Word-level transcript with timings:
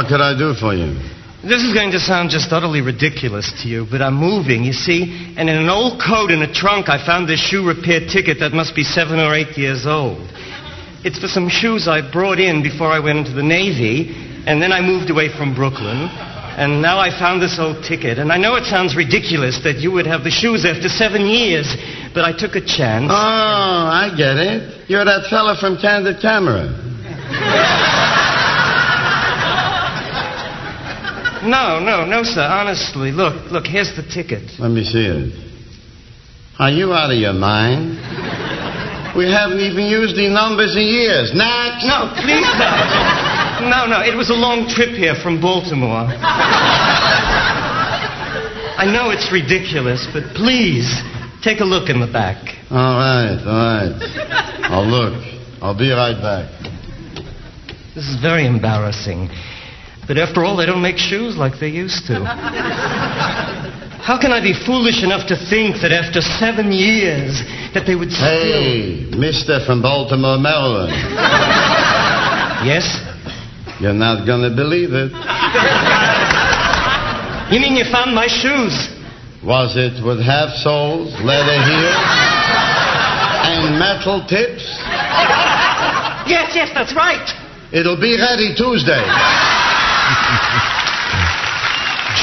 What 0.00 0.08
could 0.08 0.24
I 0.24 0.32
do 0.32 0.54
for 0.56 0.72
you? 0.72 0.96
This 1.44 1.60
is 1.60 1.76
going 1.76 1.92
to 1.92 2.00
sound 2.00 2.30
just 2.30 2.50
utterly 2.56 2.80
ridiculous 2.80 3.52
to 3.60 3.68
you, 3.68 3.84
but 3.84 4.00
I'm 4.00 4.16
moving, 4.16 4.64
you 4.64 4.72
see, 4.72 5.34
and 5.36 5.44
in 5.44 5.56
an 5.60 5.68
old 5.68 6.00
coat 6.00 6.30
in 6.30 6.40
a 6.40 6.50
trunk, 6.50 6.88
I 6.88 6.96
found 7.04 7.28
this 7.28 7.38
shoe 7.38 7.68
repair 7.68 8.08
ticket 8.08 8.40
that 8.40 8.56
must 8.56 8.74
be 8.74 8.82
seven 8.82 9.20
or 9.20 9.34
eight 9.34 9.58
years 9.58 9.84
old. 9.84 10.24
It's 11.04 11.18
for 11.18 11.28
some 11.28 11.50
shoes 11.50 11.86
I 11.86 12.00
brought 12.00 12.40
in 12.40 12.62
before 12.62 12.88
I 12.88 12.98
went 12.98 13.18
into 13.18 13.32
the 13.36 13.42
Navy, 13.44 14.08
and 14.48 14.56
then 14.56 14.72
I 14.72 14.80
moved 14.80 15.10
away 15.10 15.28
from 15.28 15.54
Brooklyn, 15.54 16.08
and 16.08 16.80
now 16.80 16.96
I 16.96 17.12
found 17.12 17.42
this 17.42 17.58
old 17.60 17.84
ticket. 17.84 18.16
And 18.16 18.32
I 18.32 18.38
know 18.38 18.56
it 18.56 18.64
sounds 18.64 18.96
ridiculous 18.96 19.60
that 19.64 19.84
you 19.84 19.92
would 19.92 20.06
have 20.06 20.24
the 20.24 20.32
shoes 20.32 20.64
after 20.64 20.88
seven 20.88 21.28
years, 21.28 21.68
but 22.14 22.24
I 22.24 22.32
took 22.32 22.56
a 22.56 22.64
chance. 22.64 23.12
Oh, 23.12 23.84
I 23.84 24.08
get 24.16 24.40
it. 24.40 24.88
You're 24.88 25.04
that 25.04 25.28
fella 25.28 25.60
from 25.60 25.76
Candid 25.76 26.22
Camera. 26.22 26.89
No, 31.42 31.80
no, 31.80 32.04
no, 32.04 32.22
sir. 32.22 32.42
Honestly, 32.42 33.12
look, 33.12 33.50
look. 33.50 33.66
Here's 33.66 33.94
the 33.96 34.02
ticket. 34.02 34.58
Let 34.58 34.70
me 34.70 34.84
see 34.84 35.06
it. 35.06 35.32
Are 36.58 36.70
you 36.70 36.92
out 36.92 37.10
of 37.10 37.16
your 37.18 37.32
mind? 37.32 37.96
We 39.16 39.24
haven't 39.32 39.60
even 39.60 39.86
used 39.86 40.14
the 40.16 40.28
numbers 40.28 40.76
in 40.76 40.84
years. 40.84 41.32
Next. 41.34 41.84
No, 41.88 42.12
please, 42.20 42.46
sir. 42.60 42.76
No, 43.72 43.86
no. 43.88 44.04
It 44.04 44.14
was 44.16 44.28
a 44.30 44.36
long 44.36 44.68
trip 44.68 44.90
here 44.90 45.14
from 45.22 45.40
Baltimore. 45.40 46.06
I 48.76 48.84
know 48.84 49.10
it's 49.10 49.32
ridiculous, 49.32 50.06
but 50.12 50.34
please 50.36 50.88
take 51.42 51.60
a 51.60 51.64
look 51.64 51.88
in 51.88 52.00
the 52.00 52.06
back. 52.06 52.56
All 52.70 52.96
right, 52.96 53.40
all 53.40 53.64
right. 53.80 53.96
I'll 54.70 54.86
look. 54.86 55.16
I'll 55.60 55.76
be 55.76 55.90
right 55.90 56.16
back. 56.20 56.48
This 57.94 58.04
is 58.04 58.20
very 58.20 58.46
embarrassing. 58.46 59.28
But 60.10 60.18
after 60.18 60.42
all, 60.44 60.56
they 60.56 60.66
don't 60.66 60.82
make 60.82 60.98
shoes 60.98 61.36
like 61.36 61.60
they 61.60 61.68
used 61.68 62.08
to. 62.08 62.18
How 64.02 64.18
can 64.18 64.32
I 64.34 64.42
be 64.42 64.50
foolish 64.66 65.04
enough 65.06 65.28
to 65.28 65.38
think 65.38 65.78
that 65.86 65.94
after 65.94 66.18
seven 66.20 66.74
years 66.74 67.38
that 67.78 67.86
they 67.86 67.94
would 67.94 68.10
still... 68.10 68.26
Hey, 68.26 69.06
Mister 69.14 69.62
from 69.64 69.82
Baltimore, 69.82 70.36
Maryland. 70.36 70.90
Yes? 72.66 72.90
You're 73.78 73.94
not 73.94 74.26
gonna 74.26 74.50
believe 74.50 74.90
it. 74.92 75.14
You 77.54 77.60
mean 77.62 77.78
you 77.78 77.86
found 77.86 78.12
my 78.12 78.26
shoes? 78.26 78.74
Was 79.46 79.78
it 79.78 80.04
with 80.04 80.18
half 80.18 80.50
soles, 80.58 81.14
leather 81.22 81.54
heel, 81.54 81.94
and 83.46 83.78
metal 83.78 84.26
tips? 84.26 84.66
Yes, 86.26 86.52
yes, 86.54 86.70
that's 86.74 86.94
right. 86.94 87.26
It'll 87.72 87.98
be 87.98 88.14
ready 88.20 88.54
Tuesday. 88.54 89.02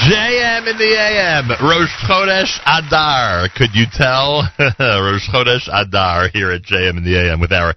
JM 0.07 0.67
in 0.67 0.77
the 0.77 0.93
AM, 0.95 1.49
Rosh 1.63 1.91
Chodesh 2.07 2.59
Adar. 2.65 3.49
Could 3.55 3.69
you 3.73 3.85
tell? 3.91 4.43
Rosh 4.79 5.27
Chodesh 5.29 5.67
Adar 5.71 6.29
here 6.29 6.51
at 6.51 6.63
JM 6.63 6.97
in 6.97 7.03
the 7.03 7.17
AM 7.17 7.39
with 7.39 7.51
our 7.51 7.75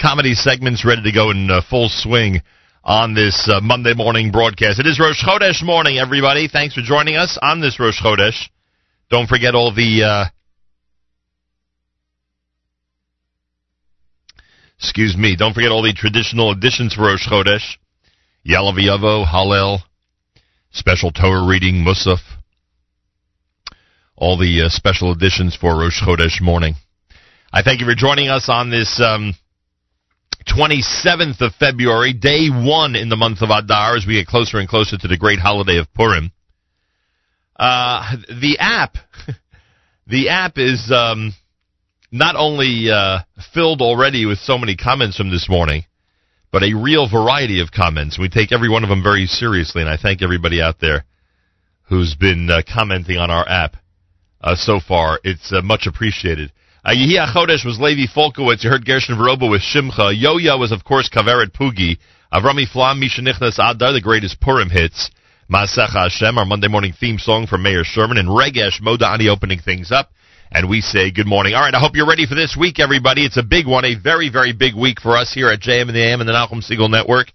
comedy 0.00 0.34
segments 0.34 0.84
ready 0.84 1.02
to 1.02 1.12
go 1.12 1.30
in 1.30 1.50
uh, 1.50 1.60
full 1.68 1.88
swing 1.88 2.40
on 2.84 3.14
this 3.14 3.48
uh, 3.52 3.60
Monday 3.60 3.94
morning 3.94 4.30
broadcast. 4.30 4.78
It 4.78 4.86
is 4.86 5.00
Rosh 5.00 5.22
Chodesh 5.22 5.62
morning, 5.62 5.98
everybody. 5.98 6.48
Thanks 6.48 6.74
for 6.74 6.80
joining 6.80 7.16
us 7.16 7.38
on 7.42 7.60
this 7.60 7.78
Rosh 7.80 8.00
Chodesh. 8.00 8.48
Don't 9.10 9.28
forget 9.28 9.54
all 9.54 9.74
the. 9.74 10.04
Uh, 10.04 10.24
excuse 14.78 15.16
me. 15.16 15.36
Don't 15.36 15.54
forget 15.54 15.70
all 15.70 15.82
the 15.82 15.92
traditional 15.92 16.50
additions 16.50 16.94
for 16.94 17.02
Rosh 17.02 17.26
Chodesh. 17.26 17.76
Ya'aleh 18.48 18.78
V'yavo, 18.78 19.26
Hallel, 19.26 19.80
special 20.70 21.10
Torah 21.10 21.46
reading, 21.46 21.84
Musaf, 21.84 22.20
all 24.16 24.38
the 24.38 24.62
uh, 24.62 24.68
special 24.70 25.12
editions 25.12 25.54
for 25.54 25.78
Rosh 25.78 26.02
Chodesh 26.02 26.40
morning. 26.40 26.72
I 27.52 27.62
thank 27.62 27.80
you 27.80 27.86
for 27.86 27.94
joining 27.94 28.28
us 28.28 28.48
on 28.48 28.70
this 28.70 29.02
um, 29.04 29.34
27th 30.46 31.42
of 31.42 31.54
February, 31.56 32.14
day 32.14 32.48
one 32.48 32.96
in 32.96 33.10
the 33.10 33.16
month 33.16 33.42
of 33.42 33.50
Adar, 33.50 33.96
as 33.96 34.06
we 34.06 34.14
get 34.14 34.26
closer 34.26 34.58
and 34.58 34.66
closer 34.66 34.96
to 34.96 35.08
the 35.08 35.18
great 35.18 35.38
holiday 35.38 35.76
of 35.76 35.92
Purim. 35.92 36.32
Uh, 37.54 38.16
the 38.30 38.56
app, 38.60 38.96
the 40.06 40.30
app 40.30 40.56
is 40.56 40.90
um, 40.90 41.34
not 42.10 42.34
only 42.34 42.90
uh, 42.90 43.18
filled 43.52 43.82
already 43.82 44.24
with 44.24 44.38
so 44.38 44.56
many 44.56 44.74
comments 44.74 45.18
from 45.18 45.28
this 45.28 45.50
morning, 45.50 45.84
but 46.50 46.62
a 46.62 46.74
real 46.74 47.08
variety 47.08 47.60
of 47.60 47.70
comments. 47.70 48.18
We 48.18 48.28
take 48.28 48.52
every 48.52 48.68
one 48.68 48.82
of 48.82 48.88
them 48.88 49.02
very 49.02 49.26
seriously, 49.26 49.82
and 49.82 49.90
I 49.90 49.96
thank 49.96 50.22
everybody 50.22 50.62
out 50.62 50.80
there 50.80 51.04
who's 51.88 52.14
been 52.14 52.50
uh, 52.50 52.62
commenting 52.72 53.18
on 53.18 53.30
our 53.30 53.48
app 53.48 53.76
uh, 54.40 54.54
so 54.54 54.80
far. 54.80 55.20
It's 55.24 55.52
uh, 55.52 55.62
much 55.62 55.86
appreciated. 55.86 56.52
Uh, 56.84 56.90
Yehi 56.90 57.18
Chodesh 57.34 57.66
was 57.66 57.78
Levy 57.80 58.06
Falkowitz. 58.06 58.62
You 58.62 58.70
heard 58.70 58.86
Gershon 58.86 59.16
Veroba 59.16 59.50
with 59.50 59.62
Shimcha. 59.62 60.14
Yo-Yo 60.16 60.56
was, 60.58 60.72
of 60.72 60.84
course, 60.84 61.10
Kaveret 61.10 61.52
Pugi. 61.52 61.98
Avrami 62.32 62.68
Flam, 62.68 63.00
Misha 63.00 63.22
Nichnas 63.22 63.58
Adar, 63.58 63.92
the 63.92 64.00
greatest 64.00 64.40
Purim 64.40 64.70
hits. 64.70 65.10
Masach 65.50 65.92
Hashem, 65.92 66.36
our 66.36 66.44
Monday 66.44 66.68
morning 66.68 66.92
theme 66.98 67.18
song 67.18 67.46
from 67.46 67.62
Mayor 67.62 67.84
Sherman. 67.84 68.18
And 68.18 68.28
Regesh 68.28 68.80
Modani 68.82 69.28
opening 69.28 69.58
things 69.60 69.90
up. 69.90 70.10
And 70.50 70.70
we 70.70 70.80
say 70.80 71.10
good 71.10 71.26
morning. 71.26 71.52
All 71.54 71.60
right, 71.60 71.74
I 71.74 71.78
hope 71.78 71.94
you're 71.94 72.08
ready 72.08 72.24
for 72.24 72.34
this 72.34 72.56
week, 72.58 72.80
everybody. 72.80 73.22
It's 73.26 73.36
a 73.36 73.42
big 73.42 73.66
one, 73.66 73.84
a 73.84 73.94
very, 73.94 74.30
very 74.30 74.54
big 74.54 74.74
week 74.74 74.98
for 74.98 75.14
us 75.14 75.30
here 75.34 75.48
at 75.50 75.60
JM 75.60 75.82
and 75.82 75.90
the 75.90 76.02
AM 76.02 76.20
and 76.20 76.28
the 76.28 76.32
Nachum 76.32 76.64
Segal 76.64 76.90
Network. 76.90 77.26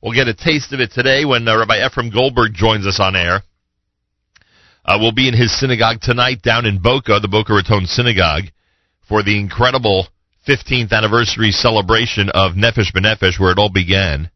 We'll 0.00 0.14
get 0.14 0.28
a 0.28 0.34
taste 0.34 0.72
of 0.72 0.78
it 0.78 0.92
today 0.92 1.24
when 1.24 1.46
uh, 1.48 1.58
Rabbi 1.58 1.78
Efrem 1.78 2.12
Goldberg 2.12 2.54
joins 2.54 2.86
us 2.86 3.00
on 3.00 3.16
air. 3.16 3.42
Uh, 4.84 4.98
we'll 5.00 5.12
be 5.12 5.26
in 5.26 5.34
his 5.34 5.58
synagogue 5.58 6.00
tonight 6.00 6.40
down 6.42 6.64
in 6.64 6.80
Boca, 6.80 7.18
the 7.20 7.26
Boca 7.26 7.52
Raton 7.52 7.86
Synagogue, 7.86 8.44
for 9.08 9.24
the 9.24 9.40
incredible 9.40 10.06
15th 10.46 10.92
anniversary 10.92 11.50
celebration 11.50 12.30
of 12.30 12.52
Nefesh 12.52 12.92
B'Nefesh, 12.94 13.40
where 13.40 13.50
it 13.50 13.58
all 13.58 13.72
began. 13.72 14.30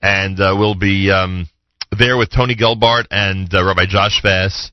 And 0.00 0.40
uh, 0.40 0.56
we'll 0.58 0.74
be 0.74 1.10
um, 1.10 1.46
there 1.98 2.16
with 2.16 2.30
Tony 2.30 2.56
Gelbart 2.56 3.04
and 3.10 3.52
uh, 3.52 3.62
Rabbi 3.62 3.84
Josh 3.86 4.22
Fass 4.22 4.72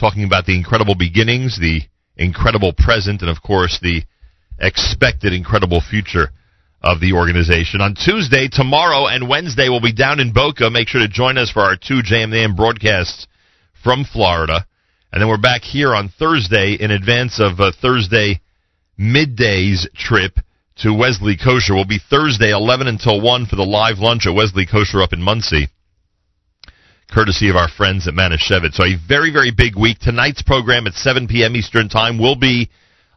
talking 0.00 0.24
about 0.24 0.46
the 0.46 0.56
incredible 0.56 0.94
beginnings, 0.94 1.58
the 1.60 1.82
incredible 2.16 2.72
present, 2.72 3.20
and 3.20 3.30
of 3.30 3.42
course 3.42 3.78
the 3.80 4.02
expected 4.58 5.32
incredible 5.32 5.80
future 5.80 6.30
of 6.82 7.00
the 7.00 7.12
organization. 7.12 7.82
On 7.82 7.94
Tuesday, 7.94 8.48
tomorrow, 8.50 9.06
and 9.06 9.28
Wednesday, 9.28 9.68
we'll 9.68 9.82
be 9.82 9.92
down 9.92 10.18
in 10.18 10.32
Boca. 10.32 10.70
Make 10.70 10.88
sure 10.88 11.02
to 11.02 11.08
join 11.08 11.36
us 11.36 11.50
for 11.50 11.60
our 11.60 11.76
two 11.76 12.00
JMAM 12.02 12.56
broadcasts 12.56 13.26
from 13.84 14.04
Florida. 14.04 14.66
And 15.12 15.20
then 15.20 15.28
we're 15.28 15.36
back 15.36 15.62
here 15.62 15.94
on 15.94 16.08
Thursday 16.08 16.76
in 16.80 16.90
advance 16.90 17.38
of 17.38 17.60
uh, 17.60 17.72
Thursday 17.82 18.40
midday's 18.96 19.86
trip 19.94 20.38
to 20.76 20.94
Wesley 20.94 21.36
Kosher. 21.36 21.74
We'll 21.74 21.84
be 21.84 22.00
Thursday 22.10 22.52
11 22.52 22.86
until 22.86 23.20
1 23.20 23.46
for 23.46 23.56
the 23.56 23.62
live 23.62 23.98
lunch 23.98 24.26
at 24.26 24.34
Wesley 24.34 24.66
Kosher 24.66 25.02
up 25.02 25.12
in 25.12 25.20
Monsey 25.20 25.68
courtesy 27.10 27.50
of 27.50 27.56
our 27.56 27.68
friends 27.68 28.08
at 28.08 28.14
Manischewitz. 28.14 28.74
So 28.74 28.84
a 28.84 28.96
very, 28.96 29.32
very 29.32 29.50
big 29.50 29.76
week. 29.76 29.98
Tonight's 29.98 30.42
program 30.42 30.86
at 30.86 30.94
7 30.94 31.28
p.m. 31.28 31.56
Eastern 31.56 31.88
Time 31.88 32.18
will 32.18 32.36
be 32.36 32.70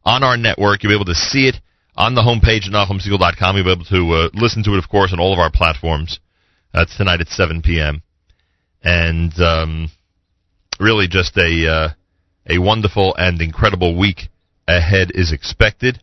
on 0.03 0.23
our 0.23 0.37
network. 0.37 0.83
You'll 0.83 0.91
be 0.91 0.95
able 0.95 1.05
to 1.05 1.15
see 1.15 1.47
it 1.47 1.55
on 1.95 2.15
the 2.15 2.21
homepage 2.21 2.65
at 2.67 2.73
NachumSegal.com. 2.73 3.55
You'll 3.55 3.65
be 3.65 3.71
able 3.71 3.85
to 3.85 4.13
uh, 4.13 4.29
listen 4.33 4.63
to 4.63 4.73
it, 4.73 4.83
of 4.83 4.89
course, 4.89 5.13
on 5.13 5.19
all 5.19 5.33
of 5.33 5.39
our 5.39 5.51
platforms. 5.51 6.19
That's 6.73 6.97
tonight 6.97 7.21
at 7.21 7.27
7 7.27 7.61
p.m. 7.61 8.01
And 8.83 9.31
um, 9.39 9.89
really 10.79 11.07
just 11.07 11.37
a 11.37 11.67
uh, 11.67 11.89
a 12.49 12.57
wonderful 12.59 13.15
and 13.17 13.41
incredible 13.41 13.97
week 13.97 14.29
ahead 14.67 15.11
is 15.13 15.31
expected. 15.31 16.01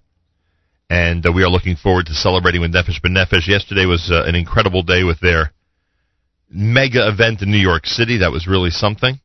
And 0.89 1.25
uh, 1.27 1.33
we 1.33 1.43
are 1.43 1.51
looking 1.51 1.77
forward 1.77 2.07
to 2.07 2.15
celebrating 2.15 2.61
with 2.61 2.73
Nefesh 2.73 3.01
B'Nefesh. 3.01 3.47
Yesterday 3.47 3.85
was 3.85 4.11
uh, 4.11 4.25
an 4.25 4.35
incredible 4.35 4.83
day 4.83 5.05
with 5.05 5.21
their 5.21 5.53
mega 6.51 7.09
event 7.09 7.43
in 7.43 7.51
New 7.51 7.59
York 7.59 7.87
City. 7.87 8.19
That 8.19 8.33
was 8.33 8.47
really 8.47 8.71
something. 8.71 9.21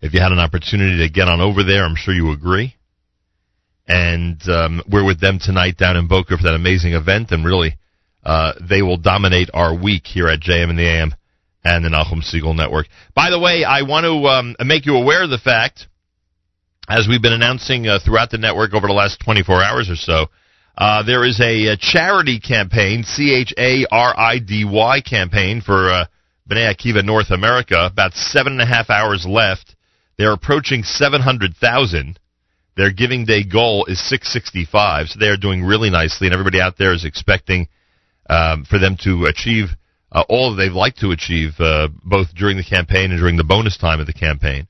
If 0.00 0.14
you 0.14 0.20
had 0.20 0.32
an 0.32 0.38
opportunity 0.38 0.98
to 1.06 1.12
get 1.12 1.28
on 1.28 1.40
over 1.40 1.62
there, 1.62 1.84
I'm 1.84 1.94
sure 1.94 2.14
you 2.14 2.32
agree. 2.32 2.74
And 3.86 4.40
um, 4.48 4.82
we're 4.90 5.04
with 5.04 5.20
them 5.20 5.38
tonight 5.40 5.76
down 5.76 5.96
in 5.96 6.08
Boca 6.08 6.36
for 6.36 6.42
that 6.44 6.54
amazing 6.54 6.94
event, 6.94 7.30
and 7.30 7.44
really, 7.44 7.78
uh, 8.24 8.54
they 8.68 8.82
will 8.82 8.96
dominate 8.96 9.50
our 9.52 9.74
week 9.74 10.06
here 10.06 10.28
at 10.28 10.40
JM 10.40 10.70
in 10.70 10.76
the 10.76 10.86
AM 10.86 11.14
and 11.64 11.84
the 11.84 11.88
Nachum 11.88 12.22
Segal 12.22 12.56
Network. 12.56 12.86
By 13.14 13.30
the 13.30 13.38
way, 13.38 13.64
I 13.64 13.82
want 13.82 14.04
to 14.04 14.26
um, 14.28 14.56
make 14.66 14.86
you 14.86 14.96
aware 14.96 15.22
of 15.22 15.30
the 15.30 15.38
fact, 15.38 15.86
as 16.88 17.06
we've 17.08 17.22
been 17.22 17.32
announcing 17.32 17.86
uh, 17.86 17.98
throughout 18.04 18.30
the 18.30 18.38
network 18.38 18.74
over 18.74 18.86
the 18.86 18.92
last 18.92 19.20
24 19.24 19.62
hours 19.62 19.90
or 19.90 19.96
so, 19.96 20.26
uh, 20.76 21.02
there 21.02 21.24
is 21.24 21.40
a, 21.40 21.66
a, 21.66 21.76
Charidy 21.76 22.42
campaign, 22.42 23.04
C 23.04 23.34
H 23.34 23.52
A 23.58 23.86
R 23.90 24.14
I 24.18 24.38
D 24.38 24.64
Y 24.64 25.00
campaign 25.02 25.60
for 25.60 25.90
uh, 25.90 26.04
Bnei 26.48 26.74
Akiva 26.74 27.04
North 27.04 27.30
America. 27.30 27.86
About 27.90 28.14
seven 28.14 28.54
and 28.54 28.62
a 28.62 28.66
half 28.66 28.88
hours 28.88 29.26
left. 29.28 29.76
They're 30.18 30.32
approaching 30.32 30.82
700,000. 30.82 32.18
Their 32.76 32.90
giving 32.90 33.26
day 33.26 33.44
goal 33.44 33.84
is 33.86 33.98
665, 34.08 35.08
so 35.08 35.18
they 35.18 35.28
are 35.28 35.36
doing 35.36 35.62
really 35.62 35.90
nicely, 35.90 36.26
and 36.26 36.32
everybody 36.32 36.60
out 36.60 36.78
there 36.78 36.94
is 36.94 37.04
expecting 37.04 37.68
um, 38.30 38.64
for 38.64 38.78
them 38.78 38.96
to 39.02 39.26
achieve 39.26 39.66
uh, 40.10 40.24
all 40.28 40.50
that 40.50 40.62
they'd 40.62 40.72
like 40.72 40.96
to 40.96 41.10
achieve, 41.10 41.52
uh, 41.58 41.88
both 42.04 42.34
during 42.34 42.56
the 42.56 42.64
campaign 42.64 43.10
and 43.10 43.20
during 43.20 43.36
the 43.36 43.44
bonus 43.44 43.76
time 43.76 44.00
of 44.00 44.06
the 44.06 44.12
campaign. 44.12 44.66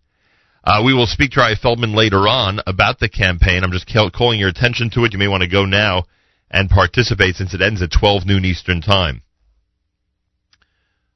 Uh, 0.64 0.82
we 0.84 0.94
will 0.94 1.06
speak 1.06 1.32
to 1.32 1.40
Rav 1.40 1.58
Feldman 1.58 1.94
later 1.94 2.28
on 2.28 2.60
about 2.66 3.00
the 3.00 3.08
campaign. 3.08 3.64
I'm 3.64 3.72
just 3.72 3.90
ca- 3.92 4.10
calling 4.10 4.38
your 4.38 4.48
attention 4.48 4.90
to 4.90 5.04
it. 5.04 5.12
You 5.12 5.18
may 5.18 5.28
want 5.28 5.42
to 5.42 5.48
go 5.48 5.64
now 5.64 6.04
and 6.50 6.70
participate 6.70 7.34
since 7.34 7.52
it 7.52 7.60
ends 7.60 7.82
at 7.82 7.90
12 7.90 8.26
noon 8.26 8.44
Eastern 8.44 8.80
Time. 8.80 9.22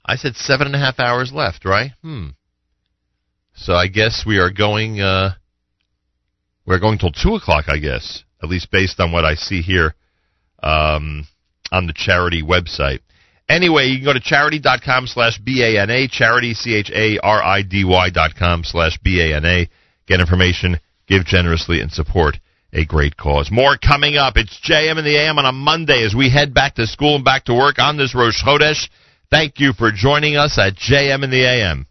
I 0.05 0.17
said 0.17 0.37
seven 0.37 0.67
and 0.67 0.77
a 0.77 0.79
half 0.79 0.99
hours 0.99 1.33
left, 1.33 1.65
right? 1.65 1.93
Hmm. 2.03 2.29
So 3.55 3.75
I 3.75 3.87
guess 3.89 4.25
we 4.27 4.39
are 4.39 4.51
going. 4.51 5.01
Uh, 5.01 5.35
we're 6.65 6.81
going 6.81 6.99
till 6.99 7.13
two 7.13 7.35
o'clock, 7.35 7.67
I 7.69 7.79
guess, 7.79 8.25
at 8.43 8.49
least 8.49 8.71
based 8.71 9.01
on 9.01 9.13
what 9.13 9.25
I 9.25 9.35
see 9.35 9.63
here 9.63 9.95
um, 10.63 11.27
on 11.71 11.87
the 11.87 11.93
Charidy 11.93 12.43
website. 12.43 13.01
Anyway, 13.49 13.87
you 13.87 13.97
can 13.99 14.05
go 14.05 14.13
to 14.13 14.21
charidy.com 14.21 15.07
slash 15.07 15.39
B-A-N-A, 15.39 16.09
charity, 16.09 16.53
C-H-A-R-I-D-Y 16.55 18.11
dot 18.11 18.35
com 18.37 18.65
slash 18.65 18.99
B-A-N-A. 19.03 19.69
Get 20.07 20.21
information, 20.21 20.81
give 21.07 21.25
generously, 21.25 21.81
and 21.81 21.91
support 21.93 22.39
a 22.73 22.85
great 22.85 23.17
cause. 23.17 23.51
More 23.51 23.77
coming 23.79 24.17
up. 24.17 24.37
It's 24.37 24.61
JM 24.69 24.99
in 24.99 25.05
the 25.05 25.17
AM 25.17 25.39
on 25.39 25.47
a 25.47 25.53
Monday 25.53 26.05
as 26.05 26.15
we 26.15 26.29
head 26.29 26.53
back 26.53 26.75
to 26.75 26.87
school 26.87 27.17
and 27.17 27.25
back 27.25 27.45
to 27.45 27.55
work 27.55 27.79
on 27.79 27.97
this 27.97 28.15
Rosh 28.15 28.43
Chodesh. 28.43 28.89
Thank 29.31 29.59
you 29.61 29.73
for 29.73 29.91
joining 29.93 30.37
us 30.37 30.59
at 30.59 30.75
JM 30.77 31.25
in 31.25 31.31
the 31.31 31.45
AM. 31.45 31.87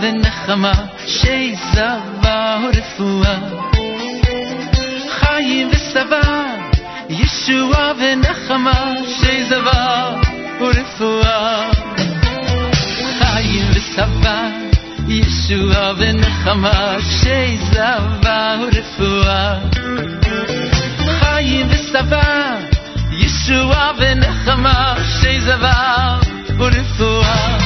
ונחמה, 0.00 0.72
שיזבה 1.06 2.56
ורפואה. 2.62 3.36
חיים 5.08 5.68
וסבא, 5.72 6.44
ישועה 7.08 7.92
ונחמה, 7.98 8.92
שיזבה 9.20 10.10
ורפואה. 10.60 11.70
חיים 13.18 13.64
וסבא, 13.74 14.48
ישועה 15.08 15.92
ונחמה, 15.98 16.96
שיזבה 17.00 18.56
ורפואה. 18.60 19.58
חיים 21.20 21.66
וסבא, 21.70 22.56
ישועה 23.12 23.90
ונחמה, 23.98 24.94
שיזבה 25.20 26.18
ורפואה. 26.58 27.59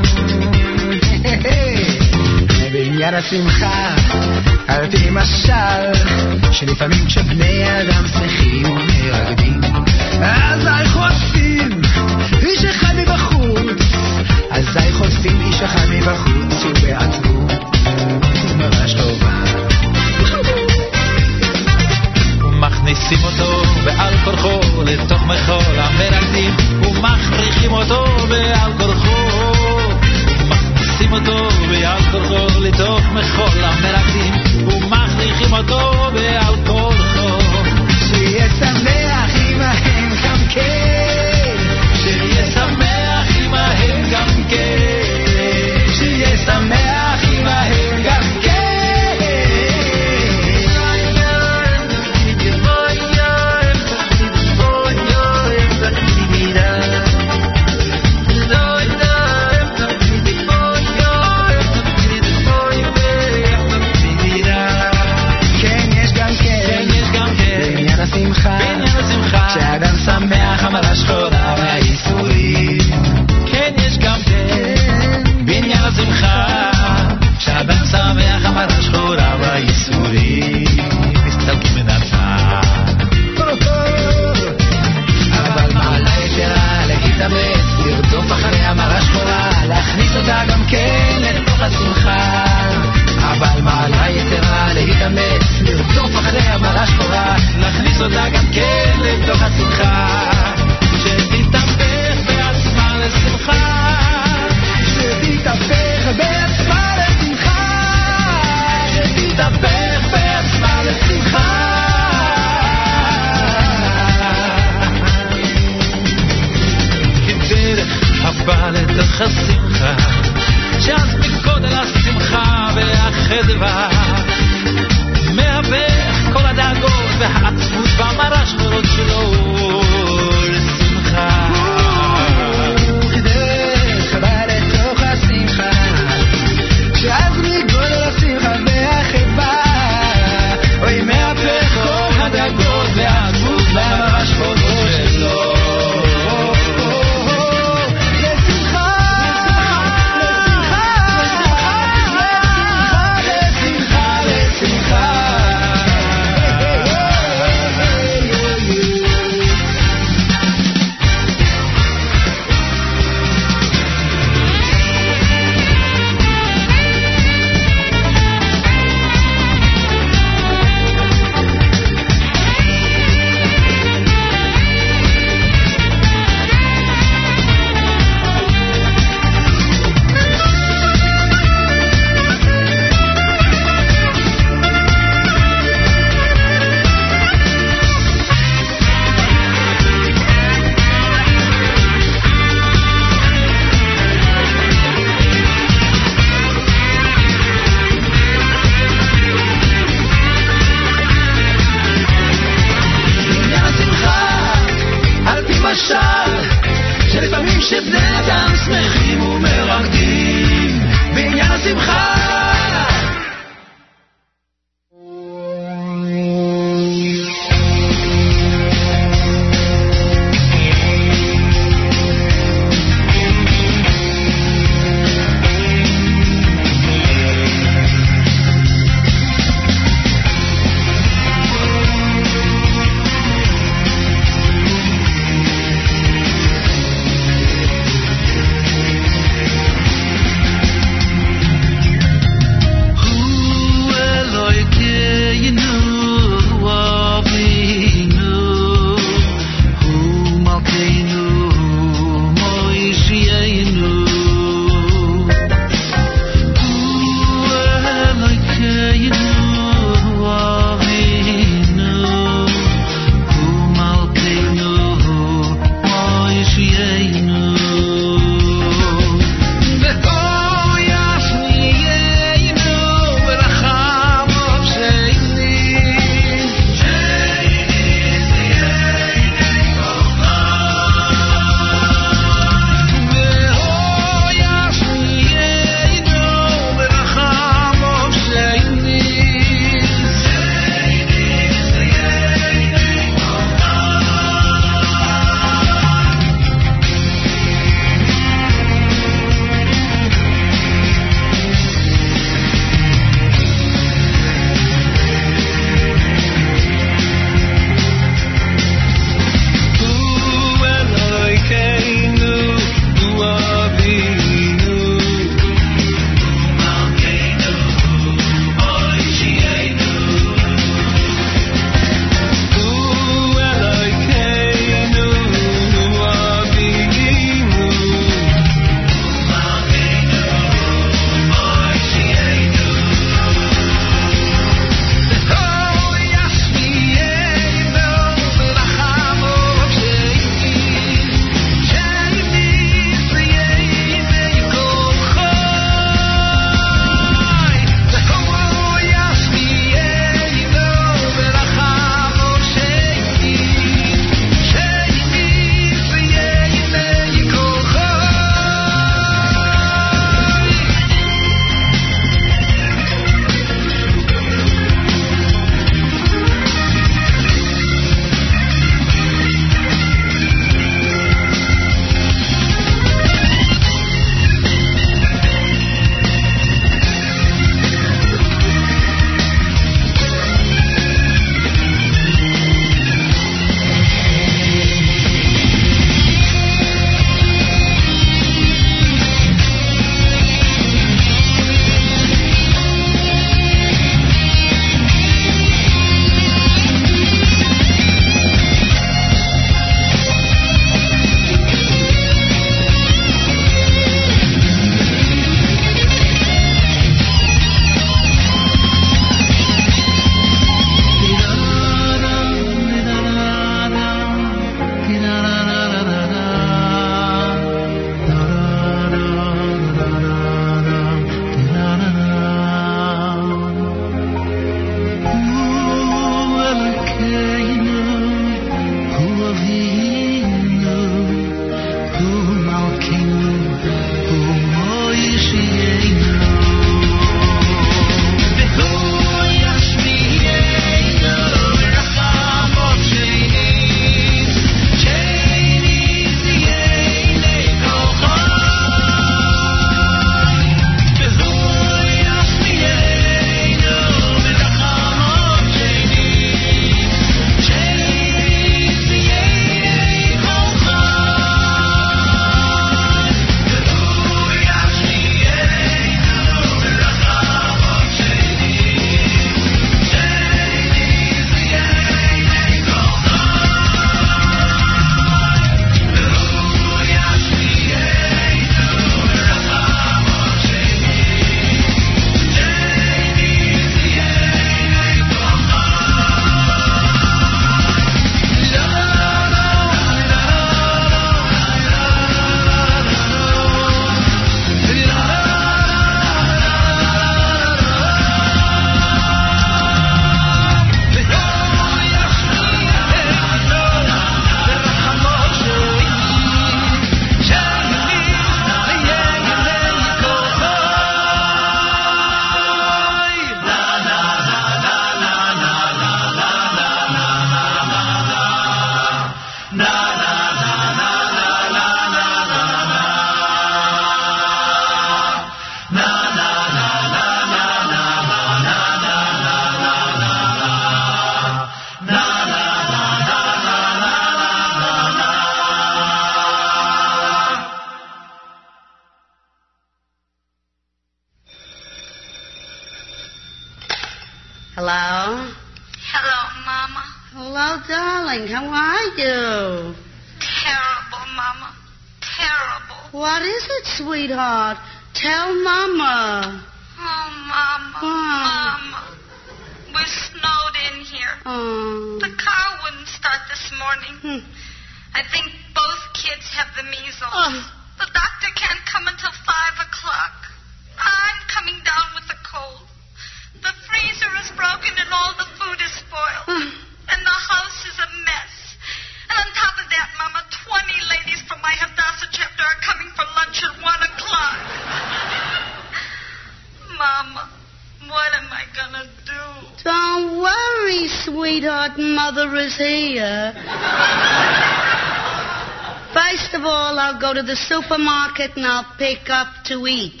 Supermarket 598.16 598.36
and 598.36 598.46
I'll 598.46 598.76
pick 598.78 599.08
up 599.08 599.44
to 599.46 599.66
eat. 599.66 600.00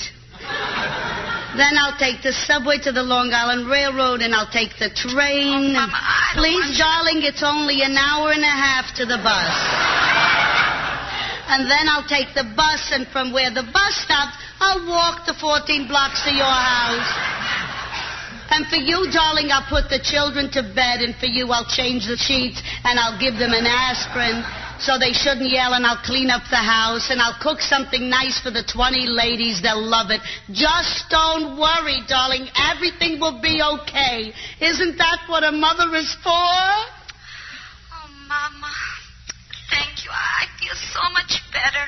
Then 1.56 1.72
I'll 1.80 1.96
take 1.98 2.22
the 2.22 2.32
subway 2.32 2.78
to 2.84 2.92
the 2.92 3.02
Long 3.02 3.32
Island 3.32 3.68
Railroad 3.68 4.20
and 4.20 4.34
I'll 4.34 4.50
take 4.50 4.76
the 4.78 4.92
train. 4.92 5.72
Oh, 5.72 5.88
Mama, 5.88 6.00
Please, 6.36 6.76
darling, 6.76 7.24
it's 7.24 7.42
only 7.42 7.80
an 7.80 7.96
hour 7.96 8.32
and 8.32 8.44
a 8.44 8.56
half 8.56 8.94
to 8.96 9.06
the 9.06 9.16
bus. 9.16 9.56
And 11.48 11.70
then 11.70 11.88
I'll 11.88 12.08
take 12.10 12.34
the 12.34 12.44
bus, 12.58 12.90
and 12.90 13.06
from 13.14 13.32
where 13.32 13.54
the 13.54 13.62
bus 13.62 13.94
stops, 14.02 14.34
I'll 14.58 14.82
walk 14.90 15.30
the 15.30 15.34
14 15.38 15.86
blocks 15.86 16.26
to 16.26 16.34
your 16.34 16.42
house. 16.42 17.06
And 18.50 18.66
for 18.66 18.82
you, 18.82 19.06
darling, 19.14 19.54
I'll 19.54 19.70
put 19.70 19.88
the 19.88 20.02
children 20.02 20.50
to 20.58 20.66
bed, 20.74 21.06
and 21.06 21.14
for 21.22 21.30
you, 21.30 21.46
I'll 21.54 21.70
change 21.70 22.10
the 22.10 22.18
sheets, 22.18 22.60
and 22.82 22.98
I'll 22.98 23.18
give 23.22 23.38
them 23.38 23.54
an 23.54 23.62
aspirin 23.62 24.42
so 24.80 24.98
they 24.98 25.12
shouldn't 25.12 25.50
yell, 25.50 25.74
and 25.74 25.86
I'll 25.86 26.02
clean 26.04 26.30
up 26.30 26.42
the 26.50 26.56
house, 26.56 27.10
and 27.10 27.20
I'll 27.20 27.38
cook 27.40 27.60
something 27.60 28.08
nice 28.08 28.40
for 28.40 28.50
the 28.50 28.62
20 28.62 29.06
ladies. 29.06 29.62
They'll 29.62 29.82
love 29.82 30.10
it. 30.10 30.20
Just 30.52 31.08
don't 31.10 31.58
worry, 31.58 32.00
darling. 32.08 32.48
Everything 32.56 33.20
will 33.20 33.40
be 33.40 33.62
okay. 33.62 34.32
Isn't 34.60 34.98
that 34.98 35.24
what 35.28 35.44
a 35.44 35.52
mother 35.52 35.94
is 35.96 36.14
for? 36.22 36.30
Oh, 36.32 38.08
Mama. 38.28 38.72
Thank 39.70 40.04
you. 40.04 40.10
I 40.10 40.46
feel 40.60 40.74
so 40.74 41.02
much 41.12 41.40
better. 41.52 41.86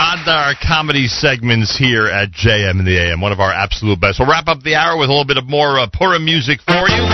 Adar 0.00 0.56
comedy 0.56 1.04
segments 1.06 1.76
here 1.76 2.08
at 2.08 2.32
JM 2.32 2.80
in 2.80 2.86
the 2.88 2.96
AM. 2.96 3.20
One 3.20 3.30
of 3.30 3.40
our 3.40 3.52
absolute 3.52 4.00
best. 4.00 4.18
We'll 4.18 4.30
wrap 4.30 4.48
up 4.48 4.62
the 4.64 4.74
hour 4.74 4.96
with 4.96 5.10
a 5.10 5.12
little 5.12 5.28
bit 5.28 5.36
of 5.36 5.44
more 5.44 5.78
uh, 5.78 5.86
Purim 5.92 6.24
music 6.24 6.64
for 6.64 6.88
you. 6.88 7.04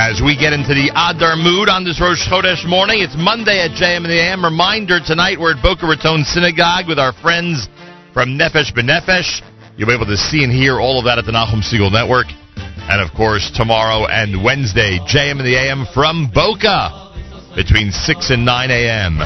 As 0.00 0.24
we 0.24 0.32
get 0.32 0.56
into 0.56 0.72
the 0.72 0.88
Adar 0.96 1.36
mood 1.36 1.68
on 1.68 1.84
this 1.84 2.00
Rosh 2.00 2.24
Chodesh 2.24 2.64
morning, 2.64 3.04
it's 3.04 3.12
Monday 3.12 3.60
at 3.60 3.76
JM 3.76 4.00
in 4.00 4.08
the 4.08 4.16
AM. 4.16 4.42
Reminder 4.42 4.96
tonight 5.04 5.36
we're 5.36 5.60
at 5.60 5.62
Boca 5.62 5.84
Raton 5.84 6.24
Synagogue 6.24 6.88
with 6.88 6.98
our 6.98 7.12
friends 7.20 7.68
from 8.16 8.40
Nefesh 8.40 8.72
B'Nefesh. 8.72 9.44
You'll 9.76 9.92
be 9.92 9.94
able 9.94 10.08
to 10.08 10.16
see 10.16 10.40
and 10.40 10.50
hear 10.50 10.80
all 10.80 10.96
of 10.96 11.04
that 11.04 11.20
at 11.20 11.28
the 11.28 11.36
Nachum 11.36 11.60
Segal 11.60 11.92
Network. 11.92 12.32
And 12.88 13.04
of 13.04 13.12
course, 13.12 13.52
tomorrow 13.52 14.08
and 14.08 14.42
Wednesday, 14.42 14.96
JM 15.04 15.36
in 15.36 15.44
the 15.44 15.60
AM 15.60 15.84
from 15.92 16.32
Boca 16.32 17.01
between 17.54 17.92
6 17.92 18.30
and 18.30 18.44
9 18.44 18.70
a.m. 18.70 19.18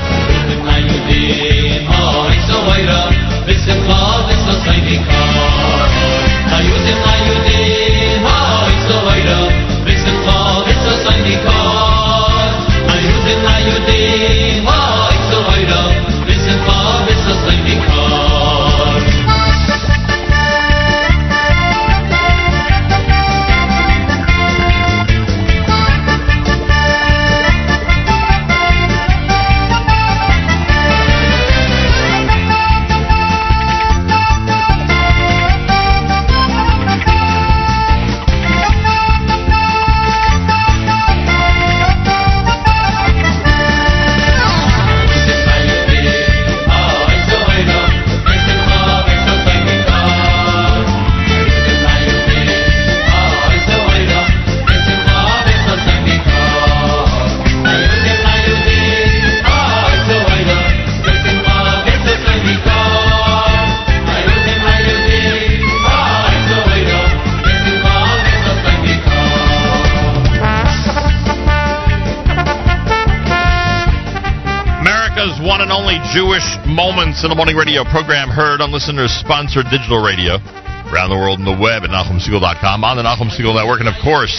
only 75.76 76.00
Jewish 76.08 76.56
Moments 76.64 77.20
in 77.20 77.28
the 77.28 77.36
Morning 77.36 77.52
radio 77.52 77.84
program 77.84 78.32
heard 78.32 78.64
on 78.64 78.72
listeners 78.72 79.12
sponsored 79.12 79.68
digital 79.68 80.00
radio 80.00 80.40
around 80.88 81.12
the 81.12 81.20
world 81.20 81.36
on 81.36 81.44
the 81.44 81.52
web 81.52 81.84
at 81.84 81.92
NachumSegal.com, 81.92 82.80
on 82.80 82.96
the 82.96 83.04
Nachum 83.04 83.28
Segal 83.28 83.52
Network, 83.52 83.84
and 83.84 83.90
of 83.92 83.98
course 84.00 84.32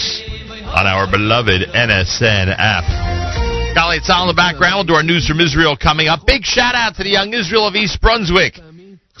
on 0.66 0.90
our 0.90 1.06
beloved 1.06 1.70
NSN 1.70 2.50
app. 2.50 2.82
Golly, 3.70 4.02
it's 4.02 4.10
on 4.10 4.26
in 4.26 4.34
the 4.34 4.34
background. 4.34 4.82
We'll 4.82 4.90
do 4.90 4.98
our 4.98 5.06
news 5.06 5.30
from 5.30 5.38
Israel 5.38 5.78
coming 5.78 6.10
up. 6.10 6.26
Big 6.26 6.42
shout 6.42 6.74
out 6.74 6.98
to 6.98 7.06
the 7.06 7.14
young 7.14 7.30
Israel 7.30 7.70
of 7.70 7.78
East 7.78 8.02
Brunswick, 8.02 8.58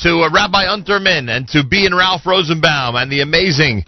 to 0.02 0.10
uh, 0.26 0.30
Rabbi 0.34 0.66
Unterman, 0.66 1.30
and 1.30 1.46
to 1.54 1.62
B 1.62 1.86
and 1.86 1.94
Ralph 1.94 2.26
Rosenbaum, 2.26 2.98
and 2.98 3.14
the 3.14 3.22
amazing 3.22 3.86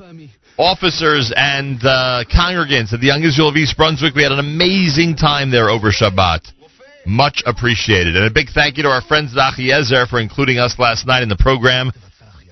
officers 0.54 1.34
and 1.34 1.82
uh, 1.82 2.22
congregants 2.30 2.94
of 2.94 3.02
the 3.02 3.10
Young 3.10 3.26
Israel 3.26 3.50
of 3.50 3.58
East 3.58 3.74
Brunswick. 3.74 4.14
We 4.14 4.22
had 4.22 4.30
an 4.30 4.38
amazing 4.38 5.18
time 5.18 5.50
there 5.50 5.66
over 5.66 5.90
Shabbat. 5.90 6.59
Much 7.06 7.42
appreciated. 7.46 8.16
And 8.16 8.26
a 8.26 8.30
big 8.30 8.48
thank 8.54 8.76
you 8.76 8.82
to 8.84 8.88
our 8.88 9.02
friends 9.02 9.32
at 9.36 9.54
Achiezer 9.54 10.08
for 10.08 10.20
including 10.20 10.58
us 10.58 10.78
last 10.78 11.06
night 11.06 11.22
in 11.22 11.28
the 11.28 11.36
program. 11.36 11.92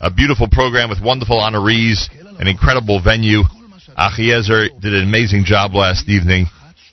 A 0.00 0.10
beautiful 0.10 0.48
program 0.50 0.88
with 0.88 1.00
wonderful 1.02 1.40
honorees, 1.40 2.08
an 2.40 2.46
incredible 2.46 3.00
venue. 3.02 3.42
Achiezer 3.98 4.68
did 4.80 4.94
an 4.94 5.02
amazing 5.02 5.44
job 5.44 5.74
last 5.74 6.08
evening, 6.08 6.46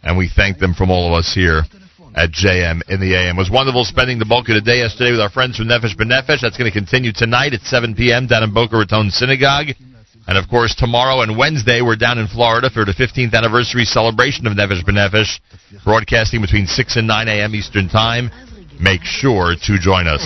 and 0.04 0.18
we 0.18 0.30
thank 0.36 0.58
them 0.58 0.74
from 0.74 0.90
all 0.90 1.08
of 1.08 1.14
us 1.14 1.34
here 1.34 1.64
at 2.16 2.32
JM 2.32 2.82
in 2.90 3.00
the 3.00 3.14
AM. 3.14 3.36
It 3.36 3.40
was 3.40 3.52
wonderful 3.52 3.86
spending 3.86 4.20
the 4.20 4.26
bulk 4.26 4.50
of 4.50 4.56
the 4.56 4.62
day 4.62 4.80
yesterday 4.80 5.12
with 5.12 5.20
our 5.20 5.30
friends 5.30 5.58
from 5.58 5.68
Nefesh 5.68 5.96
B'Nefesh. 5.96 6.42
That's 6.42 6.58
going 6.58 6.72
to 6.72 6.78
continue 6.78 7.12
tonight 7.14 7.54
at 7.54 7.62
7 7.62 7.94
p.m. 7.94 8.28
down 8.28 8.44
in 8.44 8.54
Boca 8.54 8.78
Raton 8.78 9.12
Synagogue. 9.12 9.76
And 10.28 10.38
of 10.38 10.50
course, 10.50 10.74
tomorrow 10.74 11.22
and 11.22 11.38
Wednesday, 11.38 11.82
we're 11.82 11.96
down 11.96 12.18
in 12.18 12.28
Florida 12.28 12.70
for 12.70 12.84
the 12.84 12.94
15th 12.94 13.34
anniversary 13.34 13.86
celebration 13.86 14.48
of 14.48 14.54
Nefesh 14.54 14.84
B'Nefesh, 14.84 15.40
broadcasting 15.84 16.42
between 16.42 16.66
6 16.66 16.96
and 16.98 17.08
9 17.08 17.28
a.m. 17.28 17.54
Eastern 17.54 17.88
Time. 17.90 18.32
Make 18.80 19.04
sure 19.04 19.56
to 19.56 19.78
join 19.80 20.08
us. 20.08 20.22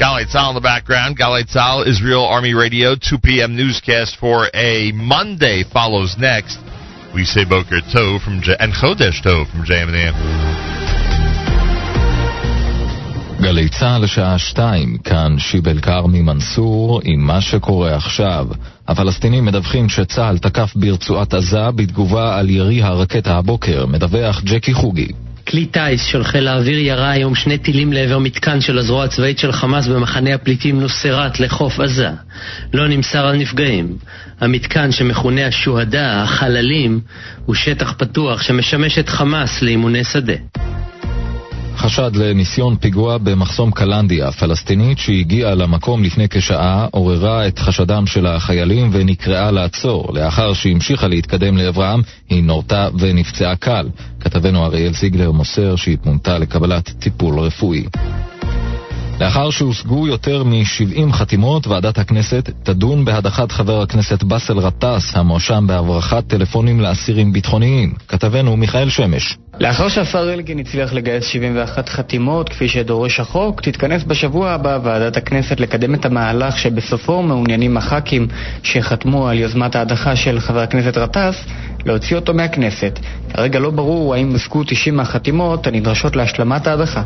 Galay 0.00 0.24
Tzal 0.24 0.48
in 0.50 0.54
the 0.54 0.60
background. 0.60 1.16
Galay 1.16 1.44
Tzal, 1.44 1.86
Israel 1.86 2.24
Army 2.24 2.54
Radio, 2.54 2.94
2 2.96 3.18
p.m. 3.22 3.54
newscast 3.54 4.16
for 4.18 4.48
a 4.54 4.92
Monday 4.92 5.62
follows 5.72 6.16
next. 6.18 6.58
We 7.14 7.24
say 7.24 7.44
Boker 7.44 7.80
Tov 7.94 8.24
from 8.24 8.40
J- 8.40 8.56
and 8.58 8.72
Chodesh 8.72 9.22
Tov 9.22 9.50
from 9.50 9.62
JM 9.62 10.79
גלי 13.50 13.68
צה"ל 13.68 14.02
לשעה 14.02 14.38
שתיים, 14.38 14.98
כאן 15.04 15.38
שיבל 15.38 15.80
כרמי 15.80 16.22
מנסור 16.22 17.00
עם 17.04 17.20
מה 17.20 17.40
שקורה 17.40 17.96
עכשיו. 17.96 18.46
הפלסטינים 18.88 19.44
מדווחים 19.44 19.88
שצה"ל 19.88 20.38
תקף 20.38 20.72
ברצועת 20.76 21.34
עזה 21.34 21.70
בתגובה 21.70 22.38
על 22.38 22.50
ירי 22.50 22.82
הרקטה 22.82 23.36
הבוקר, 23.36 23.86
מדווח 23.86 24.42
ג'קי 24.44 24.74
חוגי. 24.74 25.08
כלי 25.48 25.66
טיס 25.66 26.04
של 26.04 26.24
חיל 26.24 26.48
האוויר 26.48 26.78
ירה 26.78 27.10
היום 27.10 27.34
שני 27.34 27.58
טילים 27.58 27.92
לעבר 27.92 28.18
מתקן 28.18 28.60
של 28.60 28.78
הזרוע 28.78 29.04
הצבאית 29.04 29.38
של 29.38 29.52
חמאס 29.52 29.86
במחנה 29.86 30.34
הפליטים 30.34 30.80
נוסרת 30.80 31.40
לחוף 31.40 31.80
עזה. 31.80 32.10
לא 32.74 32.88
נמסר 32.88 33.26
על 33.26 33.36
נפגעים. 33.36 33.96
המתקן 34.40 34.92
שמכונה 34.92 35.46
השוהדה, 35.46 36.22
החללים, 36.22 37.00
הוא 37.46 37.54
שטח 37.54 37.92
פתוח 37.98 38.42
שמשמש 38.42 38.98
את 38.98 39.08
חמאס 39.08 39.62
לאימוני 39.62 40.04
שדה. 40.04 40.34
חשד 41.80 42.16
לניסיון 42.16 42.76
פיגוע 42.76 43.18
במחסום 43.18 43.70
קלנדיה 43.70 44.28
הפלסטינית 44.28 44.98
שהגיעה 44.98 45.54
למקום 45.54 46.02
לפני 46.02 46.28
כשעה 46.28 46.86
עוררה 46.90 47.46
את 47.46 47.58
חשדם 47.58 48.06
של 48.06 48.26
החיילים 48.26 48.90
ונקראה 48.92 49.50
לעצור. 49.50 50.14
לאחר 50.14 50.52
שהמשיכה 50.52 51.08
להתקדם 51.08 51.56
לעברם, 51.56 52.00
היא 52.28 52.42
נורתה 52.42 52.88
ונפצעה 52.98 53.56
קל. 53.56 53.88
כתבנו 54.20 54.64
אריאל 54.64 54.92
זיגלר 54.92 55.30
מוסר 55.30 55.76
שהיא 55.76 55.96
פונתה 56.02 56.38
לקבלת 56.38 56.90
טיפול 56.98 57.38
רפואי. 57.38 57.84
לאחר 59.20 59.50
שהושגו 59.50 60.06
יותר 60.06 60.44
מ-70 60.44 61.12
חתימות, 61.12 61.66
ועדת 61.66 61.98
הכנסת 61.98 62.50
תדון 62.62 63.04
בהדחת 63.04 63.52
חבר 63.52 63.82
הכנסת 63.82 64.22
באסל 64.22 64.60
גטאס, 64.60 65.16
המואשם 65.16 65.64
בהברחת 65.66 66.26
טלפונים 66.26 66.80
לאסירים 66.80 67.32
ביטחוניים. 67.32 67.94
כתבנו 68.08 68.56
מיכאל 68.56 68.88
שמש. 68.90 69.38
לאחר 69.60 69.88
שהשר 69.88 70.32
אלקין 70.34 70.58
הצליח 70.58 70.92
לגייס 70.92 71.24
71 71.24 71.88
חתימות, 71.88 72.48
כפי 72.48 72.68
שדורש 72.68 73.20
החוק, 73.20 73.60
תתכנס 73.60 74.04
בשבוע 74.04 74.50
הבא 74.50 74.78
ועדת 74.82 75.16
הכנסת 75.16 75.60
לקדם 75.60 75.94
את 75.94 76.04
המהלך 76.04 76.58
שבסופו 76.58 77.22
מעוניינים 77.22 77.76
הח"כים 77.76 78.28
שחתמו 78.62 79.28
על 79.28 79.38
יוזמת 79.38 79.76
ההדחה 79.76 80.16
של 80.16 80.40
חבר 80.40 80.60
הכנסת 80.60 80.98
גטאס 80.98 81.44
להוציא 81.86 82.16
אותו 82.16 82.34
מהכנסת. 82.34 82.98
כרגע 83.34 83.58
לא 83.58 83.70
ברור 83.70 84.14
האם 84.14 84.32
הושגו 84.32 84.64
90 84.64 84.96
מהחתימות 84.96 85.66
הנדרשות 85.66 86.16
להשלמת 86.16 86.66
ההדחה. 86.66 87.02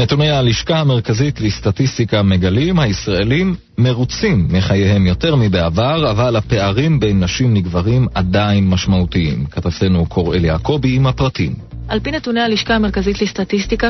נתוני 0.00 0.30
הלשכה 0.30 0.78
המרכזית 0.78 1.40
לסטטיסטיקה 1.40 2.22
מגלים 2.22 2.78
הישראלים 2.78 3.54
מרוצים 3.78 4.48
מחייהם 4.50 5.06
יותר 5.06 5.36
מבעבר, 5.36 6.10
אבל 6.10 6.36
הפערים 6.36 7.00
בין 7.00 7.24
נשים 7.24 7.56
לגברים 7.56 8.06
עדיין 8.14 8.68
משמעותיים. 8.68 9.46
כתבתנו 9.46 10.06
קוראל 10.06 10.44
יעקבי 10.44 10.96
עם 10.96 11.06
הפרטים. 11.06 11.77
על 11.88 12.00
פי 12.00 12.10
נתוני 12.10 12.40
הלשכה 12.40 12.74
המרכזית 12.74 13.22
לסטטיסטיקה, 13.22 13.88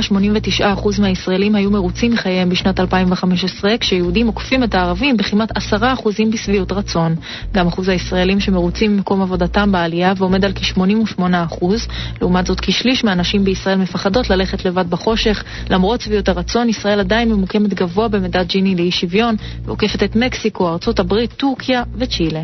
89% 0.61 1.01
מהישראלים 1.01 1.55
היו 1.55 1.70
מרוצים 1.70 2.12
מחייהם 2.12 2.49
בשנת 2.49 2.80
2015, 2.80 3.78
כשיהודים 3.78 4.26
עוקפים 4.26 4.64
את 4.64 4.74
הערבים 4.74 5.16
בכמעט 5.16 5.57
10% 5.57 5.61
בשביעות 6.32 6.72
רצון. 6.72 7.14
גם 7.53 7.66
אחוז 7.66 7.88
הישראלים 7.88 8.40
שמרוצים 8.40 8.96
ממקום 8.96 9.22
עבודתם 9.22 9.72
בעלייה 9.72 10.12
ועומד 10.16 10.44
על 10.44 10.53
כ-88%. 10.55 11.64
לעומת 12.20 12.46
זאת, 12.46 12.61
כשליש 12.61 13.05
מהנשים 13.05 13.44
בישראל 13.44 13.78
מפחדות 13.78 14.30
ללכת 14.30 14.64
לבד 14.64 14.90
בחושך. 14.90 15.44
למרות 15.70 16.01
שביעות 16.01 16.28
הרצון, 16.28 16.68
ישראל 16.68 17.01
עדיין 17.01 17.28
ממוקמת 17.32 17.74
גבוה 17.74 18.09
במדד 18.09 18.44
ג'יני 18.46 18.74
לאי 18.74 18.90
שוויון, 18.90 19.36
ועוקפת 19.64 20.03
את 20.03 20.16
מקסיקו, 20.16 20.68
ארצות 20.68 20.99
הברית, 20.99 21.32
טורקיה 21.32 21.82
וצ'ילה. 21.99 22.42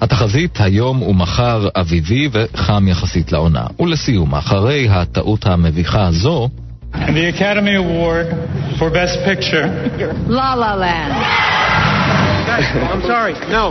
התחזית 0.00 0.60
היום 0.60 1.02
ומחר 1.02 1.68
אביבי 1.80 2.28
וחם 2.32 2.88
יחסית 2.88 3.32
לעונה. 3.32 3.66
ולסיום, 3.80 4.34
אחרי 4.34 4.88
הטעות 4.90 5.46
המביכה 5.46 6.06
הזו, 6.06 6.48
And 6.92 7.16
the 7.16 7.28
Academy 7.28 7.76
Award 7.76 8.26
for 8.78 8.90
Best 8.90 9.16
Picture. 9.24 9.66
La 10.26 10.54
La 10.54 10.74
Land. 10.74 11.12
I'm 12.92 13.02
sorry. 13.02 13.34
No, 13.48 13.70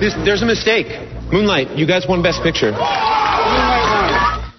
this, 0.00 0.14
there's 0.24 0.42
a 0.42 0.46
mistake. 0.46 0.88
Moonlight, 1.30 1.68
you 1.76 1.86
guys 1.86 2.06
won 2.08 2.22
Best 2.22 2.42
Picture. 2.42 2.72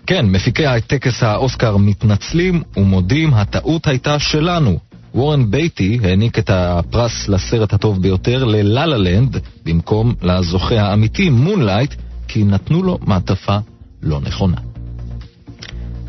כן, 0.08 0.26
מפיקי 0.26 0.66
הטקס 0.66 1.24
האוסקר 1.24 1.78
מתנצלים 1.78 2.64
ומודים, 2.78 3.34
הטעות 3.34 3.88
הייתה 3.88 4.20
שלנו. 4.20 4.80
וורן 5.18 5.51
בייטי 5.51 5.99
העניק 6.03 6.39
את 6.39 6.49
הפרס 6.49 7.28
לסרט 7.28 7.74
הטוב 7.74 8.01
ביותר 8.01 8.43
ללה 8.43 8.86
לה 8.86 8.97
לנד 8.97 9.38
במקום 9.65 10.13
לזוכה 10.22 10.82
האמיתי 10.82 11.30
מונלייט 11.30 11.93
כי 12.28 12.43
נתנו 12.43 12.84
לו 12.84 12.97
מעטפה 13.05 13.57
לא 14.03 14.20
נכונה. 14.22 14.57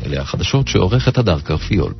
אלה 0.05 0.21
החדשות 0.21 0.67
שעורכת 0.67 1.17
הדר 1.17 1.39
קרפיול. 1.39 1.93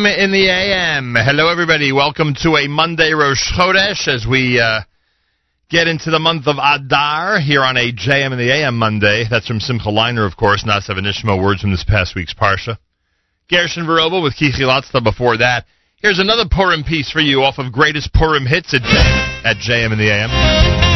JM 0.00 0.18
in 0.18 0.30
the 0.30 0.48
AM. 0.48 1.14
Hello, 1.14 1.50
everybody. 1.50 1.92
Welcome 1.92 2.34
to 2.42 2.56
a 2.56 2.68
Monday 2.68 3.12
Rosh 3.12 3.52
Chodesh 3.52 4.08
as 4.08 4.26
we 4.26 4.58
uh, 4.58 4.80
get 5.68 5.88
into 5.88 6.10
the 6.10 6.18
month 6.18 6.46
of 6.46 6.56
Adar 6.56 7.38
here 7.38 7.62
on 7.62 7.76
a 7.76 7.92
JM 7.92 8.32
in 8.32 8.38
the 8.38 8.50
AM 8.50 8.78
Monday. 8.78 9.24
That's 9.28 9.46
from 9.46 9.60
Simcha 9.60 9.88
Leiner, 9.88 10.26
of 10.26 10.36
course, 10.38 10.64
not 10.64 10.84
seven 10.84 11.04
Ishmael 11.04 11.42
words 11.42 11.60
from 11.60 11.70
this 11.70 11.84
past 11.84 12.14
week's 12.14 12.32
Parsha. 12.32 12.78
Gershon 13.50 13.84
Veroba 13.84 14.22
with 14.22 14.36
Kichi 14.36 14.60
Latzta 14.60 15.04
before 15.04 15.36
that. 15.36 15.66
Here's 15.96 16.18
another 16.18 16.44
Purim 16.50 16.82
piece 16.82 17.10
for 17.10 17.20
you 17.20 17.42
off 17.42 17.58
of 17.58 17.70
Greatest 17.70 18.12
Purim 18.14 18.46
Hits 18.46 18.72
at, 18.72 18.82
at 19.44 19.56
JM 19.56 19.92
in 19.92 19.98
the 19.98 20.10
AM. 20.10 20.89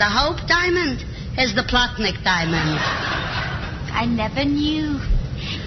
The 0.00 0.08
Hope 0.08 0.40
diamond 0.48 1.04
is 1.36 1.52
the 1.52 1.60
Plotnik 1.60 2.24
diamond. 2.24 2.80
I 3.92 4.08
never 4.08 4.48
knew. 4.48 4.96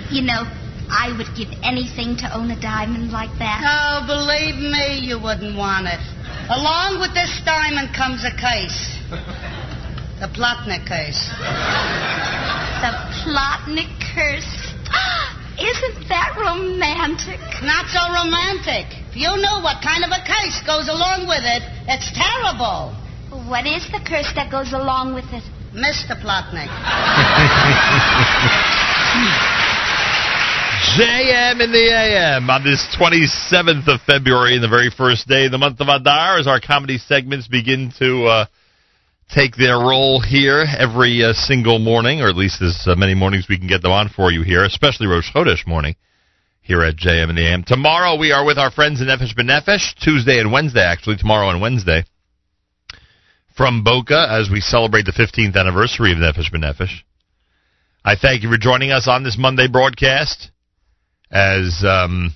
You 0.09 0.25
know, 0.25 0.49
I 0.89 1.13
would 1.13 1.29
give 1.37 1.53
anything 1.61 2.17
to 2.17 2.33
own 2.33 2.49
a 2.49 2.57
diamond 2.57 3.13
like 3.13 3.29
that. 3.37 3.61
Oh, 3.61 4.01
believe 4.09 4.57
me, 4.57 5.05
you 5.05 5.21
wouldn't 5.21 5.53
want 5.53 5.85
it. 5.85 6.01
Along 6.49 6.97
with 6.97 7.13
this 7.13 7.29
diamond 7.45 7.93
comes 7.93 8.25
a 8.25 8.33
case. 8.33 8.97
The 10.17 10.33
Plotnik 10.33 10.89
case. 10.89 11.29
The 12.81 12.89
Plotnik 13.21 13.93
curse. 14.17 14.49
Isn't 15.61 16.09
that 16.09 16.33
romantic? 16.41 17.37
Not 17.61 17.85
so 17.93 18.01
romantic. 18.09 18.89
If 19.13 19.15
you 19.15 19.29
knew 19.29 19.61
what 19.61 19.85
kind 19.85 20.01
of 20.01 20.09
a 20.09 20.25
case 20.25 20.57
goes 20.65 20.89
along 20.89 21.29
with 21.29 21.45
it, 21.45 21.61
it's 21.85 22.09
terrible. 22.17 22.97
What 23.47 23.67
is 23.67 23.85
the 23.91 23.99
curse 24.07 24.31
that 24.35 24.49
goes 24.49 24.71
along 24.71 25.15
with 25.15 25.25
it? 25.33 25.43
Mr. 25.75 26.15
Plotnik. 26.21 26.69
JM 30.95 31.61
in 31.61 31.71
the 31.71 31.91
AM 31.91 32.49
on 32.49 32.63
this 32.63 32.95
27th 32.95 33.87
of 33.87 34.01
February, 34.01 34.55
in 34.55 34.61
the 34.61 34.67
very 34.67 34.89
first 34.89 35.27
day 35.27 35.45
of 35.45 35.51
the 35.51 35.57
month 35.57 35.81
of 35.81 35.89
Adar, 35.89 36.37
as 36.37 36.47
our 36.47 36.59
comedy 36.59 36.97
segments 36.97 37.47
begin 37.47 37.91
to 37.99 38.25
uh, 38.25 38.45
take 39.33 39.55
their 39.55 39.77
role 39.77 40.21
here 40.21 40.65
every 40.77 41.23
uh, 41.23 41.33
single 41.33 41.79
morning, 41.79 42.21
or 42.21 42.29
at 42.29 42.35
least 42.35 42.61
as 42.61 42.83
uh, 42.85 42.95
many 42.95 43.15
mornings 43.15 43.47
we 43.49 43.57
can 43.57 43.67
get 43.67 43.81
them 43.81 43.91
on 43.91 44.09
for 44.09 44.31
you 44.31 44.43
here, 44.43 44.63
especially 44.63 45.07
Rosh 45.07 45.31
Chodesh 45.33 45.65
morning 45.65 45.95
here 46.61 46.83
at 46.83 46.95
JM 46.95 47.29
in 47.29 47.35
the 47.35 47.47
AM. 47.47 47.63
Tomorrow 47.63 48.17
we 48.17 48.31
are 48.31 48.45
with 48.45 48.57
our 48.57 48.71
friends 48.71 49.01
in 49.01 49.07
Nefesh 49.07 49.35
B'Nefesh, 49.35 49.95
Tuesday 50.01 50.39
and 50.39 50.51
Wednesday, 50.51 50.83
actually, 50.83 51.17
tomorrow 51.17 51.49
and 51.49 51.59
Wednesday, 51.59 52.05
from 53.55 53.83
Boca 53.83 54.27
as 54.29 54.49
we 54.49 54.59
celebrate 54.59 55.05
the 55.05 55.11
15th 55.11 55.55
anniversary 55.55 56.11
of 56.11 56.17
Nefesh 56.17 56.51
B'Nefesh. 56.51 57.01
I 58.03 58.15
thank 58.15 58.43
you 58.43 58.49
for 58.49 58.57
joining 58.57 58.91
us 58.91 59.07
on 59.07 59.23
this 59.23 59.37
Monday 59.37 59.67
broadcast 59.67 60.51
as 61.31 61.83
um, 61.87 62.33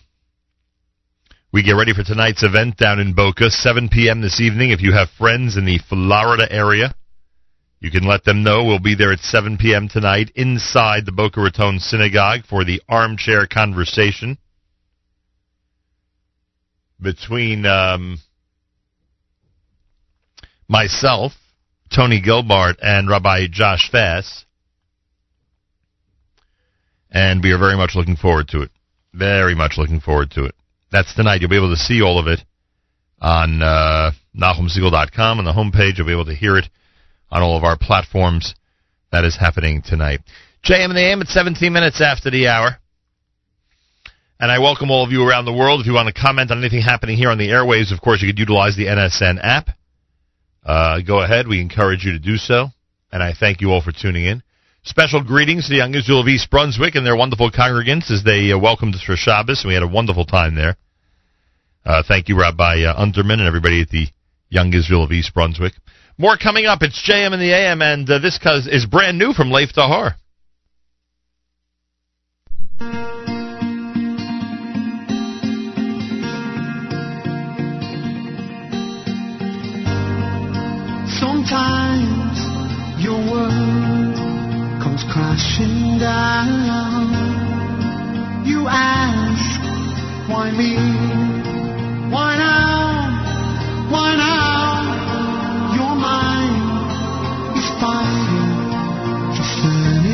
we 1.51 1.63
get 1.63 1.73
ready 1.73 1.93
for 1.93 2.03
tonight's 2.03 2.43
event 2.43 2.77
down 2.77 2.99
in 2.99 3.13
Boca, 3.13 3.49
7 3.49 3.89
p.m. 3.89 4.21
this 4.21 4.39
evening. 4.39 4.71
If 4.71 4.81
you 4.81 4.93
have 4.93 5.09
friends 5.17 5.57
in 5.57 5.65
the 5.65 5.79
Florida 5.89 6.47
area, 6.51 6.93
you 7.79 7.91
can 7.91 8.07
let 8.07 8.23
them 8.23 8.43
know. 8.43 8.63
We'll 8.63 8.79
be 8.79 8.95
there 8.95 9.11
at 9.11 9.19
7 9.19 9.57
p.m. 9.57 9.87
tonight 9.87 10.31
inside 10.35 11.05
the 11.05 11.11
Boca 11.11 11.41
Raton 11.41 11.79
Synagogue 11.79 12.41
for 12.49 12.63
the 12.63 12.81
armchair 12.87 13.47
conversation 13.47 14.37
between 17.01 17.65
um, 17.65 18.19
myself, 20.67 21.33
Tony 21.93 22.21
Gelbart, 22.21 22.75
and 22.81 23.09
Rabbi 23.09 23.47
Josh 23.51 23.89
Fass. 23.91 24.45
And 27.09 27.41
we 27.41 27.51
are 27.51 27.57
very 27.57 27.77
much 27.77 27.95
looking 27.95 28.15
forward 28.15 28.49
to 28.49 28.61
it. 28.61 28.71
Very 29.13 29.55
much 29.55 29.77
looking 29.77 29.99
forward 29.99 30.31
to 30.31 30.45
it. 30.45 30.55
That's 30.91 31.13
tonight. 31.15 31.41
You'll 31.41 31.49
be 31.49 31.57
able 31.57 31.73
to 31.73 31.81
see 31.81 32.01
all 32.01 32.19
of 32.19 32.27
it 32.27 32.41
on 33.19 33.61
uh, 33.61 34.11
NachumSegal.com 34.35 35.39
on 35.39 35.45
the 35.45 35.53
homepage. 35.53 35.97
You'll 35.97 36.07
be 36.07 36.13
able 36.13 36.25
to 36.25 36.35
hear 36.35 36.57
it 36.57 36.65
on 37.31 37.41
all 37.41 37.57
of 37.57 37.63
our 37.63 37.77
platforms. 37.77 38.55
That 39.11 39.23
is 39.23 39.37
happening 39.37 39.81
tonight. 39.81 40.19
JM 40.65 40.85
and 40.85 40.97
the 40.97 41.01
AM 41.01 41.21
at 41.21 41.27
17 41.27 41.71
minutes 41.71 42.01
after 42.01 42.29
the 42.29 42.47
hour. 42.47 42.77
And 44.39 44.51
I 44.51 44.59
welcome 44.59 44.91
all 44.91 45.03
of 45.03 45.11
you 45.11 45.27
around 45.27 45.45
the 45.45 45.53
world. 45.53 45.81
If 45.81 45.87
you 45.87 45.93
want 45.93 46.13
to 46.13 46.21
comment 46.21 46.51
on 46.51 46.59
anything 46.59 46.81
happening 46.81 47.17
here 47.17 47.31
on 47.31 47.37
the 47.37 47.49
airwaves, 47.49 47.91
of 47.91 48.01
course, 48.01 48.21
you 48.21 48.27
could 48.27 48.37
utilize 48.37 48.75
the 48.75 48.85
NSN 48.85 49.39
app. 49.41 49.69
Uh, 50.67 50.99
go 50.99 51.23
ahead. 51.23 51.47
We 51.47 51.61
encourage 51.61 52.03
you 52.03 52.11
to 52.11 52.19
do 52.19 52.35
so. 52.35 52.67
And 53.11 53.23
I 53.23 53.33
thank 53.33 53.61
you 53.61 53.71
all 53.71 53.81
for 53.81 53.93
tuning 53.93 54.25
in. 54.25 54.43
Special 54.83 55.23
greetings 55.23 55.65
to 55.65 55.69
the 55.69 55.77
Young 55.77 55.95
Israel 55.95 56.21
of 56.21 56.27
East 56.27 56.49
Brunswick 56.49 56.95
and 56.95 57.05
their 57.05 57.15
wonderful 57.15 57.49
congregants 57.51 58.11
as 58.11 58.23
they 58.23 58.51
uh, 58.51 58.59
welcomed 58.59 58.93
us 58.93 59.01
for 59.01 59.15
Shabbos. 59.15 59.63
And 59.63 59.69
we 59.69 59.73
had 59.73 59.83
a 59.83 59.87
wonderful 59.87 60.25
time 60.25 60.55
there. 60.55 60.75
Uh, 61.85 62.03
thank 62.05 62.27
you, 62.27 62.37
Rabbi 62.37 62.83
uh, 62.83 63.01
Unterman, 63.01 63.39
and 63.39 63.47
everybody 63.47 63.81
at 63.81 63.89
the 63.89 64.07
Young 64.49 64.73
Israel 64.73 65.03
of 65.03 65.11
East 65.11 65.33
Brunswick. 65.33 65.73
More 66.17 66.35
coming 66.35 66.65
up. 66.65 66.81
It's 66.81 67.01
JM 67.09 67.31
and 67.31 67.41
the 67.41 67.53
AM, 67.53 67.81
and 67.81 68.09
uh, 68.09 68.19
this 68.19 68.39
is 68.67 68.85
brand 68.85 69.17
new 69.17 69.31
from 69.33 69.51
Lev 69.51 69.69
Tahor. 69.69 70.15
Crashing 85.17 85.97
down. 85.97 87.09
You 88.45 88.67
ask, 88.69 89.59
why 90.29 90.51
me? 90.51 90.75
Why 92.13 92.37
now? 92.37 93.89
Why 93.91 94.09
now? 94.15 95.73
Your 95.77 95.95
mind 96.07 97.57
is 97.57 97.67
fighting 97.81 98.51
for 99.35 99.45
sanity. 99.57 100.06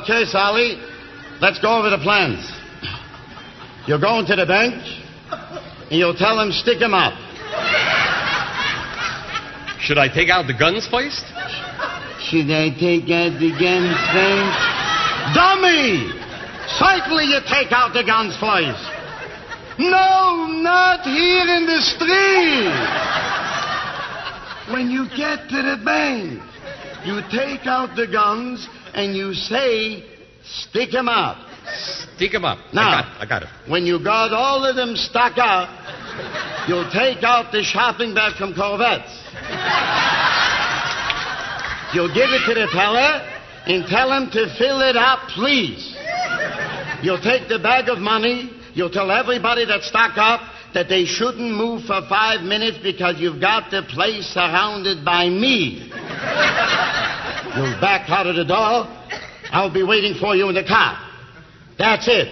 Okay, 0.00 0.24
Sally, 0.24 0.80
let's 1.42 1.58
go 1.60 1.76
over 1.78 1.90
the 1.90 1.98
plans. 1.98 2.40
You'll 3.86 4.00
go 4.00 4.18
into 4.18 4.34
the 4.34 4.46
bank, 4.46 4.80
and 5.90 5.98
you'll 5.98 6.16
tell 6.16 6.38
them 6.38 6.52
stick 6.52 6.80
stick 6.80 6.80
'em 6.80 6.94
up. 6.94 7.12
Should 9.80 9.98
I 9.98 10.08
take 10.08 10.30
out 10.30 10.46
the 10.46 10.54
guns 10.54 10.86
first? 10.86 11.24
Should 12.30 12.50
I 12.50 12.70
take 12.70 13.10
out 13.10 13.38
the 13.38 13.52
guns 13.60 13.92
first? 14.08 14.60
Dummy! 15.36 16.08
Certainly 16.78 17.26
you 17.26 17.40
take 17.46 17.70
out 17.70 17.92
the 17.92 18.02
guns 18.02 18.34
first. 18.36 18.80
No, 19.78 20.46
not 20.46 21.02
here 21.04 21.46
in 21.56 21.66
the 21.66 21.82
street. 21.82 22.72
When 24.72 24.90
you 24.90 25.08
get 25.14 25.50
to 25.50 25.60
the 25.60 25.76
bank, 25.84 26.40
you 27.04 27.20
take 27.30 27.66
out 27.66 27.96
the 27.96 28.06
guns 28.06 28.66
and 28.94 29.16
you 29.16 29.34
say, 29.34 30.04
stick 30.44 30.94
'em 30.94 31.08
up. 31.08 31.36
Stick 32.16 32.34
'em 32.34 32.44
up. 32.44 32.58
Now, 32.72 32.88
I 32.88 33.02
got, 33.02 33.22
I 33.22 33.26
got 33.26 33.42
it. 33.42 33.48
When 33.68 33.86
you 33.86 34.02
got 34.02 34.32
all 34.32 34.64
of 34.64 34.76
them 34.76 34.96
stuck 34.96 35.38
up, 35.38 35.68
you'll 36.68 36.90
take 36.90 37.22
out 37.22 37.52
the 37.52 37.62
shopping 37.62 38.14
bag 38.14 38.36
from 38.36 38.54
Corvettes. 38.54 39.10
You'll 41.92 42.14
give 42.14 42.30
it 42.30 42.46
to 42.46 42.54
the 42.54 42.68
teller 42.72 43.26
and 43.66 43.84
tell 43.86 44.12
him 44.12 44.30
to 44.30 44.54
fill 44.56 44.80
it 44.80 44.96
up, 44.96 45.28
please. 45.30 45.94
You'll 47.02 47.20
take 47.20 47.48
the 47.48 47.58
bag 47.58 47.88
of 47.88 47.98
money. 47.98 48.50
You'll 48.74 48.90
tell 48.90 49.10
everybody 49.10 49.64
that's 49.64 49.88
stuck 49.88 50.16
up 50.16 50.40
that 50.72 50.88
they 50.88 51.04
shouldn't 51.04 51.52
move 51.52 51.84
for 51.84 52.00
five 52.08 52.42
minutes 52.42 52.78
because 52.82 53.16
you've 53.18 53.40
got 53.40 53.70
the 53.70 53.82
place 53.82 54.26
surrounded 54.26 55.04
by 55.04 55.28
me. 55.28 55.90
You'll 57.56 57.80
back 57.80 58.08
out 58.08 58.26
of 58.26 58.36
the 58.36 58.44
door. 58.44 58.86
I'll 59.50 59.72
be 59.72 59.82
waiting 59.82 60.14
for 60.20 60.36
you 60.36 60.48
in 60.48 60.54
the 60.54 60.64
car. 60.64 60.98
That's 61.78 62.06
it. 62.08 62.28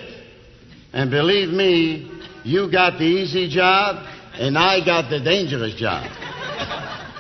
And 0.93 1.11
believe 1.11 1.49
me, 1.49 2.11
you 2.45 2.71
got 2.71 2.99
the 2.99 3.05
easy 3.05 3.49
job, 3.49 4.05
and 4.35 4.57
I 4.57 4.85
got 4.85 5.11
the 5.11 5.21
dangerous 5.21 5.75
job. 5.75 6.07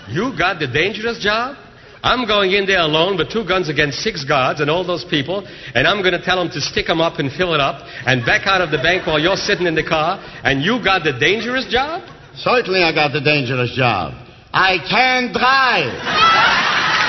You 0.08 0.32
got 0.38 0.58
the 0.58 0.68
dangerous 0.68 1.18
job? 1.18 1.56
I'm 2.02 2.26
going 2.26 2.52
in 2.52 2.64
there 2.66 2.80
alone 2.80 3.18
with 3.18 3.30
two 3.30 3.44
guns 3.44 3.68
against 3.68 3.98
six 3.98 4.24
guards 4.24 4.60
and 4.60 4.70
all 4.70 4.84
those 4.86 5.04
people, 5.04 5.46
and 5.74 5.86
I'm 5.86 6.00
going 6.00 6.14
to 6.14 6.22
tell 6.22 6.38
them 6.38 6.48
to 6.50 6.60
stick 6.60 6.88
'em 6.88 7.00
up 7.00 7.18
and 7.18 7.32
fill 7.32 7.54
it 7.54 7.60
up 7.60 7.82
and 8.06 8.24
back 8.24 8.46
out 8.46 8.60
of 8.60 8.70
the 8.70 8.78
bank 8.78 9.06
while 9.06 9.18
you're 9.18 9.36
sitting 9.36 9.66
in 9.66 9.74
the 9.74 9.82
car, 9.82 10.20
and 10.44 10.62
you 10.62 10.82
got 10.82 11.02
the 11.02 11.12
dangerous 11.12 11.66
job? 11.66 12.02
Certainly 12.36 12.84
I 12.84 12.92
got 12.92 13.12
the 13.12 13.20
dangerous 13.20 13.72
job. 13.72 14.14
I 14.52 14.78
can 14.78 15.32
drive. 15.32 17.07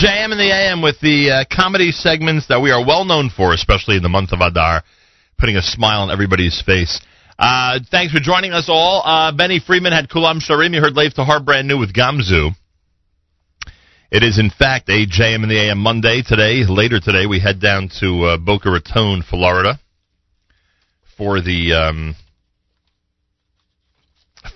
JM 0.00 0.32
in 0.32 0.38
the 0.38 0.50
AM 0.50 0.80
with 0.80 0.98
the 1.00 1.30
uh, 1.30 1.54
comedy 1.54 1.92
segments 1.92 2.48
that 2.48 2.62
we 2.62 2.70
are 2.70 2.82
well 2.82 3.04
known 3.04 3.28
for, 3.28 3.52
especially 3.52 3.96
in 3.96 4.02
the 4.02 4.08
month 4.08 4.32
of 4.32 4.40
Adar, 4.40 4.82
putting 5.36 5.56
a 5.56 5.62
smile 5.62 6.00
on 6.00 6.10
everybody's 6.10 6.62
face. 6.64 7.02
Uh, 7.38 7.80
thanks 7.90 8.10
for 8.10 8.18
joining 8.18 8.52
us 8.52 8.64
all. 8.70 9.02
Uh, 9.04 9.30
Benny 9.36 9.60
Friedman 9.60 9.92
had 9.92 10.08
Kulam 10.08 10.40
Sharim. 10.40 10.72
You 10.72 10.80
heard 10.80 10.94
Lev 10.94 11.12
Tahor 11.12 11.44
brand 11.44 11.68
new 11.68 11.78
with 11.78 11.92
Gamzu. 11.92 12.52
It 14.10 14.22
is, 14.22 14.38
in 14.38 14.48
fact, 14.48 14.88
a 14.88 15.04
JM 15.04 15.42
in 15.42 15.50
the 15.50 15.68
AM 15.68 15.76
Monday 15.76 16.22
today. 16.26 16.64
Later 16.66 16.98
today, 16.98 17.26
we 17.26 17.38
head 17.38 17.60
down 17.60 17.90
to 18.00 18.24
uh, 18.24 18.36
Boca 18.38 18.70
Raton, 18.70 19.22
Florida, 19.28 19.78
for 21.18 21.42
the 21.42 21.74
um, 21.74 22.16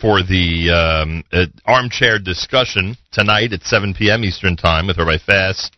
for 0.01 0.23
the 0.23 0.71
um, 0.71 1.25
uh, 1.33 1.47
armchair 1.65 2.19
discussion 2.19 2.97
tonight 3.13 3.53
at 3.53 3.63
7 3.63 3.95
p.m. 3.95 4.25
Eastern 4.25 4.57
Time 4.57 4.87
with 4.87 4.99
Rabbi 4.99 5.19
Fass 5.19 5.71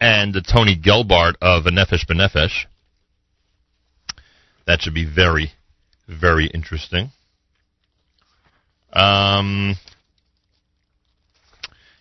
and 0.00 0.34
Tony 0.50 0.76
Gelbart 0.76 1.34
of 1.40 1.64
Nefesh 1.64 2.06
B'Nefesh. 2.06 2.66
That 4.66 4.80
should 4.80 4.94
be 4.94 5.04
very, 5.04 5.52
very 6.08 6.46
interesting. 6.46 7.10
Um, 8.92 9.74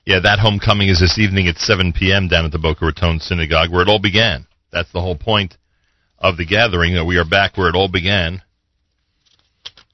yeah, 0.05 0.19
that 0.21 0.39
homecoming 0.39 0.89
is 0.89 0.99
this 0.99 1.17
evening 1.17 1.47
at 1.47 1.57
7 1.57 1.93
p.m. 1.93 2.27
down 2.27 2.45
at 2.45 2.51
the 2.51 2.59
Boca 2.59 2.85
Raton 2.85 3.19
Synagogue, 3.19 3.71
where 3.71 3.81
it 3.81 3.89
all 3.89 3.99
began. 3.99 4.45
That's 4.71 4.91
the 4.91 5.01
whole 5.01 5.17
point 5.17 5.57
of 6.19 6.37
the 6.37 6.45
gathering. 6.45 6.93
That 6.95 7.05
we 7.05 7.17
are 7.17 7.25
back 7.25 7.57
where 7.57 7.69
it 7.69 7.75
all 7.75 7.89
began, 7.89 8.41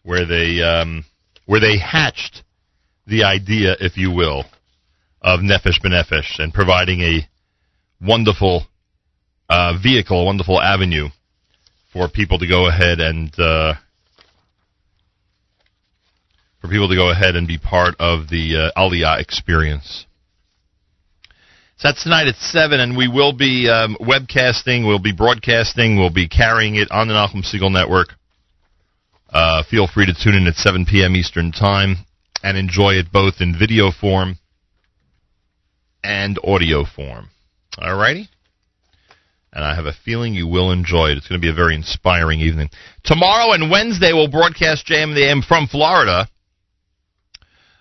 where 0.09 0.25
they 0.25 0.59
um, 0.63 1.05
where 1.45 1.59
they 1.59 1.77
hatched 1.77 2.41
the 3.05 3.23
idea, 3.23 3.75
if 3.79 3.95
you 3.95 4.09
will, 4.09 4.43
of 5.21 5.41
Nefesh 5.41 5.79
B'Nefesh 5.85 6.39
and 6.39 6.51
providing 6.51 7.01
a 7.01 7.29
wonderful 8.01 8.65
uh, 9.49 9.77
vehicle, 9.81 10.23
a 10.23 10.25
wonderful 10.25 10.59
avenue 10.59 11.09
for 11.93 12.09
people 12.09 12.39
to 12.39 12.47
go 12.47 12.67
ahead 12.67 12.99
and 12.99 13.31
uh, 13.39 13.75
for 16.59 16.69
people 16.69 16.89
to 16.89 16.95
go 16.95 17.11
ahead 17.11 17.35
and 17.35 17.47
be 17.47 17.59
part 17.59 17.93
of 17.99 18.29
the 18.29 18.71
uh, 18.75 18.79
Aliyah 18.79 19.21
experience. 19.21 20.07
So 21.77 21.87
that's 21.87 22.03
tonight 22.03 22.27
at 22.27 22.35
seven, 22.35 22.79
and 22.79 22.97
we 22.97 23.07
will 23.07 23.31
be 23.31 23.69
um, 23.69 23.95
webcasting, 24.01 24.87
we'll 24.87 24.97
be 24.97 25.13
broadcasting, 25.13 25.97
we'll 25.97 26.09
be 26.11 26.27
carrying 26.27 26.75
it 26.75 26.89
on 26.89 27.07
the 27.07 27.13
Nachum 27.13 27.45
Segal 27.45 27.71
Network. 27.71 28.18
Uh, 29.31 29.63
feel 29.69 29.87
free 29.87 30.05
to 30.05 30.13
tune 30.13 30.35
in 30.35 30.47
at 30.47 30.55
7 30.55 30.85
p.m. 30.85 31.15
Eastern 31.15 31.51
Time 31.51 31.97
and 32.43 32.57
enjoy 32.57 32.93
it 32.93 33.11
both 33.11 33.35
in 33.39 33.57
video 33.57 33.91
form 33.91 34.39
and 36.03 36.39
audio 36.43 36.83
form. 36.85 37.29
Alrighty? 37.77 38.29
and 39.53 39.63
I 39.63 39.75
have 39.75 39.85
a 39.85 39.93
feeling 40.05 40.33
you 40.33 40.47
will 40.47 40.71
enjoy 40.71 41.07
it. 41.07 41.17
It's 41.17 41.27
going 41.27 41.41
to 41.41 41.45
be 41.45 41.51
a 41.51 41.55
very 41.55 41.75
inspiring 41.75 42.39
evening. 42.39 42.69
Tomorrow 43.03 43.53
and 43.53 43.71
Wednesday, 43.71 44.13
we'll 44.13 44.29
broadcast 44.29 44.87
JM 44.87 45.15
the 45.15 45.27
AM 45.27 45.41
from 45.41 45.67
Florida. 45.67 46.29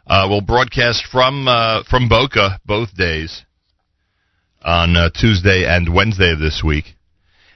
Uh, 0.07 0.27
we'll 0.29 0.41
broadcast 0.41 1.05
from 1.13 1.47
uh, 1.47 1.83
from 1.89 2.09
Boca 2.09 2.59
both 2.65 2.95
days 2.97 3.45
on 4.63 4.97
uh, 4.97 5.11
Tuesday 5.11 5.67
and 5.67 5.95
Wednesday 5.95 6.33
of 6.33 6.39
this 6.39 6.63
week. 6.65 6.95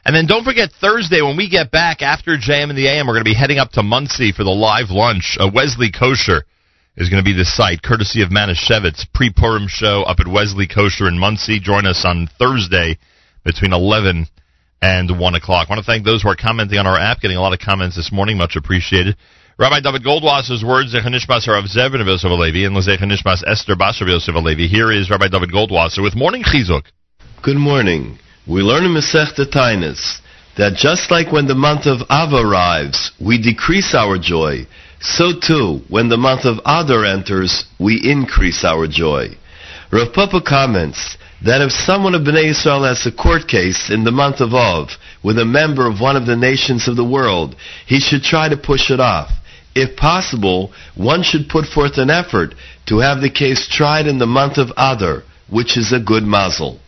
And 0.04 0.16
then 0.16 0.26
don't 0.26 0.44
forget 0.44 0.70
Thursday 0.80 1.22
when 1.22 1.36
we 1.36 1.48
get 1.48 1.70
back 1.70 2.02
after 2.02 2.36
JM 2.36 2.70
and 2.70 2.78
the 2.78 2.88
AM, 2.88 3.06
we're 3.06 3.14
going 3.14 3.24
to 3.24 3.30
be 3.30 3.38
heading 3.38 3.58
up 3.58 3.70
to 3.72 3.82
Monsey 3.82 4.32
for 4.32 4.42
the 4.42 4.50
live 4.50 4.90
lunch. 4.90 5.36
Uh, 5.38 5.48
Wesley 5.52 5.92
Kosher 5.92 6.44
is 6.96 7.08
going 7.08 7.22
to 7.22 7.24
be 7.24 7.36
the 7.36 7.44
site, 7.44 7.82
courtesy 7.82 8.22
of 8.22 8.30
Manischewitz 8.30 9.06
pre-Purim 9.14 9.66
show 9.68 10.02
up 10.02 10.18
at 10.18 10.26
Wesley 10.26 10.66
Kosher 10.66 11.06
in 11.06 11.18
Monsey. 11.18 11.60
Join 11.60 11.86
us 11.86 12.04
on 12.04 12.28
Thursday 12.38 12.98
between 13.44 13.72
11 13.72 14.26
and 14.82 15.18
1 15.18 15.34
o'clock. 15.36 15.68
I 15.68 15.72
want 15.72 15.84
to 15.84 15.86
thank 15.86 16.04
those 16.04 16.22
who 16.22 16.28
are 16.30 16.36
commenting 16.36 16.78
on 16.78 16.86
our 16.86 16.98
app, 16.98 17.20
getting 17.20 17.36
a 17.36 17.40
lot 17.40 17.52
of 17.52 17.60
comments 17.60 17.94
this 17.94 18.10
morning. 18.10 18.36
Much 18.36 18.56
appreciated. 18.56 19.16
Rabbi 19.56 19.80
David 19.80 20.02
Goldwasser's 20.02 20.64
words, 20.64 20.92
Zechanishmas 20.92 21.46
Rav 21.46 21.64
Zev 21.64 21.94
and 21.94 22.04
Yosef 22.04 22.28
Alevi, 22.28 22.66
and 22.66 22.76
Zechanishmas 22.76 23.44
Esther 23.46 23.76
Basar 23.76 24.08
Yosef 24.08 24.34
Alevi. 24.34 24.66
Here 24.66 24.90
is 24.90 25.08
Rabbi 25.08 25.28
David 25.28 25.52
Goldwasser 25.52 26.02
with 26.02 26.16
Morning 26.16 26.42
Chizuk. 26.42 26.82
Good 27.42 27.56
morning. 27.56 28.18
We 28.46 28.62
learn 28.62 28.84
in 28.84 28.92
Masechta 28.92 29.46
Taanis 29.46 30.18
that 30.56 30.74
just 30.74 31.12
like 31.12 31.30
when 31.30 31.46
the 31.46 31.54
month 31.54 31.86
of 31.86 32.02
Av 32.10 32.32
arrives, 32.32 33.12
we 33.20 33.40
decrease 33.40 33.94
our 33.94 34.18
joy, 34.18 34.66
so 35.00 35.32
too, 35.32 35.82
when 35.88 36.08
the 36.08 36.16
month 36.16 36.44
of 36.44 36.58
Adar 36.64 37.04
enters, 37.04 37.64
we 37.78 38.00
increase 38.02 38.64
our 38.64 38.86
joy. 38.88 39.36
Rav 39.92 40.12
Papa 40.12 40.40
comments 40.40 41.16
that 41.44 41.60
if 41.60 41.72
someone 41.72 42.14
of 42.14 42.22
Bnei 42.22 42.50
Israel 42.50 42.84
has 42.84 43.04
a 43.06 43.12
court 43.12 43.46
case 43.46 43.90
in 43.90 44.04
the 44.04 44.12
month 44.12 44.40
of 44.40 44.54
Av 44.54 44.90
with 45.22 45.38
a 45.38 45.44
member 45.44 45.86
of 45.86 46.00
one 46.00 46.16
of 46.16 46.26
the 46.26 46.36
nations 46.36 46.88
of 46.88 46.96
the 46.96 47.04
world, 47.04 47.56
he 47.86 48.00
should 48.00 48.22
try 48.22 48.48
to 48.48 48.56
push 48.56 48.90
it 48.90 49.00
off. 49.00 49.30
If 49.74 49.96
possible, 49.96 50.72
one 50.96 51.22
should 51.22 51.48
put 51.48 51.66
forth 51.66 51.96
an 51.98 52.10
effort 52.10 52.54
to 52.86 52.98
have 52.98 53.20
the 53.20 53.30
case 53.30 53.68
tried 53.68 54.06
in 54.06 54.18
the 54.18 54.26
month 54.26 54.58
of 54.58 54.72
Adar, 54.76 55.22
which 55.48 55.76
is 55.76 55.92
a 55.92 56.00
good 56.00 56.24
mazel. 56.24 56.80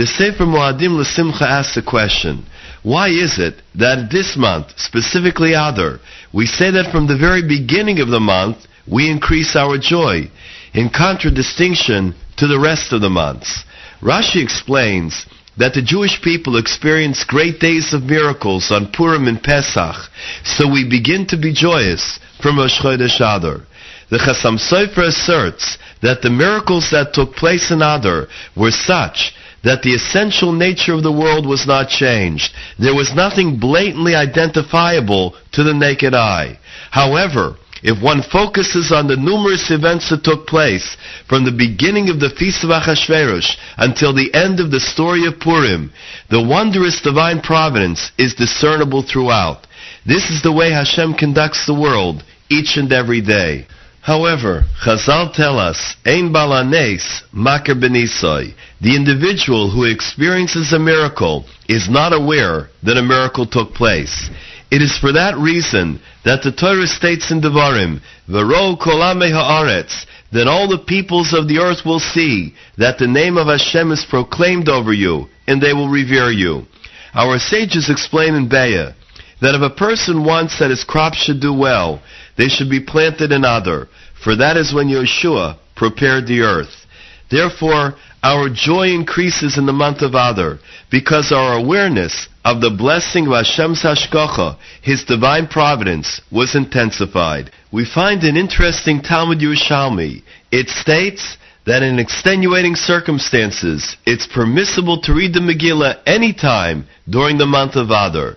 The 0.00 0.06
Sefer 0.06 0.46
Moadim 0.46 0.96
L'Simcha 0.96 1.42
asks 1.42 1.74
the 1.74 1.82
question, 1.82 2.46
why 2.82 3.08
is 3.08 3.38
it 3.38 3.60
that 3.74 4.10
this 4.10 4.34
month, 4.34 4.72
specifically 4.78 5.52
Adar, 5.52 6.00
we 6.32 6.46
say 6.46 6.70
that 6.70 6.90
from 6.90 7.06
the 7.06 7.18
very 7.18 7.46
beginning 7.46 8.00
of 8.00 8.08
the 8.08 8.18
month, 8.18 8.56
we 8.90 9.10
increase 9.10 9.54
our 9.56 9.76
joy, 9.76 10.30
in 10.72 10.88
contradistinction 10.88 12.14
to 12.38 12.46
the 12.46 12.58
rest 12.58 12.94
of 12.94 13.02
the 13.02 13.10
months? 13.10 13.64
Rashi 14.00 14.42
explains 14.42 15.26
that 15.58 15.74
the 15.74 15.82
Jewish 15.82 16.22
people 16.22 16.56
experience 16.56 17.22
great 17.24 17.60
days 17.60 17.92
of 17.92 18.04
miracles 18.04 18.70
on 18.70 18.92
Purim 18.92 19.28
and 19.28 19.42
Pesach, 19.42 20.08
so 20.44 20.66
we 20.66 20.88
begin 20.88 21.26
to 21.26 21.36
be 21.36 21.52
joyous 21.52 22.18
from 22.40 22.56
Rosh 22.56 22.80
Chodesh 22.80 23.20
Adar. 23.20 23.66
The 24.08 24.16
Chasam 24.16 24.56
Sofer 24.56 25.08
asserts 25.08 25.76
that 26.00 26.22
the 26.22 26.30
miracles 26.30 26.88
that 26.90 27.12
took 27.12 27.34
place 27.34 27.70
in 27.70 27.82
Adar 27.82 28.28
were 28.56 28.70
such 28.70 29.34
that 29.64 29.82
the 29.82 29.94
essential 29.94 30.52
nature 30.52 30.94
of 30.94 31.02
the 31.02 31.12
world 31.12 31.46
was 31.46 31.66
not 31.66 31.88
changed. 31.88 32.52
There 32.78 32.94
was 32.94 33.14
nothing 33.14 33.58
blatantly 33.58 34.14
identifiable 34.14 35.34
to 35.52 35.62
the 35.62 35.74
naked 35.74 36.14
eye. 36.14 36.58
However, 36.90 37.56
if 37.82 38.02
one 38.02 38.22
focuses 38.22 38.92
on 38.92 39.06
the 39.06 39.16
numerous 39.16 39.70
events 39.70 40.10
that 40.10 40.22
took 40.22 40.46
place 40.46 40.96
from 41.28 41.44
the 41.44 41.52
beginning 41.52 42.10
of 42.10 42.20
the 42.20 42.30
Feast 42.30 42.62
of 42.62 42.70
Achashverosh 42.70 43.56
until 43.78 44.12
the 44.12 44.32
end 44.34 44.60
of 44.60 44.70
the 44.70 44.80
story 44.80 45.26
of 45.26 45.40
Purim, 45.40 45.92
the 46.28 46.42
wondrous 46.42 47.00
divine 47.00 47.40
providence 47.40 48.12
is 48.18 48.34
discernible 48.34 49.02
throughout. 49.02 49.66
This 50.04 50.28
is 50.28 50.42
the 50.42 50.52
way 50.52 50.70
Hashem 50.72 51.14
conducts 51.14 51.64
the 51.64 51.74
world 51.74 52.22
each 52.50 52.76
and 52.76 52.92
every 52.92 53.22
day. 53.22 53.66
However, 54.02 54.64
Chazal 54.82 55.32
tell 55.34 55.58
us, 55.58 55.96
Ein 56.06 56.32
balanes 56.32 57.22
makar 57.32 57.74
benisoi. 57.74 58.54
The 58.80 58.96
individual 58.96 59.70
who 59.70 59.84
experiences 59.84 60.72
a 60.72 60.78
miracle 60.78 61.44
is 61.68 61.88
not 61.88 62.14
aware 62.14 62.70
that 62.82 62.96
a 62.96 63.02
miracle 63.02 63.46
took 63.46 63.74
place. 63.74 64.30
It 64.70 64.80
is 64.80 64.96
for 64.96 65.12
that 65.12 65.36
reason 65.36 66.00
that 66.24 66.42
the 66.42 66.52
Torah 66.52 66.86
states 66.86 67.30
in 67.30 67.40
Devarim, 67.42 68.00
V'ro 68.28 68.78
kolame 68.78 69.30
haaretz, 69.30 70.06
that 70.32 70.46
all 70.46 70.68
the 70.68 70.78
peoples 70.78 71.34
of 71.34 71.48
the 71.48 71.58
earth 71.58 71.84
will 71.84 72.00
see 72.00 72.54
that 72.78 72.98
the 72.98 73.06
name 73.06 73.36
of 73.36 73.48
Hashem 73.48 73.90
is 73.92 74.06
proclaimed 74.08 74.68
over 74.68 74.92
you, 74.92 75.26
and 75.46 75.60
they 75.60 75.74
will 75.74 75.88
revere 75.88 76.30
you. 76.30 76.66
Our 77.14 77.38
sages 77.38 77.90
explain 77.90 78.34
in 78.34 78.48
Be'ah 78.48 78.94
that 79.40 79.54
if 79.54 79.62
a 79.62 79.74
person 79.74 80.24
wants 80.24 80.58
that 80.58 80.70
his 80.70 80.84
crops 80.84 81.18
should 81.18 81.40
do 81.40 81.52
well, 81.52 82.00
they 82.40 82.48
should 82.48 82.70
be 82.70 82.80
planted 82.80 83.32
in 83.32 83.44
Adar, 83.44 83.88
for 84.24 84.34
that 84.36 84.56
is 84.56 84.72
when 84.72 84.88
Yeshua 84.88 85.58
prepared 85.76 86.26
the 86.26 86.40
earth. 86.40 86.86
Therefore, 87.30 87.94
our 88.22 88.48
joy 88.48 88.88
increases 88.88 89.58
in 89.58 89.66
the 89.66 89.72
month 89.72 90.00
of 90.00 90.14
Adar, 90.14 90.58
because 90.90 91.32
our 91.32 91.58
awareness 91.58 92.28
of 92.44 92.60
the 92.60 92.70
blessing 92.70 93.26
of 93.26 93.32
Hashem's 93.32 93.82
Hashgacha, 93.82 94.56
His 94.82 95.04
divine 95.04 95.48
providence, 95.48 96.20
was 96.32 96.54
intensified. 96.54 97.50
We 97.72 97.84
find 97.84 98.22
an 98.24 98.36
interesting 98.36 99.02
Talmud 99.02 99.38
Yerushalmi. 99.38 100.22
It 100.50 100.68
states 100.68 101.36
that 101.66 101.82
in 101.82 101.98
extenuating 101.98 102.74
circumstances, 102.74 103.96
it's 104.06 104.26
permissible 104.26 105.02
to 105.02 105.14
read 105.14 105.34
the 105.34 105.40
Megillah 105.40 106.00
any 106.06 106.32
time 106.32 106.86
during 107.08 107.36
the 107.36 107.46
month 107.46 107.76
of 107.76 107.90
Adar. 107.90 108.36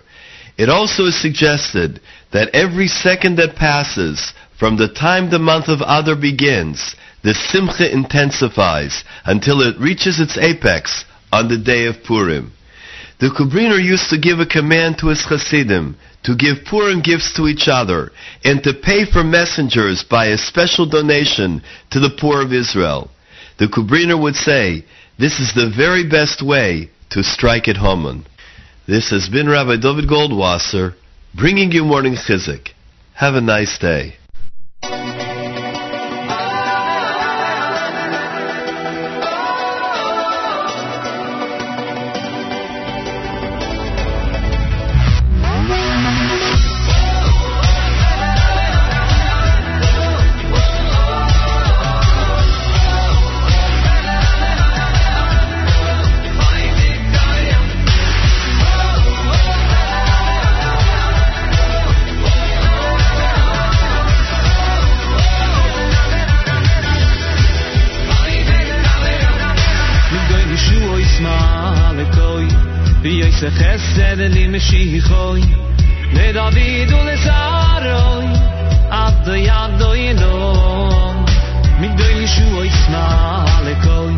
It 0.56 0.68
also 0.68 1.06
is 1.06 1.20
suggested 1.20 2.00
that 2.34 2.50
every 2.52 2.88
second 2.88 3.36
that 3.36 3.54
passes 3.54 4.34
from 4.58 4.76
the 4.76 4.88
time 4.88 5.30
the 5.30 5.38
month 5.38 5.68
of 5.68 5.80
Adar 5.80 6.16
begins, 6.16 6.96
the 7.22 7.32
simcha 7.32 7.90
intensifies 7.90 9.04
until 9.24 9.62
it 9.62 9.78
reaches 9.78 10.18
its 10.18 10.36
apex 10.36 11.04
on 11.32 11.48
the 11.48 11.56
day 11.56 11.86
of 11.86 12.02
Purim. 12.02 12.52
The 13.20 13.30
Kobriner 13.30 13.82
used 13.82 14.10
to 14.10 14.18
give 14.18 14.40
a 14.40 14.46
command 14.46 14.98
to 14.98 15.08
his 15.08 15.24
Hasidim 15.24 15.96
to 16.24 16.34
give 16.34 16.64
Purim 16.68 17.02
gifts 17.02 17.32
to 17.36 17.46
each 17.46 17.68
other 17.68 18.10
and 18.42 18.60
to 18.64 18.74
pay 18.74 19.04
for 19.04 19.22
messengers 19.22 20.02
by 20.02 20.26
a 20.26 20.36
special 20.36 20.86
donation 20.86 21.62
to 21.92 22.00
the 22.00 22.16
poor 22.20 22.42
of 22.42 22.52
Israel. 22.52 23.10
The 23.60 23.68
Kobriner 23.68 24.20
would 24.20 24.34
say, 24.34 24.84
this 25.20 25.38
is 25.38 25.54
the 25.54 25.70
very 25.70 26.02
best 26.08 26.42
way 26.42 26.90
to 27.10 27.22
strike 27.22 27.68
at 27.68 27.76
Haman. 27.76 28.26
This 28.88 29.10
has 29.10 29.28
been 29.28 29.48
Rabbi 29.48 29.76
David 29.76 30.10
Goldwasser 30.10 30.94
bringing 31.36 31.72
you 31.72 31.84
morning 31.84 32.14
chizuk. 32.14 32.68
Have 33.14 33.34
a 33.34 33.40
nice 33.40 33.78
day. 33.78 34.14
Meshichoi 74.54 75.42
Le 76.12 76.32
David 76.32 76.90
u 76.92 77.00
le 77.02 77.16
Zaroi 77.24 78.28
Ad 78.88 79.26
yado 79.26 79.90
yedom 79.94 81.16
Migoy 81.80 82.14
Yeshua 82.20 82.62
Ismael 82.70 83.66
Ekoi 83.74 84.14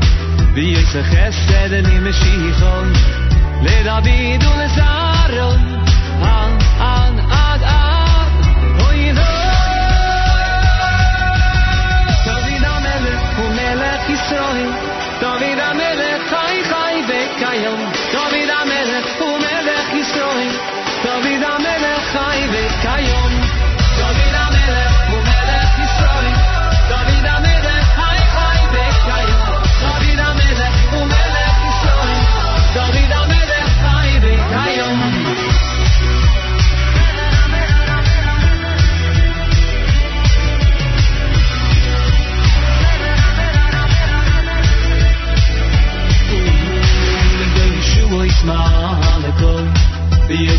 V'yose 0.54 1.02
chesed 1.10 1.72
li 1.88 1.98
Meshichoi 2.04 2.92
Le 3.64 3.76
David 3.88 4.42
u 4.42 4.52
le 4.60 4.68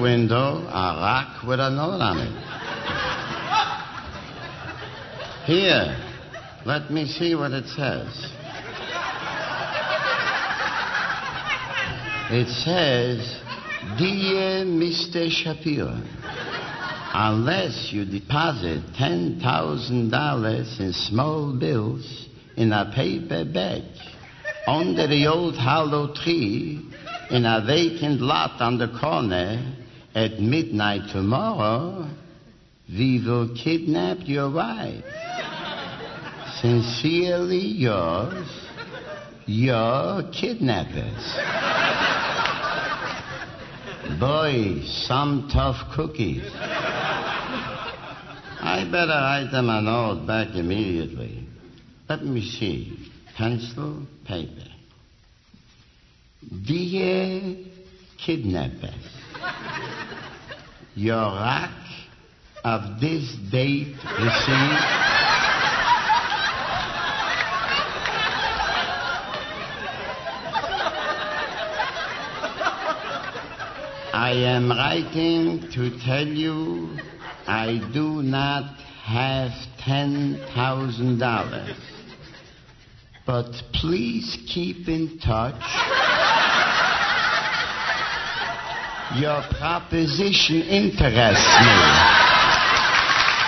Window, 0.00 0.66
a 0.68 0.96
rock 1.00 1.42
with 1.46 1.60
a 1.60 1.70
note 1.70 2.00
on 2.00 2.18
it. 2.18 2.32
Here, 5.44 5.96
let 6.64 6.90
me 6.90 7.06
see 7.06 7.34
what 7.34 7.52
it 7.52 7.66
says. 7.68 8.32
It 12.30 12.48
says, 12.48 13.40
Dear 13.98 14.66
Mr. 14.66 15.30
Shapiro, 15.30 16.00
unless 17.14 17.88
you 17.90 18.04
deposit 18.04 18.82
$10,000 18.98 20.80
in 20.80 20.92
small 20.92 21.58
bills 21.58 22.28
in 22.56 22.72
a 22.72 22.92
paper 22.94 23.44
bag 23.44 23.82
under 24.66 25.06
the 25.06 25.26
old 25.26 25.56
hollow 25.56 26.12
tree 26.14 26.86
in 27.30 27.46
a 27.46 27.64
vacant 27.66 28.20
lot 28.20 28.60
on 28.60 28.76
the 28.76 28.88
corner 29.00 29.76
at 30.18 30.40
midnight 30.40 31.08
tomorrow, 31.12 32.10
we 32.88 33.22
will 33.24 33.54
kidnap 33.54 34.18
your 34.22 34.50
wife. 34.50 35.04
Sincerely 36.60 37.60
yours, 37.60 38.48
your 39.46 40.24
kidnappers. 40.32 41.22
Boy, 44.18 44.82
some 45.06 45.48
tough 45.52 45.94
cookies. 45.94 46.50
I 48.60 48.88
better 48.90 49.12
write 49.12 49.50
them 49.52 49.68
a 49.68 49.80
note 49.80 50.26
back 50.26 50.56
immediately. 50.56 51.46
Let 52.08 52.24
me 52.24 52.40
see. 52.40 53.08
Pencil, 53.36 54.04
paper. 54.26 54.66
Dear 56.66 57.66
kidnappers, 58.24 59.18
your 60.94 61.32
rack 61.32 61.70
of 62.64 63.00
this 63.00 63.36
date 63.50 63.96
received. 63.96 65.08
I 74.12 74.32
am 74.32 74.68
writing 74.70 75.70
to 75.72 75.98
tell 76.04 76.26
you 76.26 76.98
I 77.46 77.80
do 77.94 78.22
not 78.22 78.78
have 79.04 79.52
$10,000. 79.86 81.76
But 83.26 83.52
please 83.72 84.36
keep 84.46 84.88
in 84.88 85.18
touch. 85.18 85.62
Your 89.16 89.40
proposition 89.56 90.60
interests 90.60 91.48
me. 91.64 91.76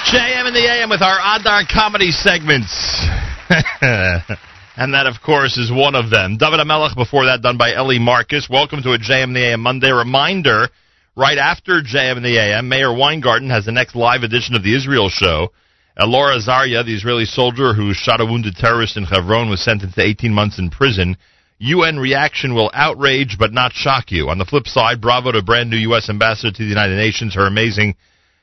JM 0.09 0.49
in 0.49 0.55
the 0.55 0.65
AM 0.65 0.89
with 0.89 1.03
our 1.03 1.19
Adar 1.37 1.65
comedy 1.71 2.13
segments. 2.13 2.73
and 3.51 4.95
that, 4.95 5.05
of 5.05 5.21
course, 5.21 5.59
is 5.59 5.71
one 5.71 5.95
of 5.95 6.09
them. 6.09 6.39
David 6.39 6.61
Amelech 6.61 6.97
before 6.97 7.27
that, 7.27 7.43
done 7.43 7.59
by 7.59 7.75
Ellie 7.75 7.99
Marcus. 7.99 8.49
Welcome 8.49 8.83
to 8.85 8.93
a 8.93 8.99
JM 8.99 9.25
in 9.25 9.33
the 9.35 9.53
AM 9.53 9.61
Monday. 9.61 9.91
Reminder, 9.91 10.71
right 11.15 11.37
after 11.37 11.83
JM 11.83 12.17
in 12.17 12.23
the 12.23 12.39
AM, 12.39 12.67
Meir 12.71 12.91
Weingarten 12.95 13.51
has 13.51 13.67
the 13.67 13.73
next 13.73 13.95
live 13.95 14.23
edition 14.23 14.55
of 14.55 14.63
the 14.63 14.75
Israel 14.75 15.11
Show. 15.11 15.53
Elor 15.99 16.41
Azaria, 16.41 16.83
the 16.87 16.95
Israeli 16.95 17.27
soldier 17.27 17.75
who 17.75 17.93
shot 17.93 18.23
a 18.23 18.25
wounded 18.25 18.57
terrorist 18.57 18.97
in 18.97 19.05
Hebron, 19.05 19.51
was 19.51 19.63
sentenced 19.63 19.97
to 19.97 20.03
18 20.03 20.33
months 20.33 20.59
in 20.59 20.71
prison. 20.71 21.19
UN 21.61 21.99
reaction 21.99 22.55
will 22.55 22.71
outrage 22.73 23.37
but 23.39 23.53
not 23.53 23.75
shock 23.75 24.11
you. 24.11 24.31
On 24.31 24.39
the 24.39 24.47
flip 24.47 24.67
side, 24.67 25.01
bravo 25.01 25.31
to 25.33 25.43
brand 25.43 25.69
new 25.69 25.77
U.S. 25.77 26.09
ambassador 26.09 26.51
to 26.51 26.63
the 26.63 26.69
United 26.69 26.97
Nations. 26.97 27.35
Her 27.35 27.47
amazing 27.47 27.97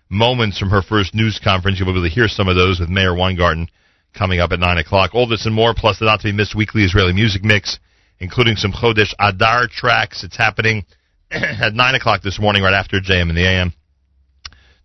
moments 0.08 0.60
from 0.60 0.70
her 0.70 0.84
first 0.84 1.16
news 1.16 1.40
conference. 1.44 1.80
You'll 1.80 1.88
be 1.88 1.94
able 1.94 2.08
to 2.08 2.14
hear 2.14 2.28
some 2.28 2.48
of 2.48 2.56
those 2.56 2.80
with 2.80 2.90
Meir 2.90 3.16
Weingarten 3.16 3.70
coming 4.14 4.40
up 4.40 4.52
at 4.52 4.60
9 4.60 4.78
o'clock. 4.78 5.16
All 5.16 5.28
this 5.28 5.48
and 5.48 5.56
more, 5.56 5.74
plus 5.76 5.98
the 5.98 6.06
not 6.06 6.20
to 6.20 6.28
be 6.28 6.32
missed 6.32 6.56
weekly 6.56 6.84
Israeli 6.84 7.12
music 7.12 7.44
mix, 7.44 7.80
including 8.20 8.56
some 8.56 8.72
Chodesh 8.72 9.14
Adar 9.20 9.68
tracks. 9.68 10.24
It's 10.24 10.38
happening 10.38 10.86
at 11.32 11.74
9 11.74 11.96
o'clock 11.96 12.22
this 12.22 12.40
morning, 12.40 12.62
right 12.62 12.74
after 12.74 13.00
JM 13.00 13.30
in 13.32 13.36
the 13.36 13.48
AM. 13.48 13.74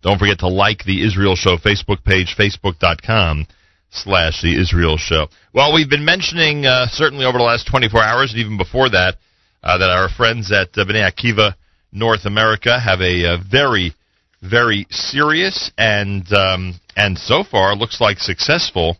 Don't 0.01 0.17
forget 0.17 0.39
to 0.39 0.47
like 0.47 0.83
the 0.85 1.05
Israel 1.05 1.35
Show 1.35 1.57
Facebook 1.57 2.03
page, 2.03 2.35
facebook.com 2.37 3.45
slash 3.93 4.41
the 4.41 4.59
Israel 4.59 4.97
Show. 4.97 5.27
Well, 5.53 5.73
we've 5.73 5.89
been 5.89 6.05
mentioning, 6.05 6.65
uh, 6.65 6.87
certainly 6.87 7.25
over 7.25 7.37
the 7.37 7.43
last 7.43 7.67
24 7.67 8.01
hours 8.01 8.31
and 8.31 8.39
even 8.39 8.57
before 8.57 8.89
that, 8.89 9.17
uh, 9.63 9.77
that 9.77 9.89
our 9.89 10.09
friends 10.09 10.51
at 10.51 10.69
uh, 10.77 10.85
Bnei 10.85 11.09
Akiva 11.09 11.55
North 11.91 12.25
America 12.25 12.79
have 12.79 13.01
a, 13.01 13.25
uh 13.25 13.37
very, 13.49 13.93
very 14.41 14.87
serious 14.89 15.71
and, 15.77 16.31
um, 16.33 16.73
and 16.97 17.17
so 17.17 17.43
far 17.43 17.75
looks 17.75 18.01
like 18.01 18.17
successful 18.19 18.97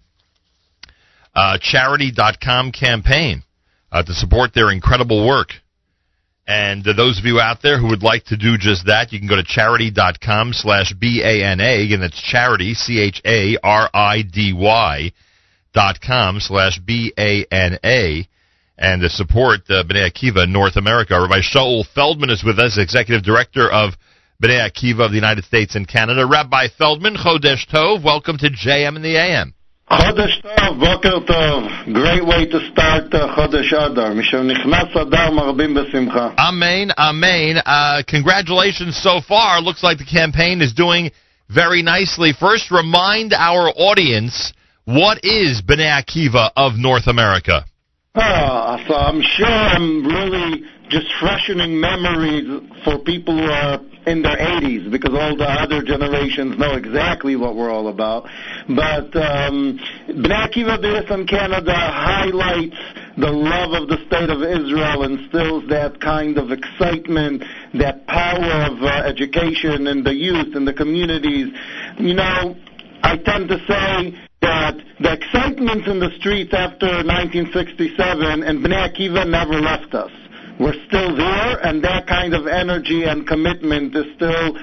uh, 1.35 1.57
charidy.com 1.57 2.71
campaign 2.71 3.43
uh, 3.91 4.03
to 4.03 4.13
support 4.13 4.53
their 4.53 4.71
incredible 4.71 5.27
work. 5.27 5.49
And 6.45 6.85
uh, 6.85 6.93
those 6.93 7.19
of 7.19 7.25
you 7.25 7.39
out 7.39 7.61
there 7.61 7.79
who 7.79 7.87
would 7.87 8.03
like 8.03 8.25
to 8.25 8.35
do 8.35 8.57
just 8.57 8.87
that, 8.87 9.13
you 9.13 9.19
can 9.19 9.29
go 9.29 9.37
to 9.37 9.43
charidy.com 9.43 10.51
slash 10.53 10.93
B-A-N-A. 10.93 11.85
Again, 11.85 12.01
that's 12.01 12.21
charidy, 12.21 12.75
C-H-A-R-I-D-Y 12.75 13.61
dot 15.73 16.01
com 16.01 16.39
slash 16.39 16.79
B-A-N-A. 16.79 18.27
And 18.77 19.01
to 19.01 19.09
support 19.09 19.61
uh, 19.69 19.83
Bnei 19.83 20.11
Akiva 20.11 20.49
North 20.49 20.75
America. 20.75 21.19
Rabbi 21.19 21.39
Shaul 21.41 21.85
Feldman 21.93 22.29
is 22.29 22.43
with 22.43 22.59
us, 22.59 22.77
Executive 22.77 23.23
Director 23.23 23.71
of 23.71 23.93
Bnei 24.43 24.69
Akiva 24.69 25.05
of 25.05 25.11
the 25.11 25.17
United 25.17 25.45
States 25.45 25.75
and 25.75 25.87
Canada. 25.87 26.25
Rabbi 26.25 26.67
Feldman, 26.77 27.15
Chodesh 27.15 27.65
Tov, 27.71 28.03
welcome 28.03 28.37
to 28.39 28.49
JM 28.49 28.95
and 28.97 29.05
the 29.05 29.15
AM. 29.15 29.53
Chodesh 29.93 30.41
Tov, 30.41 30.79
Boker 30.79 31.19
Tov. 31.25 31.93
Great 31.93 32.25
way 32.25 32.45
to 32.45 32.59
start 32.71 33.13
uh, 33.13 33.35
Chodesh 33.35 33.71
Adar. 33.71 34.11
Misham 34.13 34.49
Nichnas 34.49 34.89
Adar 34.95 35.29
Marbim 35.31 35.73
Besimcha. 35.73 36.33
Amen, 36.37 36.91
amen. 36.97 37.57
Uh, 37.65 38.01
congratulations 38.07 38.97
so 38.97 39.21
far. 39.21 39.61
Looks 39.61 39.83
like 39.83 39.99
the 39.99 40.05
campaign 40.05 40.61
is 40.61 40.73
doing 40.73 41.11
very 41.49 41.83
nicely. 41.83 42.33
First, 42.37 42.71
remind 42.71 43.33
our 43.33 43.69
audience 43.69 44.53
what 44.85 45.19
is 45.23 45.61
Bnei 45.61 46.01
Akiva 46.01 46.49
of 46.55 46.73
North 46.75 47.07
America? 47.07 47.65
Oh, 48.15 48.77
so 48.87 48.95
I'm 48.95 49.21
sure 49.21 49.47
I'm 49.47 50.05
really 50.05 50.63
just 50.89 51.07
freshening 51.19 51.79
memories 51.79 52.61
for 52.83 52.99
people 52.99 53.37
who 53.37 53.49
are 53.49 53.79
in 54.05 54.21
their 54.21 54.35
80s 54.35 54.91
because 54.91 55.13
all 55.13 55.35
the 55.37 55.47
other 55.47 55.81
generations 55.81 56.57
know 56.57 56.75
exactly 56.75 57.35
what 57.35 57.55
we're 57.55 57.71
all 57.71 57.87
about. 57.87 58.23
But 58.67 59.15
um, 59.15 59.79
Bnei 60.09 60.49
Akiva 60.49 61.11
in 61.11 61.27
Canada 61.27 61.73
highlights 61.73 62.75
the 63.17 63.31
love 63.31 63.81
of 63.81 63.87
the 63.87 63.97
state 64.07 64.29
of 64.29 64.41
Israel, 64.41 65.03
instills 65.03 65.69
that 65.69 66.01
kind 66.01 66.37
of 66.37 66.51
excitement, 66.51 67.43
that 67.75 68.05
power 68.07 68.71
of 68.71 68.81
uh, 68.81 69.07
education 69.07 69.87
in 69.87 70.03
the 70.03 70.13
youth 70.13 70.55
and 70.55 70.67
the 70.67 70.73
communities. 70.73 71.47
You 71.97 72.15
know, 72.15 72.55
I 73.03 73.17
tend 73.17 73.49
to 73.49 73.57
say 73.67 74.19
that 74.41 74.75
the 74.99 75.13
excitement 75.13 75.87
in 75.87 75.99
the 75.99 76.09
streets 76.19 76.53
after 76.53 76.87
1967 76.87 78.43
and 78.43 78.59
Bnei 78.59 78.91
Akiva 78.91 79.29
never 79.29 79.61
left 79.61 79.93
us. 79.93 80.11
We're 80.59 80.77
still 80.87 81.15
there, 81.15 81.65
and 81.65 81.83
that 81.83 82.07
kind 82.07 82.33
of 82.33 82.47
energy 82.47 83.03
and 83.03 83.27
commitment 83.27 83.95
is 83.95 84.05
still 84.15 84.57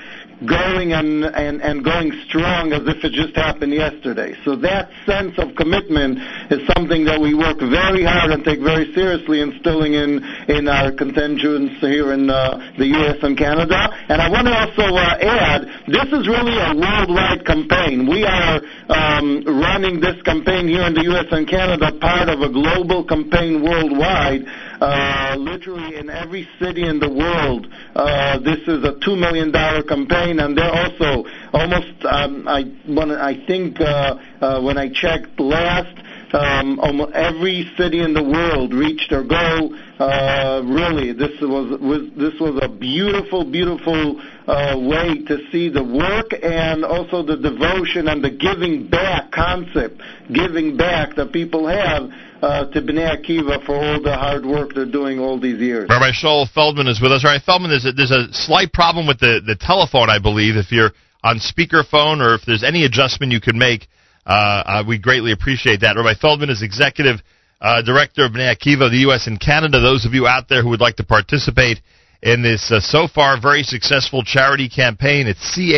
going 0.47 0.93
and, 0.93 1.25
and, 1.25 1.61
and 1.61 1.85
going 1.85 2.12
strong 2.29 2.73
as 2.73 2.81
if 2.89 3.05
it 3.05 3.12
just 3.12 3.37
happened 3.37 3.75
yesterday. 3.75 4.33
So 4.45 4.57
that 4.57 4.89
sense 5.05 5.37
of 5.37 5.55
commitment 5.57 6.17
is 6.49 6.65
something 6.77 7.05
that 7.05 7.21
we 7.21 7.35
work 7.35 7.61
very 7.61 8.05
hard 8.05 8.33
and 8.33 8.45
take 8.45 8.61
very 8.61 8.89
seriously 8.95 9.41
instilling 9.41 9.93
in, 9.95 10.25
in 10.49 10.69
our 10.69 10.93
contingents 10.93 11.77
here 11.81 12.12
in 12.12 12.31
uh, 12.31 12.73
the 12.79 12.87
U.S. 12.87 13.21
and 13.23 13.37
Canada. 13.37 13.77
And 14.09 14.23
I 14.23 14.31
want 14.31 14.47
to 14.49 14.55
also 14.57 14.97
uh, 14.97 15.21
add, 15.21 15.61
this 15.89 16.09
is 16.09 16.25
really 16.25 16.57
a 16.57 16.73
worldwide 16.73 17.45
campaign. 17.45 18.09
We 18.09 18.25
are 18.25 18.61
um, 18.89 19.45
running 19.45 20.01
this 20.01 20.23
campaign 20.23 20.69
here 20.69 20.89
in 20.89 20.95
the 20.95 21.05
U.S. 21.12 21.29
and 21.33 21.47
Canada, 21.49 21.93
part 22.01 22.29
of 22.29 22.41
a 22.41 22.49
global 22.49 23.05
campaign 23.05 23.61
worldwide. 23.61 24.49
Uh, 24.81 25.36
literally 25.39 25.97
in 25.97 26.09
every 26.09 26.48
city 26.59 26.89
in 26.89 26.98
the 26.98 27.11
world, 27.11 27.66
uh, 27.94 28.39
this 28.39 28.61
is 28.66 28.82
a 28.82 28.98
two 29.05 29.15
million 29.15 29.51
dollar 29.51 29.82
campaign, 29.82 30.40
and 30.40 30.57
they're 30.57 30.73
also 30.73 31.28
almost. 31.52 32.05
Um, 32.05 32.48
I 32.48 32.62
when 32.86 33.11
I 33.11 33.44
think 33.47 33.78
uh, 33.78 34.16
uh, 34.40 34.62
when 34.62 34.78
I 34.78 34.89
checked 34.89 35.39
last, 35.39 35.94
um, 36.32 36.78
almost 36.81 37.12
every 37.12 37.70
city 37.77 38.01
in 38.01 38.15
the 38.15 38.23
world 38.23 38.73
reached 38.73 39.11
their 39.11 39.24
goal. 39.24 39.74
Uh, 39.98 40.62
really, 40.65 41.12
this 41.12 41.40
was, 41.40 41.78
was 41.81 42.09
this 42.16 42.40
was 42.40 42.59
a 42.62 42.69
beautiful, 42.69 43.44
beautiful 43.44 44.20
uh, 44.47 44.78
way 44.78 45.23
to 45.24 45.39
see 45.51 45.69
the 45.69 45.82
work 45.82 46.32
and 46.43 46.85
also 46.85 47.23
the 47.23 47.36
devotion 47.36 48.09
and 48.09 48.24
the 48.24 48.31
giving 48.31 48.89
back 48.89 49.31
concept, 49.32 50.01
giving 50.32 50.77
back 50.77 51.16
that 51.16 51.32
people 51.32 51.66
have 51.66 52.11
uh, 52.43 52.67
to 52.71 52.81
Bnei 52.81 53.17
Akiva 53.17 53.65
for 53.65 53.77
all 53.77 54.01
the 54.03 54.15
hard 54.15 54.45
work 54.45 54.75
they're 54.75 54.85
doing 54.85 55.19
all 55.19 55.39
these 55.39 55.61
years. 55.61 55.89
Rabbi 55.89 56.11
Shaul 56.12 56.49
Feldman 56.51 56.87
is 56.87 57.01
with 57.01 57.12
us. 57.12 57.25
Rabbi 57.25 57.43
Feldman, 57.45 57.71
there's 57.71 57.85
a, 57.85 57.93
there's 57.93 58.11
a 58.11 58.33
slight 58.33 58.73
problem 58.73 59.07
with 59.07 59.19
the, 59.19 59.41
the 59.45 59.57
telephone, 59.57 60.11
I 60.11 60.19
believe. 60.19 60.57
If 60.57 60.73
you're 60.73 60.93
on 61.23 61.39
speakerphone 61.39 62.21
or 62.21 62.35
if 62.35 62.43
there's 62.47 62.65
any 62.65 62.85
adjustment 62.85 63.33
you 63.33 63.41
could 63.41 63.57
make, 63.57 63.89
uh, 64.27 64.31
uh, 64.31 64.85
we 64.87 64.99
greatly 64.99 65.33
appreciate 65.33 65.81
that. 65.81 65.97
Rabbi 65.97 66.15
Feldman 66.21 66.51
is 66.51 66.62
executive 66.62 67.21
uh, 67.61 67.83
director 67.83 68.25
of 68.25 68.33
Bnei 68.33 68.55
Akiva 68.55 68.87
of 68.87 68.93
the 68.93 69.05
U.S. 69.09 69.27
and 69.27 69.39
Canada. 69.41 69.81
Those 69.81 70.07
of 70.07 70.15
you 70.15 70.27
out 70.27 70.49
there 70.49 70.62
who 70.62 70.71
would 70.71 70.81
like 70.81 70.97
to 70.97 71.05
participate 71.05 71.81
in 72.23 72.43
this 72.43 72.71
uh, 72.71 72.81
so 72.81 73.07
far 73.07 73.41
very 73.41 73.62
successful 73.62 74.23
Charidy 74.23 74.75
campaign, 74.75 75.27
it's 75.27 75.41
C 75.41 75.75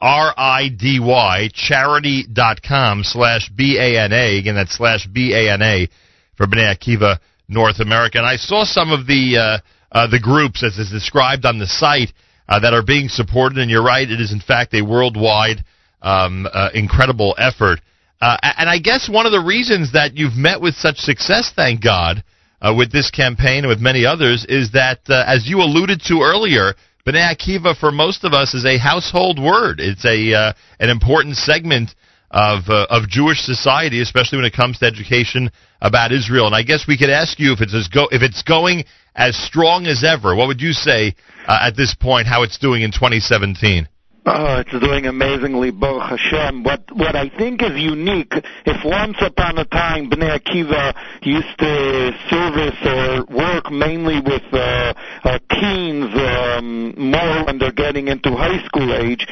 H 0.00 0.06
A 0.06 0.06
R 0.06 0.34
I 0.36 0.68
D 0.68 0.98
Y 1.00 1.50
charidy.com 1.54 3.04
slash 3.04 3.50
B 3.54 3.78
A 3.78 4.02
N 4.02 4.12
A. 4.12 4.38
Again, 4.38 4.54
that's 4.54 4.76
slash 4.76 5.06
B 5.06 5.34
A 5.34 5.52
N 5.52 5.62
A 5.62 5.88
for 6.36 6.46
Bnei 6.46 6.74
Akiva 6.74 7.18
North 7.48 7.80
America. 7.80 8.18
And 8.18 8.26
I 8.26 8.36
saw 8.36 8.64
some 8.64 8.92
of 8.92 9.06
the 9.06 9.36
uh, 9.36 9.58
uh, 9.92 10.06
the 10.06 10.20
groups 10.20 10.62
as 10.62 10.78
is 10.78 10.90
described 10.90 11.44
on 11.44 11.58
the 11.58 11.66
site 11.66 12.12
uh, 12.48 12.60
that 12.60 12.72
are 12.72 12.82
being 12.82 13.08
supported. 13.08 13.58
And 13.58 13.70
you're 13.70 13.84
right, 13.84 14.08
it 14.08 14.20
is 14.20 14.32
in 14.32 14.40
fact 14.40 14.74
a 14.74 14.82
worldwide 14.82 15.64
um, 16.02 16.46
uh, 16.50 16.70
incredible 16.74 17.34
effort. 17.38 17.80
Uh, 18.20 18.36
and 18.42 18.68
I 18.68 18.78
guess 18.78 19.08
one 19.08 19.26
of 19.26 19.32
the 19.32 19.40
reasons 19.40 19.92
that 19.92 20.16
you've 20.16 20.36
met 20.36 20.60
with 20.60 20.74
such 20.74 20.98
success, 20.98 21.52
thank 21.56 21.82
God, 21.82 22.22
uh, 22.60 22.74
with 22.76 22.92
this 22.92 23.10
campaign 23.10 23.64
and 23.64 23.68
with 23.68 23.80
many 23.80 24.04
others, 24.04 24.44
is 24.46 24.72
that 24.72 25.00
as 25.08 25.48
you 25.48 25.60
alluded 25.60 26.02
to 26.02 26.20
earlier, 26.20 26.74
Bnei 27.06 27.34
Akiva 27.34 27.76
for 27.78 27.90
most 27.90 28.24
of 28.24 28.34
us 28.34 28.52
is 28.52 28.66
a 28.66 28.76
household 28.76 29.38
word. 29.42 29.80
It's 29.80 30.04
a 30.04 30.34
uh, 30.34 30.52
an 30.78 30.90
important 30.90 31.36
segment 31.36 31.94
of 32.30 32.68
uh, 32.68 32.86
of 32.90 33.08
Jewish 33.08 33.38
society, 33.38 34.02
especially 34.02 34.36
when 34.36 34.44
it 34.44 34.52
comes 34.52 34.78
to 34.78 34.86
education 34.86 35.50
about 35.80 36.12
Israel. 36.12 36.46
And 36.46 36.54
I 36.54 36.62
guess 36.62 36.86
we 36.86 36.98
could 36.98 37.10
ask 37.10 37.38
you 37.40 37.52
if 37.52 37.62
it's 37.62 37.74
as 37.74 37.88
go 37.88 38.08
if 38.12 38.22
it's 38.22 38.42
going 38.42 38.84
as 39.14 39.34
strong 39.34 39.86
as 39.86 40.04
ever. 40.04 40.36
What 40.36 40.48
would 40.48 40.60
you 40.60 40.72
say 40.72 41.14
uh, 41.46 41.58
at 41.62 41.76
this 41.76 41.94
point? 41.94 42.26
How 42.26 42.42
it's 42.42 42.58
doing 42.58 42.82
in 42.82 42.92
2017? 42.92 43.88
Oh, 44.26 44.56
it's 44.60 44.84
doing 44.84 45.06
amazingly, 45.06 45.70
Baruch 45.70 46.10
Hashem. 46.10 46.62
What 46.62 46.82
what 46.94 47.16
I 47.16 47.30
think 47.38 47.62
is 47.62 47.72
unique, 47.80 48.32
if 48.66 48.84
once 48.84 49.16
upon 49.22 49.56
a 49.56 49.64
time 49.64 50.10
Bnei 50.10 50.38
Akiva 50.38 50.92
used 51.22 51.56
to 51.58 52.12
service 52.28 52.76
or 52.84 53.24
work 53.34 53.72
mainly 53.72 54.20
with 54.20 54.42
uh, 54.52 54.92
uh, 55.24 55.38
teens 55.48 56.12
um, 56.14 56.92
more 56.98 57.46
when 57.46 57.58
they're 57.58 57.72
getting 57.72 58.08
into 58.08 58.36
high 58.36 58.62
school 58.66 58.92
age, 58.92 59.26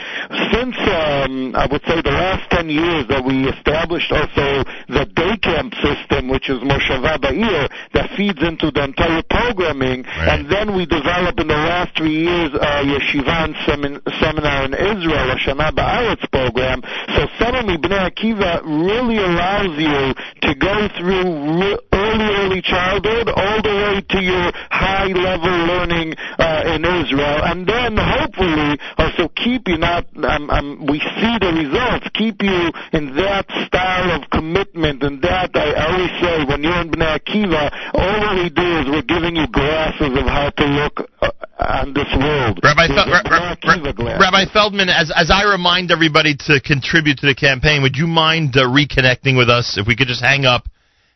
since 0.56 0.76
um, 0.88 1.52
I 1.54 1.68
would 1.70 1.82
say 1.86 2.00
the 2.00 2.10
last 2.10 2.48
10 2.50 2.70
years 2.70 3.06
that 3.08 3.22
we 3.22 3.46
established 3.46 4.10
also 4.10 4.64
the 4.88 5.04
day 5.14 5.36
camp 5.36 5.74
system, 5.84 6.28
which 6.28 6.48
is 6.48 6.60
Moshava 6.64 7.18
Ba'ir, 7.20 7.68
that 7.92 8.08
feeds 8.16 8.40
into 8.42 8.70
the 8.70 8.84
entire 8.84 9.22
programming, 9.28 10.06
and 10.06 10.50
then 10.50 10.74
we 10.74 10.86
developed 10.86 11.38
in 11.40 11.48
the 11.48 11.54
last 11.68 11.94
three 11.94 12.24
years 12.24 12.52
uh, 12.54 12.80
Yeshiva 12.88 13.44
and 13.44 13.54
semin- 13.68 14.00
seminar 14.18 14.64
in 14.64 14.77
Israel, 14.78 15.30
a 15.30 15.36
Shana 15.36 15.70
Ba'aretz 15.70 16.30
program. 16.30 16.82
So 17.14 17.26
suddenly 17.38 17.76
Bnei 17.76 18.10
Akiva 18.10 18.62
really 18.64 19.18
allows 19.18 19.76
you 19.78 20.14
to 20.42 20.54
go 20.54 20.88
through 20.96 21.78
early, 21.98 22.28
early 22.42 22.62
childhood 22.62 23.28
all 23.28 23.58
the 23.62 23.74
way 23.82 23.94
to 24.00 24.18
your 24.22 24.46
high 24.70 25.10
level 25.10 25.54
learning 25.66 26.14
uh, 26.38 26.74
in 26.74 26.84
Israel, 26.84 27.38
and 27.50 27.66
then 27.66 27.96
hopefully 27.98 28.78
also 28.98 29.28
keep 29.34 29.66
you 29.66 29.78
not. 29.78 30.06
Um, 30.16 30.50
um, 30.50 30.86
we 30.86 30.98
see 31.00 31.34
the 31.42 31.50
results. 31.52 32.06
Keep 32.14 32.42
you 32.42 32.70
in 32.92 33.14
that 33.16 33.46
style 33.66 34.10
of 34.16 34.30
commitment, 34.30 35.02
and 35.02 35.20
that 35.22 35.50
I 35.54 35.68
always 35.86 36.12
say 36.22 36.44
when 36.46 36.62
you're 36.62 36.80
in 36.80 36.90
Bnei 36.90 37.18
Akiva, 37.18 37.70
all 37.94 38.42
we 38.42 38.50
do 38.50 38.68
is 38.80 38.84
we're 38.88 39.08
giving 39.08 39.36
you 39.36 39.46
glasses 39.48 40.12
of 40.14 40.26
how 40.26 40.50
to 40.50 40.64
look 40.64 40.96
uh, 41.22 41.30
on 41.58 41.92
this 41.92 42.08
world. 42.14 42.60
Rabbi, 42.62 42.86
Fel- 42.88 43.10
Ra- 43.10 43.26
Ra- 43.28 44.18
Rabbi 44.18 44.44
Feldman, 44.52 44.88
as 44.88 45.10
as 45.14 45.30
I 45.30 45.44
remind 45.44 45.90
everybody 45.90 46.36
to 46.46 46.60
contribute 46.60 47.18
to 47.18 47.26
the 47.26 47.34
campaign, 47.34 47.82
would 47.82 47.96
you 47.96 48.06
mind 48.06 48.56
uh, 48.56 48.62
reconnecting 48.62 49.36
with 49.36 49.50
us? 49.50 49.76
If 49.78 49.86
we 49.86 49.96
could 49.96 50.08
just 50.08 50.22
hang 50.22 50.44
up 50.44 50.68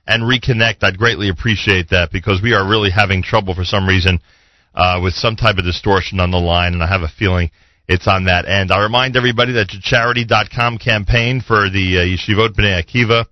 and 0.07 0.23
reconnect, 0.23 0.83
I'd 0.83 0.99
greatly 0.99 1.29
appreciate 1.29 1.91
that 1.91 2.11
because 2.13 2.41
we 2.43 2.55
are 2.55 2.69
really 2.69 2.91
having 2.91 3.23
trouble 3.23 3.55
for 3.55 3.65
some 3.65 3.87
reason 3.87 4.19
uh, 4.75 5.01
with 5.03 5.15
some 5.15 5.37
type 5.37 5.59
of 5.59 5.65
distortion 5.65 6.21
on 6.21 6.31
the 6.31 6.39
line, 6.39 6.75
and 6.75 6.83
I 6.83 6.89
have 6.89 7.03
a 7.03 7.09
feeling 7.09 7.51
it's 7.89 8.07
on 8.09 8.25
that 8.25 8.47
end. 8.47 8.73
I 8.73 8.83
remind 8.83 9.17
everybody 9.17 9.53
that 9.53 9.69
the 9.69 9.79
charidy.com 9.79 10.79
campaign 10.79 11.41
for 11.41 11.69
the 11.69 11.99
uh, 11.99 12.03
Yeshivot 12.03 12.55
Bnei 12.55 12.83
Akiva, 12.83 13.27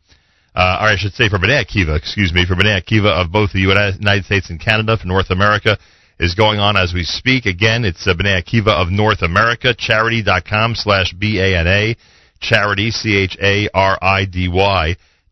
uh, 0.55 0.79
or 0.81 0.89
I 0.89 0.97
should 0.97 1.15
say 1.15 1.29
for 1.29 1.39
Bnei 1.39 1.65
Akiva, 1.65 1.97
excuse 1.97 2.33
me, 2.33 2.45
for 2.47 2.55
Bnei 2.55 2.83
Akiva 2.83 3.25
of 3.25 3.33
both 3.33 3.53
the 3.53 3.61
United 3.61 4.25
States 4.25 4.51
and 4.51 4.61
Canada 4.61 4.97
for 4.97 5.07
North 5.07 5.31
America 5.31 5.79
is 6.19 6.35
going 6.35 6.59
on 6.59 6.77
as 6.77 6.93
we 6.93 7.05
speak. 7.05 7.47
Again, 7.47 7.85
it's 7.85 8.07
uh, 8.07 8.15
Bnei 8.15 8.43
Akiva 8.43 8.71
of 8.71 8.91
North 8.91 9.23
America, 9.23 9.75
charidy.com 9.75 10.75
slash 10.75 11.15
B-A-N-A, 11.15 11.97
charidy, 12.43 12.91
C-H-A-R-I-D-Y 12.93 13.37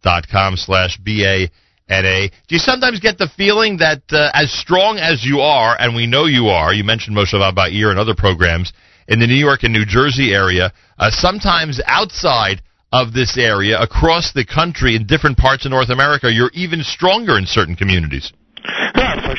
dot 0.03 0.27
com 0.29 0.57
slash 0.57 0.99
B-A-N-A. 0.99 2.29
Do 2.29 2.55
you 2.55 2.59
sometimes 2.59 3.01
get 3.01 3.19
the 3.19 3.29
feeling 3.37 3.79
that 3.79 4.03
uh, 4.11 4.31
as 4.35 4.53
strong 4.53 4.99
as 4.99 5.25
you 5.25 5.41
are, 5.41 5.77
and 5.79 5.95
we 5.95 6.07
know 6.07 6.27
you 6.27 6.49
are, 6.49 6.73
you 6.73 6.85
mentioned 6.85 7.17
Moshava 7.17 7.53
Ba'ir 7.55 7.91
and 7.91 7.99
other 7.99 8.15
programs, 8.15 8.73
in 9.09 9.21
the 9.21 9.27
New 9.27 9.35
York 9.35 9.63
and 9.63 9.73
New 9.73 9.87
Jersey 9.87 10.35
area, 10.35 10.73
uh, 10.99 11.11
sometimes 11.11 11.81
outside 11.87 12.61
of 12.93 13.13
this 13.13 13.37
area, 13.37 13.79
across 13.81 14.33
the 14.33 14.45
country, 14.45 14.97
in 14.97 15.07
different 15.07 15.37
parts 15.37 15.65
of 15.65 15.71
North 15.71 15.91
America, 15.91 16.31
you're 16.33 16.51
even 16.55 16.83
stronger 16.83 17.37
in 17.37 17.45
certain 17.47 17.77
communities. 17.77 18.33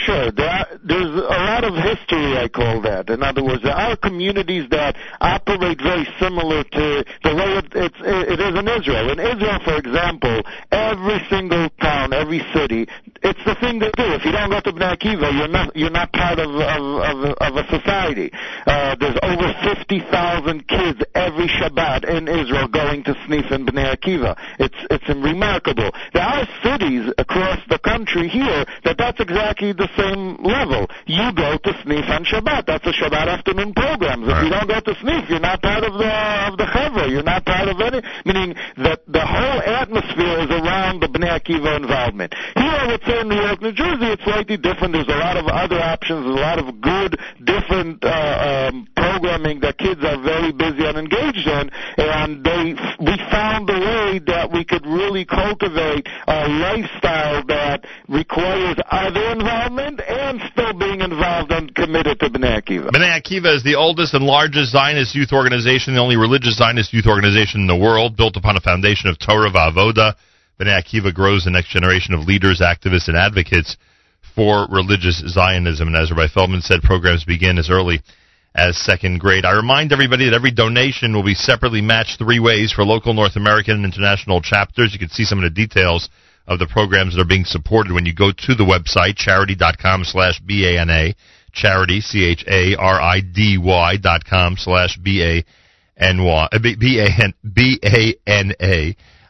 Sure. 0.05 0.31
There 0.31 0.47
are, 0.47 0.67
there's 0.83 1.11
a 1.11 1.39
lot 1.49 1.63
of 1.63 1.75
history, 1.75 2.37
I 2.37 2.47
call 2.47 2.81
that. 2.81 3.09
In 3.09 3.21
other 3.23 3.43
words, 3.43 3.63
there 3.63 3.75
are 3.75 3.97
communities 3.97 4.69
that 4.71 4.95
operate 5.19 5.81
very 5.81 6.07
similar 6.19 6.63
to 6.63 7.03
the 7.23 7.33
way 7.35 7.49
it, 7.59 7.67
it's, 7.75 7.99
it 7.99 8.39
is 8.39 8.53
in 8.55 8.67
Israel. 8.67 9.11
In 9.11 9.19
Israel, 9.19 9.59
for 9.65 9.75
example, 9.75 10.41
every 10.71 11.19
single 11.29 11.67
town, 11.81 12.13
every 12.13 12.39
city, 12.53 12.87
it's 13.21 13.43
the 13.43 13.55
thing 13.59 13.79
to 13.81 13.91
do. 13.91 14.05
If 14.15 14.23
you 14.23 14.31
don't 14.31 14.49
go 14.49 14.61
to 14.61 14.71
Bnei 14.71 14.95
Akiva, 14.95 15.27
you're 15.35 15.51
not 15.51 15.75
you're 15.75 15.89
not 15.89 16.11
part 16.13 16.39
of 16.39 16.49
of, 16.49 16.83
of, 17.03 17.35
of 17.35 17.51
a 17.57 17.65
society. 17.67 18.31
Uh, 18.65 18.95
there's 18.95 19.17
over 19.21 19.51
50,000 19.75 20.67
kids 20.67 20.99
every 21.15 21.47
Shabbat 21.47 22.07
in 22.07 22.27
Israel 22.27 22.67
going 22.67 23.03
to 23.03 23.13
snif 23.27 23.51
in 23.51 23.65
Bnei 23.65 23.95
Akiva. 23.95 24.37
It's 24.59 24.79
it's 24.89 25.09
remarkable. 25.09 25.91
There 26.13 26.23
are 26.23 26.47
cities 26.63 27.11
across 27.17 27.59
the 27.69 27.79
country 27.79 28.29
here 28.29 28.63
that 28.85 28.97
that's 28.97 29.19
exactly 29.19 29.73
the 29.73 29.88
same 29.97 30.37
level. 30.43 30.87
You 31.05 31.31
go 31.33 31.57
to 31.57 31.71
snif 31.81 32.09
on 32.09 32.25
Shabbat. 32.25 32.65
That's 32.65 32.85
a 32.85 32.93
Shabbat 32.93 33.27
afternoon 33.27 33.73
program. 33.73 34.23
If 34.23 34.43
you 34.43 34.49
don't 34.49 34.67
go 34.67 34.79
to 34.79 34.93
snif, 34.99 35.29
you're 35.29 35.39
not 35.39 35.61
part 35.61 35.83
of 35.83 35.93
the 35.93 36.11
of 36.49 36.57
the 36.57 36.65
Chevra. 36.65 37.09
You're 37.09 37.23
not 37.23 37.45
part 37.45 37.67
of 37.67 37.79
any. 37.79 38.01
Meaning 38.25 38.55
that 38.77 39.01
the 39.07 39.25
whole 39.25 39.61
atmosphere 39.61 40.45
is 40.45 40.51
around 40.51 41.01
the 41.01 41.07
Bnei 41.07 41.39
Akiva 41.39 41.77
involvement. 41.77 42.33
Here, 42.55 42.77
I 42.79 42.87
would 42.91 43.03
say 43.03 43.21
in 43.21 43.29
New 43.29 43.41
York, 43.41 43.61
New 43.61 43.71
Jersey, 43.71 44.11
it's 44.13 44.23
slightly 44.23 44.57
different. 44.57 44.93
There's 44.93 45.07
a 45.07 45.19
lot 45.19 45.37
of 45.37 45.47
other 45.47 45.79
options. 45.79 46.25
There's 46.25 46.37
a 46.37 46.41
lot 46.41 46.59
of 46.59 46.81
good, 46.81 47.19
different 47.43 48.03
uh, 48.03 48.69
um, 48.69 48.87
programming 48.95 49.59
that 49.61 49.77
kids 49.77 50.03
are 50.03 50.21
very 50.21 50.51
busy 50.51 50.85
and 50.85 50.97
engaged 50.97 51.47
in, 51.47 51.69
and 51.97 52.43
they 52.43 52.75
we 52.99 53.15
found 53.31 53.69
a 53.69 53.79
way 53.79 54.19
that 54.27 54.51
we 54.51 54.63
could 54.65 54.85
really 54.85 55.25
cultivate 55.25 56.07
a 56.27 56.47
lifestyle 56.47 57.43
that 57.47 57.85
requires 58.07 58.77
other 58.91 59.31
involvement 59.31 59.78
and 59.79 60.41
still 60.51 60.73
being 60.73 61.01
involved 61.01 61.51
and 61.51 61.73
committed 61.73 62.19
to 62.19 62.29
Bnei 62.29 62.61
Akiva. 62.61 62.89
Bnei 62.89 63.19
Akiva 63.19 63.55
is 63.55 63.63
the 63.63 63.75
oldest 63.75 64.13
and 64.13 64.25
largest 64.25 64.71
Zionist 64.71 65.15
youth 65.15 65.31
organization, 65.31 65.95
the 65.95 66.01
only 66.01 66.17
religious 66.17 66.57
Zionist 66.57 66.93
youth 66.93 67.07
organization 67.07 67.61
in 67.61 67.67
the 67.67 67.77
world, 67.77 68.17
built 68.17 68.35
upon 68.35 68.57
a 68.57 68.61
foundation 68.61 69.09
of 69.09 69.17
Torah 69.19 69.51
va'avoda. 69.51 70.15
Bnei 70.59 70.81
Akiva 70.83 71.13
grows 71.13 71.45
the 71.45 71.51
next 71.51 71.69
generation 71.69 72.13
of 72.13 72.27
leaders, 72.27 72.61
activists, 72.61 73.07
and 73.07 73.17
advocates 73.17 73.77
for 74.35 74.67
religious 74.69 75.23
Zionism. 75.27 75.87
And 75.87 75.97
as 75.97 76.11
Rabbi 76.11 76.27
Feldman 76.33 76.61
said, 76.61 76.81
programs 76.81 77.23
begin 77.23 77.57
as 77.57 77.69
early 77.69 78.01
as 78.55 78.77
second 78.77 79.19
grade. 79.19 79.45
I 79.45 79.55
remind 79.55 79.93
everybody 79.93 80.25
that 80.25 80.35
every 80.35 80.51
donation 80.51 81.13
will 81.13 81.23
be 81.23 81.35
separately 81.35 81.81
matched 81.81 82.17
three 82.17 82.39
ways 82.39 82.73
for 82.73 82.83
local 82.83 83.13
North 83.13 83.35
American 83.35 83.75
and 83.75 83.85
international 83.85 84.41
chapters. 84.41 84.91
You 84.91 84.99
can 84.99 85.09
see 85.09 85.23
some 85.23 85.39
of 85.39 85.43
the 85.43 85.49
details 85.49 86.09
of 86.49 86.57
the 86.57 86.67
programs 86.67 87.15
that 87.15 87.21
are 87.21 87.25
being 87.25 87.45
supported 87.45 87.93
when 87.93 88.07
you 88.07 88.13
go 88.13 88.31
to 88.31 88.55
the 88.55 88.65
website, 88.65 89.15
charidy.com 89.15 90.03
slash 90.03 90.41
B-A-N-A, 90.45 91.15
charidy, 91.53 92.01
C-H-A-R-I-D-Y 92.01 93.97
dot 93.97 94.25
com 94.25 94.55
slash 94.57 94.97
B-A-N-A. 94.97 95.45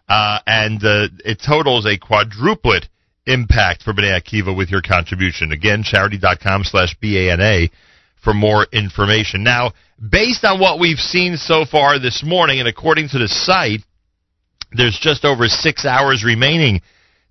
uh, 0.09 0.39
and 0.47 0.83
uh, 0.83 1.07
it 1.25 1.41
totals 1.45 1.85
a 1.85 1.99
quadruplet 1.99 2.87
impact 3.27 3.83
for 3.83 3.93
Bnei 3.93 4.19
Akiva 4.19 4.55
with 4.55 4.69
your 4.69 4.81
contribution. 4.81 5.51
Again, 5.51 5.83
charidy.com 5.83 6.63
slash 6.63 6.95
BANA 7.01 7.67
for 8.23 8.33
more 8.33 8.65
information. 8.71 9.43
Now, 9.43 9.73
based 10.09 10.45
on 10.45 10.59
what 10.59 10.79
we've 10.79 10.97
seen 10.97 11.35
so 11.35 11.65
far 11.65 11.99
this 11.99 12.23
morning, 12.25 12.59
and 12.59 12.67
according 12.67 13.09
to 13.09 13.19
the 13.19 13.27
site, 13.27 13.81
there's 14.71 14.97
just 14.99 15.25
over 15.25 15.47
six 15.47 15.85
hours 15.85 16.23
remaining 16.23 16.81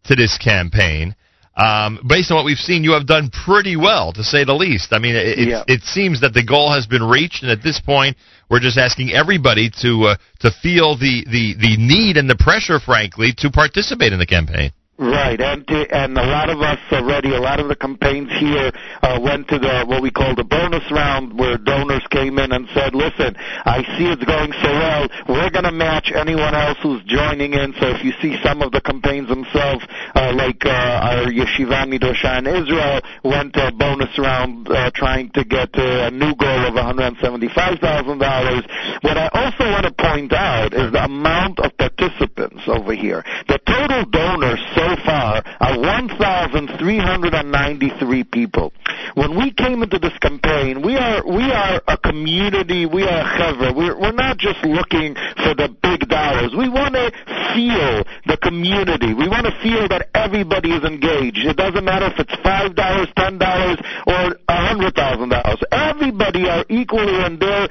to 0.08 0.16
this 0.16 0.36
campaign. 0.38 1.14
Um, 1.56 1.98
based 2.06 2.30
on 2.30 2.36
what 2.36 2.44
we've 2.44 2.56
seen, 2.56 2.84
you 2.84 2.92
have 2.92 3.06
done 3.06 3.30
pretty 3.30 3.76
well, 3.76 4.12
to 4.12 4.22
say 4.22 4.44
the 4.44 4.54
least. 4.54 4.92
I 4.92 4.98
mean, 5.00 5.16
it, 5.16 5.38
it, 5.40 5.48
Yeah. 5.48 5.64
it 5.66 5.82
seems 5.82 6.20
that 6.20 6.32
the 6.32 6.44
goal 6.44 6.72
has 6.72 6.86
been 6.86 7.02
reached, 7.02 7.42
and 7.42 7.50
at 7.50 7.64
this 7.64 7.80
point, 7.80 8.16
we're 8.48 8.60
just 8.60 8.78
asking 8.78 9.10
everybody 9.12 9.68
to 9.82 10.04
uh, 10.04 10.16
to 10.40 10.50
feel 10.62 10.96
the, 10.96 11.24
the, 11.26 11.54
the 11.58 11.76
need 11.76 12.16
and 12.16 12.30
the 12.30 12.36
pressure, 12.36 12.78
frankly, 12.78 13.32
to 13.38 13.50
participate 13.50 14.12
in 14.12 14.20
the 14.20 14.26
campaign. 14.26 14.70
Right, 14.98 15.40
and 15.40 15.64
to, 15.68 15.86
and 15.94 16.18
a 16.18 16.26
lot 16.26 16.50
of 16.50 16.60
us 16.60 16.80
already, 16.90 17.32
a 17.32 17.38
lot 17.38 17.60
of 17.60 17.68
the 17.68 17.76
campaigns 17.76 18.32
here 18.40 18.72
uh, 19.00 19.20
went 19.22 19.46
to 19.46 19.56
the 19.56 19.84
what 19.86 20.02
we 20.02 20.10
call 20.10 20.34
the 20.34 20.42
bonus 20.42 20.82
round, 20.90 21.38
where 21.38 21.56
donors 21.56 22.02
came 22.10 22.36
in 22.36 22.50
and 22.50 22.66
said, 22.74 22.96
"Listen, 22.96 23.36
I 23.38 23.86
see 23.94 24.10
it's 24.10 24.24
going 24.24 24.50
so 24.58 24.66
well. 24.66 25.06
We're 25.28 25.50
going 25.50 25.70
to 25.70 25.70
match 25.70 26.10
anyone 26.10 26.52
else 26.52 26.78
who's 26.82 27.00
joining 27.06 27.54
in." 27.54 27.74
So 27.78 27.94
if 27.94 28.02
you 28.02 28.10
see 28.20 28.42
some 28.42 28.60
of 28.60 28.72
the 28.72 28.80
campaigns 28.80 29.28
themselves, 29.28 29.86
uh, 30.18 30.32
like 30.34 30.66
uh, 30.66 31.14
our 31.14 31.30
Yeshiva 31.30 31.86
Midosha 31.86 32.42
in 32.42 32.50
Israel, 32.50 32.98
went 33.22 33.54
to 33.54 33.68
a 33.68 33.70
bonus 33.70 34.18
round 34.18 34.66
uh, 34.66 34.90
trying 34.96 35.30
to 35.38 35.44
get 35.44 35.78
a 35.78 36.10
new 36.10 36.34
goal 36.34 36.66
of 36.66 36.74
$175,000. 36.74 38.98
What 39.02 39.16
I 39.16 39.28
also 39.30 39.62
want 39.62 39.86
to 39.86 39.94
point 39.94 40.32
out 40.32 40.74
is 40.74 40.90
the 40.90 41.04
amount 41.04 41.60
of 41.60 41.70
participants 41.78 42.66
over 42.66 42.94
here. 42.94 43.22
The 43.46 43.60
total 43.62 44.04
donors 44.10 44.58
so 44.74 44.87
far 45.04 45.44
are 45.60 45.78
1,393 45.78 48.24
people. 48.24 48.72
When 49.14 49.36
we 49.36 49.52
came 49.52 49.82
into 49.82 49.98
this 49.98 50.16
campaign, 50.18 50.82
we 50.82 50.96
are 50.96 51.22
we 51.26 51.50
are 51.50 51.82
a 51.88 51.96
community. 51.98 52.86
We 52.86 53.02
are 53.04 53.24
a. 53.24 53.72
We're 53.72 53.98
we're 53.98 54.12
not 54.12 54.38
just 54.38 54.64
looking 54.64 55.14
for 55.14 55.54
the 55.54 55.68
big 55.82 56.08
dollars. 56.08 56.54
We 56.56 56.68
want 56.68 56.94
to 56.94 57.10
feel 57.54 58.04
the 58.26 58.36
community. 58.42 59.14
We 59.14 59.28
want 59.28 59.46
to 59.46 59.54
feel 59.62 59.88
that 59.88 60.08
everybody 60.14 60.72
is 60.72 60.84
engaged. 60.84 61.38
It 61.44 61.56
doesn't 61.56 61.84
matter 61.84 62.06
if 62.06 62.18
it's 62.18 62.34
five 62.42 62.74
dollars, 62.74 63.08
ten 63.16 63.38
dollars, 63.38 63.78
or 64.06 64.36
a 64.48 64.58
hundred 64.68 64.94
thousand 64.94 65.30
dollars. 65.30 65.60
Everybody 65.72 66.48
are 66.48 66.64
equally 66.68 67.24
in 67.24 67.38
there. 67.38 67.68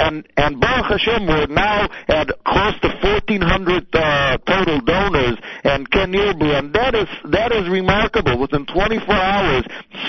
And 0.00 0.26
and 0.36 0.60
Baruch 0.60 0.98
Hashem, 0.98 1.26
we're 1.26 1.46
now 1.46 1.88
at 2.08 2.28
close 2.44 2.78
to 2.82 2.90
fourteen 3.00 3.40
hundred 3.40 3.86
uh, 3.94 4.38
total 4.46 4.80
donors 4.80 5.38
and 5.64 5.90
Ken 5.90 6.12
and 6.14 6.74
that 6.74 6.94
is 6.94 7.08
that 7.30 7.52
is 7.52 7.68
remarkable. 7.68 8.38
Within 8.38 8.66
24 8.66 9.14
hours, 9.14 9.64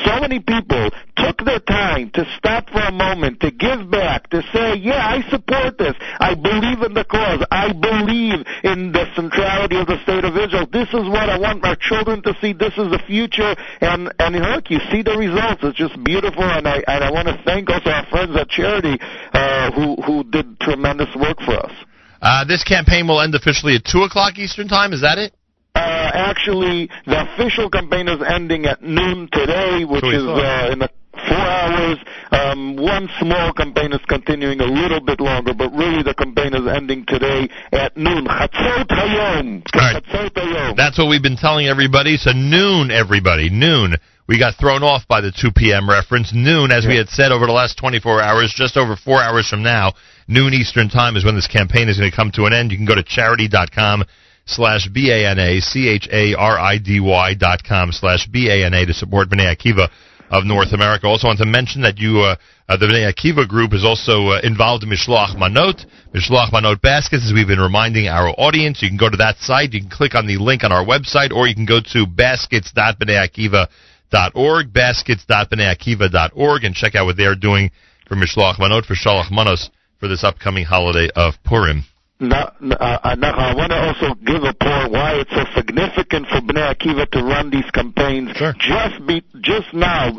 so 0.05 0.19
many 0.19 0.39
people 0.39 0.89
took 1.15 1.45
their 1.45 1.59
time 1.59 2.11
to 2.13 2.25
stop 2.37 2.69
for 2.69 2.81
a 2.81 2.91
moment, 2.91 3.39
to 3.41 3.51
give 3.51 3.89
back, 3.89 4.29
to 4.31 4.41
say, 4.53 4.75
"Yeah, 4.75 4.99
I 4.99 5.21
support 5.29 5.77
this. 5.77 5.93
I 6.19 6.35
believe 6.35 6.81
in 6.81 6.93
the 6.93 7.05
cause. 7.05 7.45
I 7.51 7.71
believe 7.71 8.45
in 8.63 8.91
the 8.91 9.02
centrality 9.15 9.77
of 9.77 9.87
the 9.87 10.01
state 10.03 10.23
of 10.23 10.35
Israel. 10.37 10.67
This 10.71 10.89
is 10.89 11.05
what 11.09 11.29
I 11.29 11.37
want 11.37 11.65
our 11.65 11.75
children 11.75 12.21
to 12.23 12.33
see. 12.41 12.53
This 12.53 12.73
is 12.77 12.89
the 12.89 13.01
future." 13.05 13.55
And 13.81 14.11
and 14.19 14.35
look, 14.35 14.69
you 14.69 14.79
see 14.91 15.01
the 15.01 15.17
results. 15.17 15.63
It's 15.63 15.77
just 15.77 16.01
beautiful, 16.03 16.43
and 16.43 16.67
I 16.67 16.83
and 16.87 17.03
I 17.03 17.11
want 17.11 17.27
to 17.27 17.37
thank 17.45 17.69
also 17.69 17.89
our 17.89 18.05
friends 18.07 18.35
at 18.35 18.49
Charidy 18.49 18.97
uh, 19.33 19.71
who 19.71 19.95
who 20.03 20.23
did 20.23 20.59
tremendous 20.59 21.13
work 21.15 21.39
for 21.41 21.57
us. 21.57 21.73
Uh, 22.23 22.45
this 22.45 22.63
campaign 22.63 23.07
will 23.07 23.19
end 23.19 23.35
officially 23.35 23.75
at 23.75 23.83
2 23.83 24.03
o'clock 24.03 24.37
Eastern 24.37 24.69
Time. 24.69 24.93
Is 24.93 25.01
that 25.01 25.17
it? 25.17 25.33
Uh, 25.75 25.79
actually, 26.13 26.89
the 27.05 27.19
official 27.33 27.69
campaign 27.69 28.07
is 28.07 28.21
ending 28.25 28.65
at 28.65 28.81
noon 28.81 29.27
today, 29.33 29.83
which 29.83 30.05
is 30.05 30.23
uh, 30.23 30.69
in 30.71 30.79
the 30.79 30.89
four 31.27 31.37
hours. 31.37 31.97
Um, 32.31 32.75
one 32.75 33.09
small 33.19 33.53
campaign 33.53 33.93
is 33.93 34.01
continuing 34.07 34.59
a 34.59 34.65
little 34.65 34.99
bit 34.99 35.19
longer, 35.19 35.53
but 35.53 35.71
really 35.73 36.03
the 36.03 36.13
campaign 36.13 36.53
is 36.53 36.67
ending 36.67 37.05
today 37.05 37.49
at 37.71 37.95
noon. 37.95 38.25
Chatzot 38.25 38.87
Hayom. 38.87 39.63
Chatzot 39.63 40.31
Hayom. 40.31 40.75
That's 40.75 40.97
what 40.97 41.09
we've 41.09 41.21
been 41.21 41.37
telling 41.37 41.67
everybody. 41.67 42.17
So 42.17 42.31
noon, 42.31 42.91
everybody, 42.91 43.49
noon. 43.49 43.95
We 44.27 44.39
got 44.39 44.55
thrown 44.55 44.83
off 44.83 45.07
by 45.07 45.19
the 45.19 45.31
2 45.31 45.51
p.m. 45.55 45.89
reference. 45.89 46.31
Noon, 46.33 46.71
as 46.71 46.87
we 46.87 46.95
had 46.95 47.09
said 47.09 47.31
over 47.31 47.45
the 47.45 47.51
last 47.51 47.77
24 47.77 48.21
hours, 48.21 48.53
just 48.55 48.77
over 48.77 48.95
four 48.95 49.21
hours 49.21 49.49
from 49.49 49.63
now, 49.63 49.93
noon 50.29 50.53
Eastern 50.53 50.89
time 50.89 51.17
is 51.17 51.25
when 51.25 51.35
this 51.35 51.47
campaign 51.47 51.89
is 51.89 51.97
going 51.97 52.09
to 52.09 52.15
come 52.15 52.31
to 52.31 52.45
an 52.45 52.53
end. 52.53 52.71
You 52.71 52.77
can 52.77 52.85
go 52.85 52.95
to 52.95 53.03
charidy.com 53.03 54.05
slash 54.45 54.87
B-A-N-A, 54.87 55.59
C-H-A-R-I-D-Y 55.59 57.33
dot 57.35 57.63
com 57.63 57.91
slash 57.91 58.27
B-A-N-A 58.27 58.85
to 58.85 58.93
support 58.93 59.29
Bnei 59.29 59.55
Akiva 59.55 59.89
of 60.33 60.43
North 60.45 60.73
America. 60.73 61.05
Also 61.05 61.27
want 61.27 61.37
to 61.37 61.45
mention 61.45 61.83
that 61.83 61.99
you, 61.99 62.21
uh, 62.21 62.35
uh, 62.67 62.75
the 62.75 62.87
Bnei 62.87 63.13
Akiva 63.13 63.47
group 63.47 63.71
is 63.71 63.85
also 63.85 64.29
uh, 64.29 64.39
involved 64.43 64.83
in 64.83 64.89
Mishloach 64.89 65.37
Manot, 65.37 65.85
Mishloach 66.11 66.51
Manot 66.51 66.81
baskets, 66.81 67.23
as 67.23 67.31
we've 67.31 67.45
been 67.47 67.59
reminding 67.59 68.07
our 68.07 68.29
audience. 68.29 68.81
You 68.81 68.89
can 68.89 68.97
go 68.97 69.11
to 69.11 69.17
that 69.17 69.37
site, 69.37 69.73
you 69.73 69.81
can 69.81 69.91
click 69.91 70.15
on 70.15 70.25
the 70.25 70.37
link 70.37 70.63
on 70.63 70.71
our 70.71 70.83
website, 70.83 71.31
or 71.31 71.47
you 71.47 71.53
can 71.53 71.67
go 71.67 71.81
to 71.93 72.07
baskets.bneiakiva.org, 72.07 74.73
baskets.bneiakiva.org, 74.73 76.63
and 76.63 76.73
check 76.73 76.95
out 76.95 77.05
what 77.05 77.15
they're 77.15 77.35
doing 77.35 77.69
for 78.07 78.15
Mishloach 78.15 78.57
Manot, 78.57 78.85
for 78.85 78.95
Shalach 78.95 79.29
Manos, 79.29 79.69
for 79.99 80.07
this 80.07 80.23
upcoming 80.23 80.65
holiday 80.65 81.11
of 81.15 81.35
Purim. 81.43 81.85
No, 82.19 82.37
uh, 82.37 83.15
no, 83.17 83.27
I 83.27 83.53
want 83.55 83.71
to 83.71 83.79
also 83.81 84.13
give 84.23 84.43
a 84.43 84.53
point 84.53 84.91
why 84.91 85.19
it's 85.19 85.31
so 85.33 85.43
significant 85.57 86.27
for 86.27 86.39
Bnei 86.39 86.73
Akiva 86.73 87.09
to 87.09 87.23
run 87.23 87.49
these 87.49 87.69
campaigns 87.71 88.29
just 88.37 89.05
be 89.07 89.23
just 89.41 89.73
now, 89.73 90.11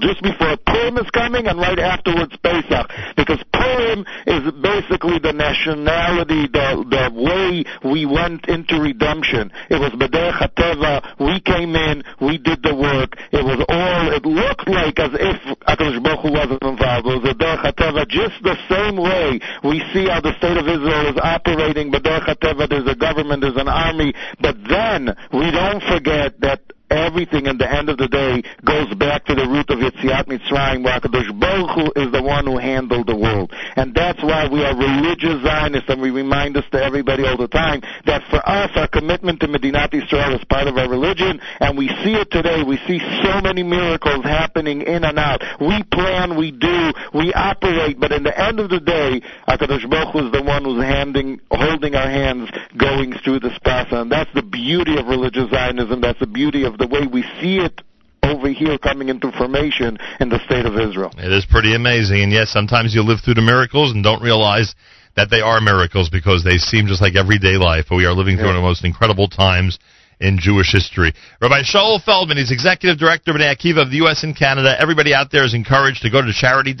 just 0.00 0.22
before 0.22 0.56
Purim 0.66 0.96
is 0.96 1.08
coming 1.10 1.46
and 1.46 1.58
right 1.60 1.78
afterwards 1.78 2.34
Pesach, 2.42 2.90
because 3.16 3.38
Purim 3.52 4.04
is 4.26 4.42
basically 4.62 5.18
the 5.20 5.32
nationality, 5.32 6.48
the 6.48 6.82
the 6.88 7.04
way 7.14 7.64
we 7.84 8.06
went 8.06 8.48
into 8.48 8.80
redemption. 8.80 9.52
It 9.68 9.78
was 9.78 9.92
B'derech 9.92 10.40
HaTeva. 10.40 11.20
We 11.20 11.40
came 11.40 11.76
in, 11.76 12.02
we 12.20 12.38
did 12.38 12.62
the 12.62 12.74
work. 12.74 13.14
It 13.30 13.44
was 13.44 13.60
all. 13.68 14.12
It 14.12 14.24
looked 14.24 14.66
like 14.66 14.98
as 14.98 15.12
if 15.14 15.58
Hakadosh 15.68 16.02
Baruch 16.02 16.20
Hu 16.24 16.32
wasn't 16.32 16.62
involved. 16.64 17.06
It 17.06 17.22
was 17.22 17.30
a 17.30 17.34
Derech 17.34 17.62
HaTeva, 17.70 18.08
just 18.08 18.42
the 18.42 18.56
same 18.68 18.96
way 18.96 19.38
we 19.62 19.84
see 19.92 20.08
how 20.08 20.20
the 20.20 20.32
state 20.38 20.56
of 20.56 20.66
Israel 20.66 21.12
is 21.12 21.19
operating. 21.20 21.90
But 21.90 22.02
Derech 22.02 22.26
HaTeva, 22.26 22.68
there's 22.68 22.88
a 22.88 22.94
government, 22.94 23.42
there's 23.42 23.56
an 23.56 23.68
army. 23.68 24.12
But 24.40 24.56
then 24.68 25.14
we 25.32 25.50
don't 25.50 25.82
forget 25.82 26.40
that 26.40 26.60
everything 26.90 27.46
at 27.46 27.58
the 27.58 27.70
end 27.70 27.88
of 27.88 27.96
the 27.96 28.08
day 28.08 28.42
goes 28.64 28.92
back 28.94 29.24
to 29.26 29.34
the 29.34 29.46
root 29.46 29.70
of 29.70 29.78
Yetziat 29.78 30.26
Mitzrayim, 30.26 30.84
where 30.84 30.98
HaKadosh 31.00 31.38
Baruch 31.38 31.70
Hu 31.70 32.02
is 32.02 32.12
the 32.12 32.22
one 32.22 32.46
who 32.46 32.58
handled 32.58 33.06
the 33.06 33.16
world. 33.16 33.52
And 33.76 33.94
that's 33.94 34.22
why 34.22 34.48
we 34.50 34.64
are 34.64 34.76
religious 34.76 35.42
Zionists, 35.42 35.88
and 35.88 36.02
we 36.02 36.10
remind 36.10 36.56
us 36.56 36.64
to 36.72 36.82
everybody 36.82 37.24
all 37.24 37.36
the 37.36 37.48
time 37.48 37.80
that 38.06 38.22
for 38.28 38.42
us, 38.48 38.70
our 38.74 38.88
commitment 38.88 39.40
to 39.40 39.48
Medinat 39.48 39.94
Israel 39.94 40.34
is 40.34 40.44
part 40.44 40.66
of 40.66 40.76
our 40.76 40.88
religion, 40.88 41.40
and 41.60 41.78
we 41.78 41.88
see 42.02 42.14
it 42.14 42.30
today. 42.30 42.62
We 42.62 42.76
see 42.86 42.98
so 43.22 43.40
many 43.40 43.62
miracles 43.62 44.24
happening 44.24 44.82
in 44.82 45.04
and 45.04 45.18
out. 45.18 45.42
We 45.60 45.82
plan, 45.84 46.36
we 46.36 46.50
do, 46.50 46.92
we 47.14 47.32
operate, 47.32 48.00
but 48.00 48.12
in 48.12 48.24
the 48.24 48.36
end 48.36 48.58
of 48.60 48.68
the 48.68 48.80
day, 48.80 49.22
HaKadosh 49.48 49.88
Baruch 49.88 50.12
Hu 50.12 50.26
is 50.26 50.32
the 50.32 50.42
one 50.42 50.64
who's 50.64 50.82
handing, 50.82 51.40
holding 51.50 51.94
our 51.94 52.10
hands 52.10 52.50
going 52.76 53.12
through 53.24 53.40
this 53.40 53.56
process. 53.62 53.92
And 53.92 54.10
that's 54.10 54.32
the 54.34 54.42
beauty 54.42 54.98
of 54.98 55.06
religious 55.06 55.50
Zionism. 55.50 56.00
That's 56.00 56.18
the 56.18 56.26
beauty 56.26 56.64
of 56.64 56.78
the 56.80 56.88
way 56.88 57.06
we 57.06 57.22
see 57.40 57.58
it 57.58 57.80
over 58.22 58.48
here 58.48 58.78
coming 58.78 59.08
into 59.08 59.30
formation 59.32 59.98
in 60.18 60.28
the 60.28 60.40
state 60.44 60.66
of 60.66 60.74
Israel. 60.78 61.12
It 61.18 61.32
is 61.32 61.46
pretty 61.46 61.74
amazing. 61.74 62.22
And 62.22 62.32
yes, 62.32 62.50
sometimes 62.50 62.94
you 62.94 63.02
live 63.02 63.20
through 63.24 63.34
the 63.34 63.44
miracles 63.44 63.92
and 63.92 64.02
don't 64.02 64.22
realize 64.22 64.74
that 65.16 65.28
they 65.30 65.40
are 65.40 65.60
miracles 65.60 66.08
because 66.08 66.44
they 66.44 66.56
seem 66.56 66.86
just 66.86 67.02
like 67.02 67.16
everyday 67.16 67.56
life. 67.56 67.86
But 67.88 67.96
we 67.96 68.06
are 68.06 68.14
living 68.14 68.36
through 68.36 68.46
one 68.46 68.56
of 68.56 68.62
the 68.62 68.68
most 68.68 68.84
incredible 68.84 69.28
times 69.28 69.78
in 70.20 70.38
Jewish 70.38 70.72
history. 70.72 71.12
Rabbi 71.40 71.62
Shaul 71.62 72.02
Feldman, 72.02 72.36
he's 72.36 72.52
executive 72.52 72.98
director 72.98 73.30
of 73.30 73.38
Bnei 73.38 73.56
Akiva 73.56 73.82
of 73.82 73.90
the 73.90 73.96
U.S. 74.04 74.22
and 74.22 74.36
Canada. 74.36 74.76
Everybody 74.78 75.14
out 75.14 75.32
there 75.32 75.44
is 75.44 75.54
encouraged 75.54 76.02
to 76.02 76.10
go 76.10 76.20
to 76.20 76.28
charidy.com, 76.28 76.76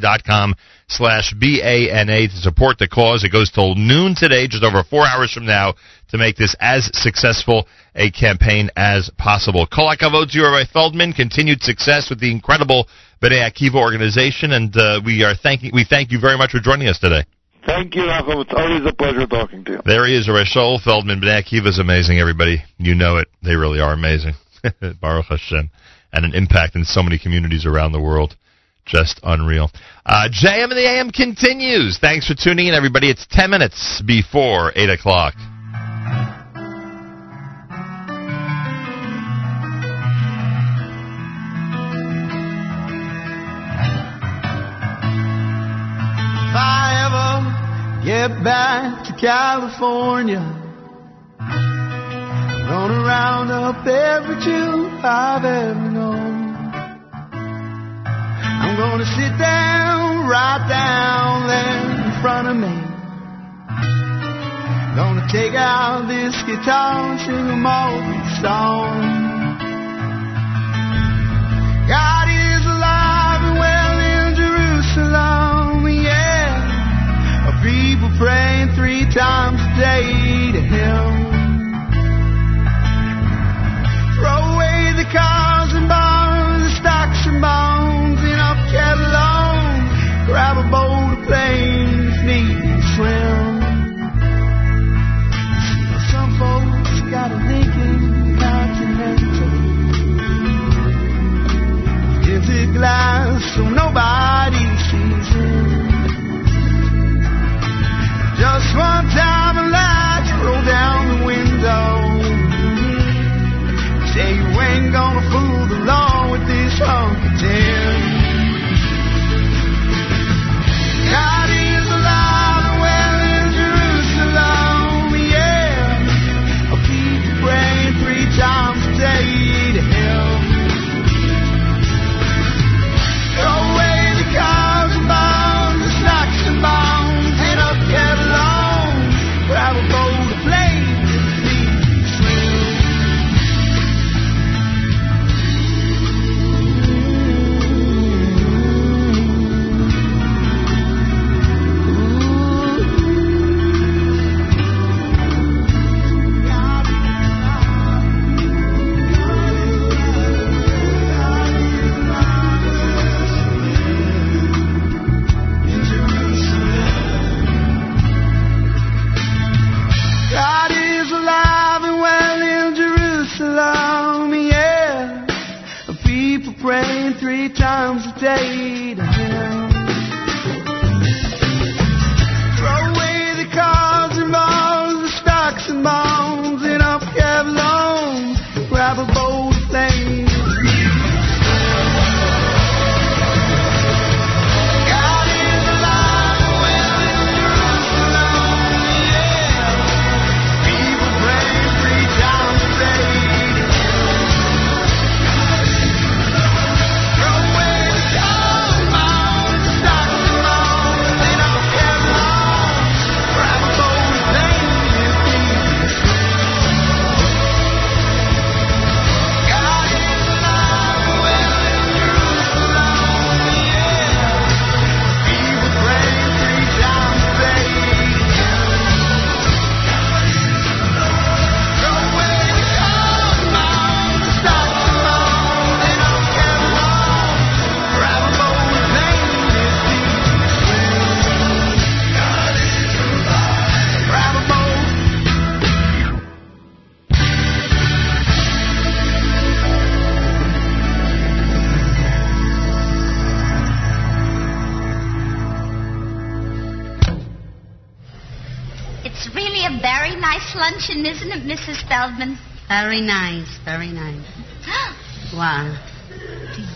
dot 0.00 0.24
com 0.24 0.54
slash 0.86 1.34
B-A-N-A 1.38 2.28
to 2.28 2.36
support 2.36 2.78
the 2.78 2.88
cause. 2.88 3.24
It 3.24 3.32
goes 3.32 3.50
till 3.50 3.74
noon 3.74 4.14
today, 4.16 4.46
just 4.46 4.62
over 4.62 4.84
four 4.84 5.04
hours 5.06 5.32
from 5.32 5.46
now, 5.46 5.74
to 6.08 6.18
make 6.18 6.36
this 6.36 6.54
as 6.60 6.90
successful 6.92 7.66
a 7.94 8.10
campaign 8.10 8.70
as 8.76 9.10
possible. 9.18 9.66
Kol 9.66 9.94
hakavod 9.94 10.30
to 10.30 10.42
Rabbi 10.42 10.64
Feldman. 10.72 11.12
Continued 11.12 11.62
success 11.62 12.10
with 12.10 12.20
the 12.20 12.30
incredible 12.30 12.88
Bnei 13.22 13.48
Akiva 13.48 13.76
organization, 13.76 14.52
and 14.52 14.76
uh, 14.76 15.00
we 15.04 15.22
are 15.24 15.34
thanking 15.34 15.70
we 15.72 15.84
thank 15.84 16.10
you 16.10 16.20
very 16.20 16.36
much 16.36 16.50
for 16.50 16.60
joining 16.60 16.88
us 16.88 16.98
today. 16.98 17.24
Thank 17.66 17.94
you, 17.94 18.06
Rachel. 18.06 18.42
It's 18.42 18.52
always 18.54 18.84
a 18.84 18.94
pleasure 18.94 19.26
talking 19.26 19.64
to 19.64 19.72
you. 19.72 19.80
There 19.86 20.06
he 20.06 20.16
is, 20.16 20.28
Shaul 20.28 20.82
Feldman. 20.82 21.20
Bnei 21.20 21.42
Akiva 21.42 21.68
is 21.68 21.78
amazing, 21.78 22.18
everybody. 22.18 22.62
You 22.78 22.94
know 22.94 23.16
it. 23.16 23.28
They 23.42 23.56
really 23.56 23.80
are 23.80 23.94
amazing. 23.94 24.34
Baruch 25.00 25.26
Hashem. 25.26 25.70
And 26.12 26.24
an 26.24 26.34
impact 26.34 26.76
in 26.76 26.84
so 26.84 27.02
many 27.02 27.18
communities 27.18 27.64
around 27.66 27.92
the 27.92 28.00
world. 28.00 28.36
Just 28.84 29.18
unreal. 29.22 29.70
Uh, 30.04 30.28
JM 30.28 30.64
and 30.64 30.72
the 30.72 30.86
AM 30.86 31.10
continues. 31.10 31.98
Thanks 31.98 32.28
for 32.28 32.34
tuning 32.34 32.66
in, 32.66 32.74
everybody. 32.74 33.08
It's 33.10 33.26
10 33.30 33.48
minutes 33.48 34.02
before 34.06 34.72
8 34.76 34.90
o'clock. 34.90 35.34
I 46.54 47.04
ever 47.06 48.06
get 48.06 48.44
back 48.44 49.04
to 49.06 49.12
California, 49.20 50.38
I'm 51.38 52.66
gonna 52.68 53.02
round 53.02 53.50
up 53.50 53.86
every 53.86 54.36
Jew 54.40 54.88
I've 55.02 55.44
ever 55.44 55.90
known. 55.90 56.44
I'm 58.62 58.76
gonna 58.76 59.04
sit 59.04 59.36
down 59.38 60.28
right 60.28 60.64
down 60.68 61.46
there 61.46 61.90
in 62.06 62.22
front 62.22 62.48
of 62.48 62.56
me. 62.56 62.74
Gonna 64.96 65.26
take 65.30 65.54
out 65.54 66.06
this 66.06 66.34
guitar 66.46 67.10
and 67.10 67.20
sing 67.20 67.34
a 67.34 67.58
these 67.58 68.40
songs. 68.40 69.24
God 71.88 72.33
praying 78.18 78.68
three 78.76 79.04
times 79.12 79.58
a 79.58 79.70
day 79.80 80.52
to 80.54 80.60
Him. 80.60 81.10
Throw 84.18 84.40
away 84.54 84.94
the 84.94 85.06
cars 85.10 85.74
and 85.74 85.88
bars, 85.88 86.62
the 86.62 86.70
stocks 86.80 87.26
and 87.26 87.40
bonds 87.40 88.20
in 88.22 88.38
a 88.38 88.54
catalog. 88.70 90.26
Grab 90.26 90.56
a 90.58 90.66
boat 90.70 91.18
of 91.18 91.26
planes, 91.26 92.16
need 92.22 92.54
to 92.54 92.82
swim. 92.94 93.52
Some 96.10 96.30
folks 96.38 96.92
got 97.10 97.30
a 97.34 97.38
Lincoln 97.50 98.38
Continental. 98.38 99.52
Is 102.34 102.46
it 102.48 102.72
glass 102.74 103.42
so 103.54 103.62
nobody 103.68 104.63
Just 108.54 108.76
one 108.76 109.06
time 109.10 109.56
down 110.62 111.18
the 111.18 111.24
window. 111.26 111.90
Say 114.14 114.36
you 114.38 114.46
ain't 114.62 114.92
gonna 114.92 115.26
fool 115.32 115.66
the 115.66 115.84
law 115.84 116.30
with 116.30 116.46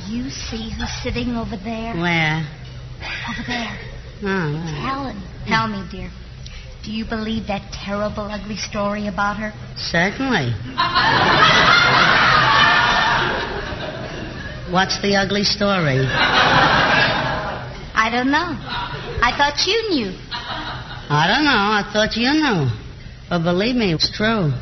you 0.09 0.31
see 0.31 0.71
who's 0.71 0.91
sitting 1.03 1.37
over 1.37 1.57
there? 1.57 1.95
Where? 1.95 2.47
Over 3.31 3.43
there. 3.47 3.79
Oh, 4.23 4.57
Helen. 4.81 5.23
Tell 5.47 5.69
me, 5.69 5.87
dear. 5.91 6.11
Do 6.85 6.91
you 6.93 7.05
believe 7.05 7.47
that 7.49 7.73
terrible, 7.73 8.25
ugly 8.31 8.57
story 8.57 9.07
about 9.09 9.37
her? 9.37 9.53
certainly. 9.77 10.53
What's 14.73 15.01
the 15.01 15.17
ugly 15.17 15.45
story? 15.45 16.01
I 17.95 18.11
don't 18.13 18.31
know. 18.31 18.53
I 19.23 19.33
thought 19.37 19.67
you 19.67 19.91
knew. 19.91 20.13
I 21.11 21.27
don't 21.27 21.45
know. 21.45 21.51
I 21.57 21.83
thought 21.93 22.17
you 22.17 22.33
knew. 22.33 22.69
But 23.31 23.45
believe 23.45 23.77
me, 23.77 23.93
it's 23.95 24.11
true. 24.15 24.53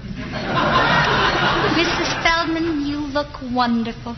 Mrs. 1.74 2.22
Feldman, 2.22 2.86
you 2.86 2.98
look 2.98 3.40
wonderful. 3.52 4.16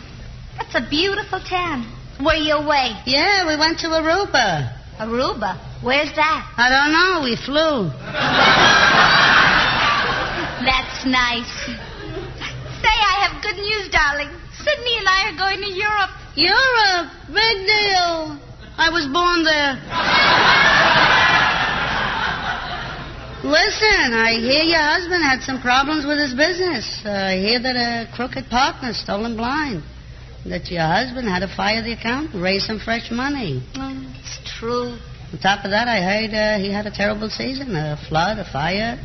That's 0.59 0.75
a 0.75 0.83
beautiful 0.91 1.41
tan. 1.41 1.87
Were 2.21 2.35
you 2.35 2.55
away? 2.55 2.93
Yeah, 3.07 3.47
we 3.47 3.57
went 3.57 3.79
to 3.81 3.87
Aruba. 3.89 4.75
Aruba? 4.99 5.57
Where's 5.83 6.11
that? 6.17 6.53
I 6.59 6.69
don't 6.69 6.91
know. 6.91 7.21
We 7.23 7.37
flew. 7.39 7.91
That's 10.67 11.07
nice. 11.07 11.47
Say, 12.83 12.91
I 12.91 13.31
have 13.31 13.39
good 13.41 13.55
news, 13.57 13.89
darling. 13.95 14.29
Sydney 14.59 14.99
and 14.99 15.07
I 15.09 15.31
are 15.31 15.37
going 15.39 15.61
to 15.63 15.71
Europe. 15.71 16.11
Europe, 16.35 17.07
big 17.31 17.63
deal. 17.67 18.35
I 18.77 18.91
was 18.91 19.07
born 19.07 19.45
there. 19.47 19.79
Listen, 23.47 24.13
I 24.15 24.33
hear 24.35 24.65
your 24.67 24.83
husband 24.83 25.23
had 25.23 25.43
some 25.43 25.61
problems 25.63 26.05
with 26.05 26.19
his 26.19 26.35
business. 26.35 27.01
Uh, 27.05 27.11
I 27.11 27.37
hear 27.39 27.61
that 27.63 27.77
a 27.79 28.09
crooked 28.15 28.51
partner 28.51 28.93
stole 28.93 29.25
him 29.25 29.37
blind. 29.37 29.85
That 30.51 30.71
your 30.71 30.83
husband 30.83 31.29
had 31.29 31.41
to 31.41 31.49
fire 31.55 31.83
the 31.83 31.93
accountant, 31.93 32.43
raise 32.43 32.67
some 32.67 32.81
fresh 32.81 33.11
money. 33.11 33.63
it's 33.75 34.59
true. 34.59 34.97
On 35.33 35.39
top 35.41 35.65
of 35.65 35.71
that, 35.73 35.89
I 35.89 36.01
heard 36.01 36.33
uh, 36.33 36.59
he 36.59 36.73
had 36.73 36.87
a 36.87 36.91
terrible 36.91 37.29
season, 37.29 37.77
a 37.77 37.99
flood, 38.09 38.39
a 38.39 38.51
fire. 38.51 38.97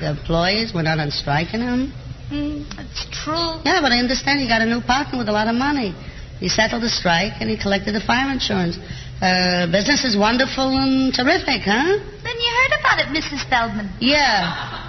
The 0.00 0.10
employees 0.10 0.72
went 0.72 0.88
out 0.88 0.98
on 0.98 1.10
strike 1.10 1.52
on 1.52 1.60
him. 1.60 1.92
Mm, 2.32 2.64
it's 2.80 3.04
true. 3.12 3.60
Yeah, 3.66 3.80
but 3.82 3.92
I 3.92 3.98
understand 3.98 4.40
he 4.40 4.48
got 4.48 4.62
a 4.62 4.66
new 4.66 4.80
partner 4.80 5.18
with 5.18 5.28
a 5.28 5.32
lot 5.32 5.48
of 5.48 5.54
money. 5.54 5.92
He 6.38 6.48
settled 6.48 6.82
the 6.82 6.88
strike 6.88 7.34
and 7.40 7.50
he 7.50 7.58
collected 7.60 7.92
the 7.92 8.00
fire 8.00 8.32
insurance. 8.32 8.78
Uh, 9.20 9.66
business 9.68 10.04
is 10.04 10.16
wonderful 10.16 10.78
and 10.78 11.12
terrific, 11.12 11.60
huh? 11.68 11.98
Then 12.24 12.36
you 12.40 12.50
heard 12.56 12.80
about 12.80 13.00
it, 13.04 13.08
Mrs. 13.12 13.44
Feldman. 13.50 13.90
Yeah. 14.00 14.80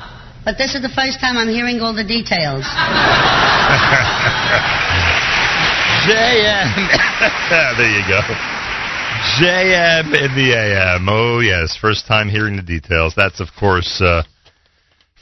But 0.46 0.58
this 0.58 0.74
is 0.74 0.82
the 0.82 0.94
first 0.96 1.20
time 1.20 1.36
I'm 1.36 1.50
hearing 1.50 1.82
all 1.82 1.94
the 1.94 2.08
details. 2.08 2.64
JM. 6.02 7.78
there 7.78 7.92
you 7.92 8.04
go. 8.08 8.22
JM 9.38 10.08
in 10.18 10.36
the 10.36 10.54
AM. 10.54 11.08
Oh, 11.08 11.40
yes. 11.40 11.78
First 11.80 12.08
time 12.08 12.28
hearing 12.28 12.56
the 12.56 12.64
details. 12.64 13.14
That's, 13.16 13.40
of 13.40 13.50
course, 13.60 14.02
uh, 14.02 14.24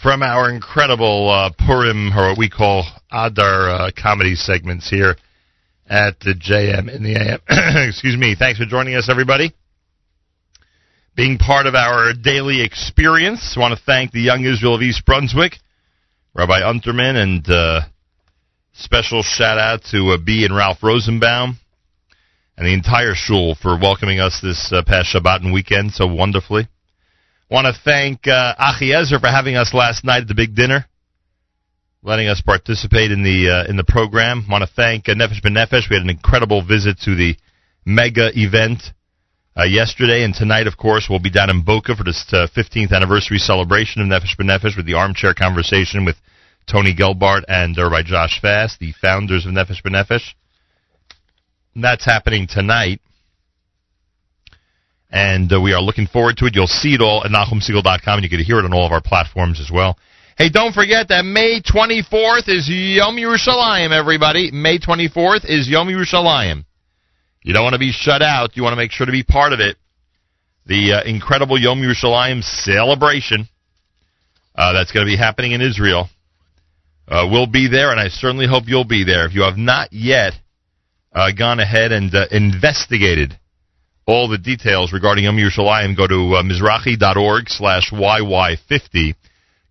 from 0.01 0.23
our 0.23 0.49
incredible 0.49 1.29
uh, 1.29 1.51
Purim, 1.65 2.17
or 2.17 2.29
what 2.29 2.37
we 2.37 2.49
call 2.49 2.85
Adar 3.11 3.69
uh, 3.69 3.91
comedy 4.01 4.35
segments 4.35 4.89
here 4.89 5.17
at 5.85 6.17
the 6.21 6.33
JM 6.33 6.87
in 6.93 7.03
the 7.03 7.15
AM. 7.15 7.39
Excuse 7.89 8.15
me. 8.15 8.35
Thanks 8.39 8.57
for 8.57 8.65
joining 8.65 8.95
us, 8.95 9.09
everybody. 9.09 9.53
Being 11.15 11.37
part 11.37 11.65
of 11.65 11.75
our 11.75 12.13
daily 12.13 12.63
experience, 12.63 13.55
I 13.57 13.59
want 13.59 13.77
to 13.77 13.83
thank 13.83 14.13
the 14.13 14.21
Young 14.21 14.45
Israel 14.45 14.75
of 14.75 14.81
East 14.81 15.05
Brunswick, 15.05 15.57
Rabbi 16.33 16.61
Unterman, 16.61 17.17
and 17.17 17.49
uh, 17.49 17.81
special 18.79 19.23
shout 19.23 19.57
out 19.57 19.83
to 19.91 20.11
uh, 20.11 20.17
B 20.17 20.45
and 20.45 20.55
Ralph 20.55 20.81
Rosenbaum 20.81 21.57
and 22.57 22.65
the 22.65 22.73
entire 22.73 23.13
shul 23.13 23.55
for 23.55 23.77
welcoming 23.77 24.19
us 24.19 24.39
this 24.41 24.71
uh, 24.71 24.81
past 24.85 25.13
Shabbat 25.13 25.43
and 25.43 25.53
weekend 25.53 25.91
so 25.91 26.07
wonderfully. 26.07 26.67
Want 27.51 27.67
to 27.67 27.81
thank 27.83 28.25
uh, 28.27 28.55
Achiezer 28.55 29.19
for 29.19 29.27
having 29.27 29.55
us 29.55 29.73
last 29.73 30.05
night 30.05 30.21
at 30.21 30.27
the 30.27 30.35
big 30.35 30.55
dinner, 30.55 30.85
letting 32.03 32.27
us 32.27 32.41
participate 32.41 33.11
in 33.11 33.21
the 33.23 33.49
uh, 33.49 33.69
in 33.69 33.75
the 33.75 33.83
program. 33.83 34.45
Want 34.49 34.61
to 34.61 34.73
thank 34.73 35.09
uh, 35.09 35.13
Nefesh 35.13 35.41
B'Nefesh. 35.41 35.89
We 35.89 35.95
had 35.97 36.03
an 36.03 36.09
incredible 36.09 36.63
visit 36.63 36.99
to 37.01 37.15
the 37.15 37.35
mega 37.85 38.29
event 38.33 38.81
uh, 39.57 39.63
yesterday, 39.63 40.23
and 40.23 40.33
tonight, 40.33 40.67
of 40.67 40.77
course, 40.77 41.07
we'll 41.09 41.19
be 41.19 41.31
down 41.31 41.49
in 41.49 41.63
Boca 41.63 41.95
for 41.95 42.03
this 42.03 42.25
uh, 42.31 42.47
15th 42.55 42.93
anniversary 42.93 43.39
celebration 43.39 44.01
of 44.01 44.07
Nefesh 44.07 44.37
B'Nefesh 44.39 44.77
with 44.77 44.85
the 44.85 44.93
armchair 44.93 45.33
conversation 45.33 46.05
with 46.05 46.15
Tony 46.69 46.93
Gelbart 46.93 47.43
and 47.47 47.75
Rabbi 47.75 48.03
Josh 48.03 48.39
Fass, 48.41 48.77
the 48.79 48.93
founders 49.01 49.45
of 49.45 49.53
Nefesh 49.53 49.81
B'Nefesh. 49.81 50.33
And 51.73 51.83
that's 51.83 52.05
happening 52.05 52.47
tonight. 52.47 53.01
And 55.09 55.51
uh, 55.51 55.59
we 55.59 55.73
are 55.73 55.81
looking 55.81 56.05
forward 56.05 56.37
to 56.37 56.45
it. 56.45 56.55
You'll 56.55 56.67
see 56.67 56.93
it 56.93 57.01
all 57.01 57.23
at 57.25 57.31
NachumSegal.com, 57.31 58.17
and 58.19 58.23
you 58.23 58.29
can 58.29 58.43
hear 58.43 58.59
it 58.59 58.65
on 58.65 58.73
all 58.73 58.85
of 58.85 58.91
our 58.91 59.01
platforms 59.01 59.59
as 59.59 59.71
well. 59.73 59.97
Hey, 60.37 60.49
don't 60.49 60.73
forget 60.73 61.07
that 61.09 61.25
May 61.25 61.61
24th 61.61 62.47
is 62.47 62.69
Yom 62.69 63.17
Yerushalayim, 63.17 63.91
everybody. 63.91 64.51
May 64.51 64.77
24th 64.77 65.45
is 65.45 65.67
Yom 65.67 65.87
Yerushalayim. 65.87 66.65
You 67.41 67.53
don't 67.53 67.63
want 67.63 67.73
to 67.73 67.79
be 67.79 67.91
shut 67.91 68.21
out. 68.21 68.55
You 68.55 68.63
want 68.63 68.73
to 68.73 68.77
make 68.77 68.91
sure 68.91 69.07
to 69.07 69.11
be 69.11 69.23
part 69.23 69.53
of 69.53 69.59
it. 69.59 69.77
The 70.67 70.93
uh, 70.93 71.09
incredible 71.09 71.59
Yom 71.59 71.79
Yerushalayim 71.79 72.43
celebration 72.43 73.49
uh, 74.53 74.73
that's 74.73 74.91
going 74.91 75.05
to 75.05 75.09
be 75.09 75.17
happening 75.17 75.53
in 75.53 75.61
Israel. 75.61 76.09
Uh, 77.09 77.27
we'll 77.31 77.47
be 77.47 77.67
there, 77.67 77.89
and 77.89 77.99
I 77.99 78.09
certainly 78.09 78.45
hope 78.45 78.65
you'll 78.67 78.85
be 78.85 79.03
there. 79.03 79.25
If 79.25 79.33
you 79.33 79.41
have 79.41 79.57
not 79.57 79.91
yet 79.91 80.33
uh, 81.11 81.31
gone 81.35 81.59
ahead 81.59 81.91
and 81.91 82.13
uh, 82.13 82.27
investigated 82.29 83.37
all 84.05 84.27
the 84.29 84.37
details 84.37 84.93
regarding 84.93 85.23
Yom 85.23 85.37
Yerushalayim, 85.37 85.97
go 85.97 86.05
to 86.05 86.35
uh, 86.35 86.43
mizrachi.org 86.43 87.49
slash 87.49 87.91
YY50. 87.91 89.15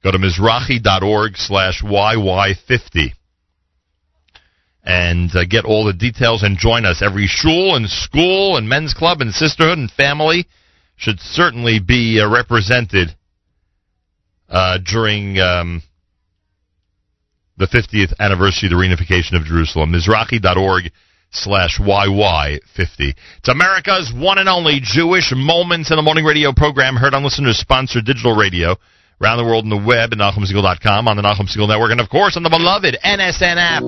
Go 0.03 0.11
to 0.11 0.19
mizrachi.org 0.19 1.37
slash 1.37 1.81
YY50 1.83 3.13
and 4.83 5.31
uh, 5.37 5.45
get 5.49 5.65
all 5.65 5.85
the 5.85 5.93
details 5.93 6.43
and 6.43 6.59
join 6.59 6.85
us. 6.85 7.03
Every 7.03 7.27
shul 7.29 7.77
and 7.77 7.89
school 7.89 8.57
and 8.57 8.69
men's 8.69 8.95
club 8.95 9.21
and 9.21 9.33
sisterhood 9.33 9.79
and 9.79 9.91
family 9.91 10.47
should 10.97 11.21
certainly 11.21 11.79
be 11.79 12.21
uh, 12.21 12.29
represented 12.29 13.15
uh, 14.49 14.79
during 14.85 15.39
um, 15.39 15.83
the 17.59 17.67
50th 17.67 18.15
anniversary 18.19 18.69
of 18.69 18.71
the 18.71 18.77
reunification 18.77 19.37
of 19.37 19.45
Jerusalem. 19.45 19.93
Mizrachi.org 19.93 20.91
slash 21.31 21.79
YY50. 21.79 23.15
It's 23.39 23.49
America's 23.49 24.13
one 24.15 24.39
and 24.39 24.49
only 24.49 24.81
Jewish 24.83 25.33
Moments 25.35 25.91
in 25.91 25.97
the 25.97 26.03
Morning 26.03 26.25
radio 26.25 26.53
program 26.53 26.97
heard 26.97 27.15
on 27.15 27.25
listeners 27.25 27.59
sponsored 27.59 28.07
digital 28.07 28.35
radio 28.35 28.77
around 29.21 29.39
the 29.39 29.45
world 29.45 29.65
in 29.65 29.71
the 29.71 29.77
web 29.77 30.13
at 30.13 30.19
NachumSegal.com 30.19 31.09
on 31.09 31.17
the 31.17 31.23
Nachum 31.23 31.51
Segal 31.51 31.69
Network 31.69 31.91
and, 31.91 32.01
of 32.01 32.09
course, 32.09 32.37
on 32.37 32.43
the 32.43 32.51
beloved 32.51 32.97
NSN 33.05 33.57
app. 33.59 33.83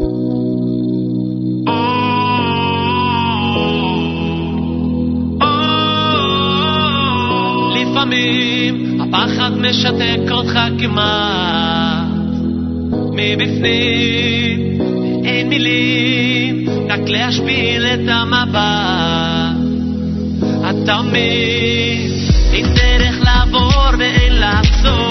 לפעמים 7.75 9.01
הפחד 9.01 9.51
משתק 9.59 10.31
אותך 10.31 10.59
כמעט 10.81 11.80
מבפנים 13.10 14.82
אין 15.26 15.50
מילים 15.50 16.66
רק 16.90 17.10
להשפיל 17.10 17.86
את 17.86 18.00
המבט 18.08 19.56
אתה 20.70 21.02
מבין 21.02 22.12
אין 22.54 22.66
דרך 22.74 23.16
לעבור 23.24 23.90
ואין 24.00 24.34
לעצור 24.34 25.09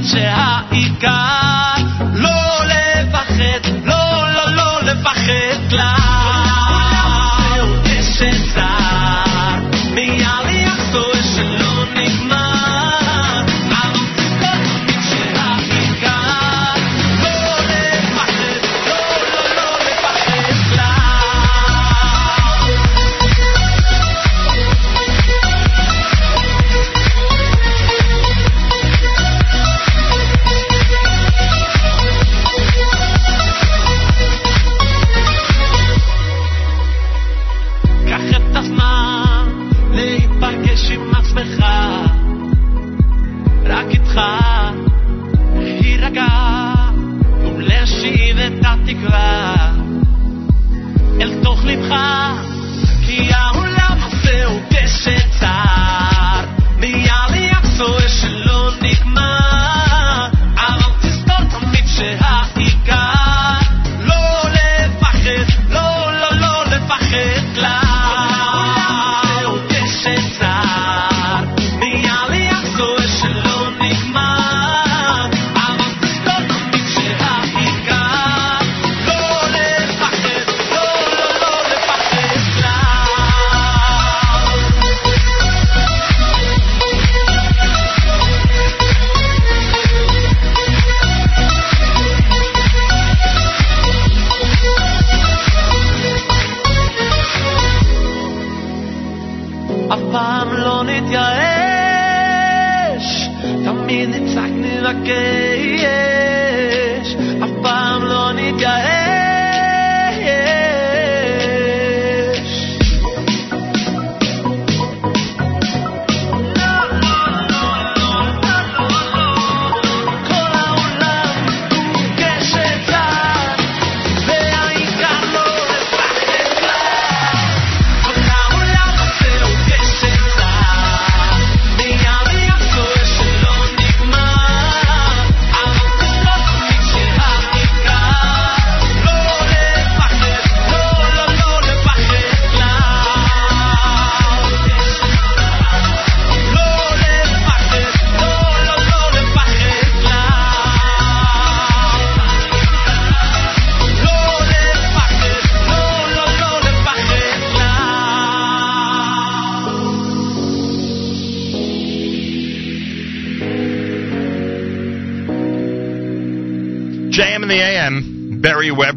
etxea 0.00 0.64
ikas 0.72 1.89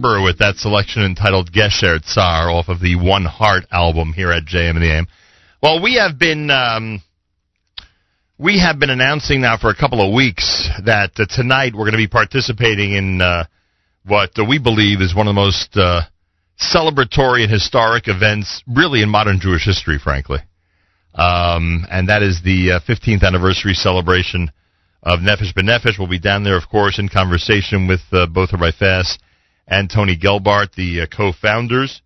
With 0.03 0.39
that 0.39 0.57
selection 0.57 1.03
entitled 1.03 1.53
Gesher 1.53 2.03
Tsar 2.03 2.51
off 2.51 2.67
of 2.67 2.81
the 2.81 2.97
One 2.97 3.23
Heart 3.23 3.63
album 3.71 4.11
here 4.11 4.33
at 4.33 4.43
JM 4.43 4.71
in 4.71 4.81
the 4.81 4.91
AM. 4.91 5.07
Well, 5.61 5.81
we 5.81 5.95
have 5.95 6.19
been 6.19 6.51
um, 6.51 7.01
we 8.37 8.59
have 8.59 8.79
been 8.79 8.89
announcing 8.89 9.39
now 9.39 9.55
for 9.55 9.69
a 9.69 9.75
couple 9.75 10.05
of 10.05 10.13
weeks 10.13 10.67
that 10.83 11.11
uh, 11.15 11.25
tonight 11.29 11.71
we're 11.71 11.85
going 11.85 11.93
to 11.93 11.97
be 11.97 12.09
participating 12.09 12.91
in 12.91 13.21
uh, 13.21 13.45
what 14.05 14.37
uh, 14.37 14.43
we 14.43 14.59
believe 14.59 14.99
is 14.99 15.15
one 15.15 15.29
of 15.29 15.35
the 15.35 15.39
most 15.39 15.69
uh, 15.77 16.01
celebratory 16.59 17.43
and 17.43 17.51
historic 17.51 18.09
events, 18.09 18.61
really 18.67 19.03
in 19.03 19.09
modern 19.09 19.39
Jewish 19.39 19.63
history, 19.63 19.99
frankly. 20.03 20.39
Um, 21.15 21.85
and 21.89 22.09
that 22.09 22.23
is 22.23 22.41
the 22.43 22.73
uh, 22.73 22.79
15th 22.81 23.23
anniversary 23.23 23.73
celebration 23.73 24.51
of 25.01 25.21
Nefesh 25.21 25.53
B'Nefesh. 25.53 25.97
We'll 25.97 26.09
be 26.09 26.19
down 26.19 26.43
there, 26.43 26.57
of 26.57 26.67
course, 26.67 26.99
in 26.99 27.07
conversation 27.07 27.87
with 27.87 28.01
uh, 28.11 28.27
both 28.27 28.51
Rabbi 28.51 28.71
Fass 28.77 29.17
and 29.67 29.89
Tony 29.89 30.17
Gelbart, 30.17 30.73
the 30.75 31.01
uh, 31.01 31.05
co-founders. 31.05 32.01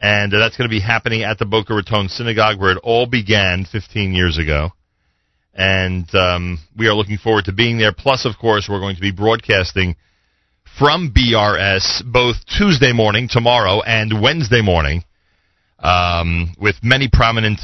And 0.00 0.32
uh, 0.32 0.38
that's 0.38 0.56
going 0.56 0.68
to 0.68 0.74
be 0.74 0.80
happening 0.80 1.22
at 1.22 1.38
the 1.38 1.46
Boca 1.46 1.74
Raton 1.74 2.08
Synagogue, 2.08 2.60
where 2.60 2.72
it 2.72 2.80
all 2.82 3.06
began 3.06 3.64
15 3.64 4.12
years 4.12 4.38
ago. 4.38 4.70
And 5.54 6.12
um, 6.14 6.58
we 6.76 6.86
are 6.86 6.94
looking 6.94 7.18
forward 7.18 7.46
to 7.46 7.52
being 7.52 7.78
there. 7.78 7.92
Plus, 7.92 8.24
of 8.24 8.38
course, 8.38 8.68
we're 8.68 8.80
going 8.80 8.94
to 8.94 9.00
be 9.00 9.10
broadcasting 9.10 9.96
from 10.78 11.12
BRS 11.12 12.04
both 12.04 12.36
Tuesday 12.46 12.92
morning, 12.92 13.28
tomorrow, 13.28 13.82
and 13.82 14.22
Wednesday 14.22 14.62
morning, 14.62 15.02
um, 15.80 16.54
with 16.58 16.76
many 16.82 17.08
prominent 17.12 17.60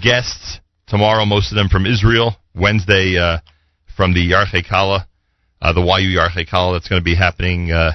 guests. 0.00 0.60
Tomorrow, 0.86 1.26
most 1.26 1.52
of 1.52 1.56
them 1.56 1.68
from 1.68 1.84
Israel. 1.84 2.36
Wednesday, 2.54 3.18
uh, 3.18 3.38
from 3.96 4.14
the 4.14 4.30
Yarchei 4.30 4.66
Kala, 4.66 5.06
uh, 5.60 5.72
the 5.72 5.80
YU 5.80 6.18
Yarchei 6.18 6.48
Kala 6.48 6.74
that's 6.74 6.88
going 6.88 7.00
to 7.00 7.04
be 7.04 7.14
happening 7.14 7.70
uh, 7.70 7.92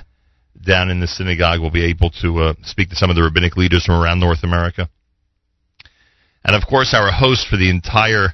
down 0.66 0.90
in 0.90 1.00
the 1.00 1.08
synagogue. 1.08 1.60
We'll 1.60 1.72
be 1.72 1.86
able 1.86 2.12
to 2.22 2.40
uh, 2.40 2.54
speak 2.64 2.90
to 2.90 2.96
some 2.96 3.10
of 3.10 3.16
the 3.16 3.24
rabbinic 3.24 3.58
leaders 3.58 3.86
from 3.86 4.02
around 4.02 4.20
North 4.20 4.44
America. 4.44 4.90
And 6.44 6.56
of 6.56 6.68
course, 6.68 6.94
our 6.94 7.12
host 7.12 7.48
for 7.48 7.58
the 7.58 7.70
entire 7.70 8.34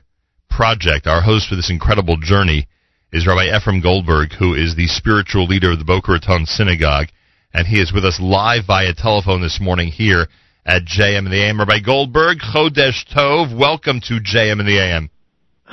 project, 0.49 1.07
our 1.07 1.21
host 1.21 1.49
for 1.49 1.55
this 1.55 1.69
incredible 1.69 2.17
journey, 2.17 2.67
is 3.11 3.27
Rabbi 3.27 3.47
Efrem 3.47 3.81
Goldberg, 3.81 4.33
who 4.33 4.53
is 4.53 4.75
the 4.75 4.87
spiritual 4.87 5.45
leader 5.45 5.71
of 5.71 5.79
the 5.79 5.85
Boca 5.85 6.11
Raton 6.11 6.45
Synagogue. 6.45 7.07
And 7.53 7.67
he 7.67 7.79
is 7.79 7.93
with 7.93 8.03
us 8.03 8.19
live 8.19 8.65
via 8.67 8.93
telephone 8.93 9.41
this 9.41 9.59
morning 9.61 9.87
here 9.87 10.27
at 10.65 10.83
JM 10.83 11.19
in 11.19 11.31
the 11.31 11.43
AM. 11.43 11.59
Rabbi 11.59 11.79
Goldberg, 11.79 12.39
Chodesh 12.39 13.05
Tov, 13.13 13.57
welcome 13.57 14.01
to 14.01 14.19
JM 14.19 14.59
in 14.59 14.65
the 14.65 14.79
AM. 14.79 15.09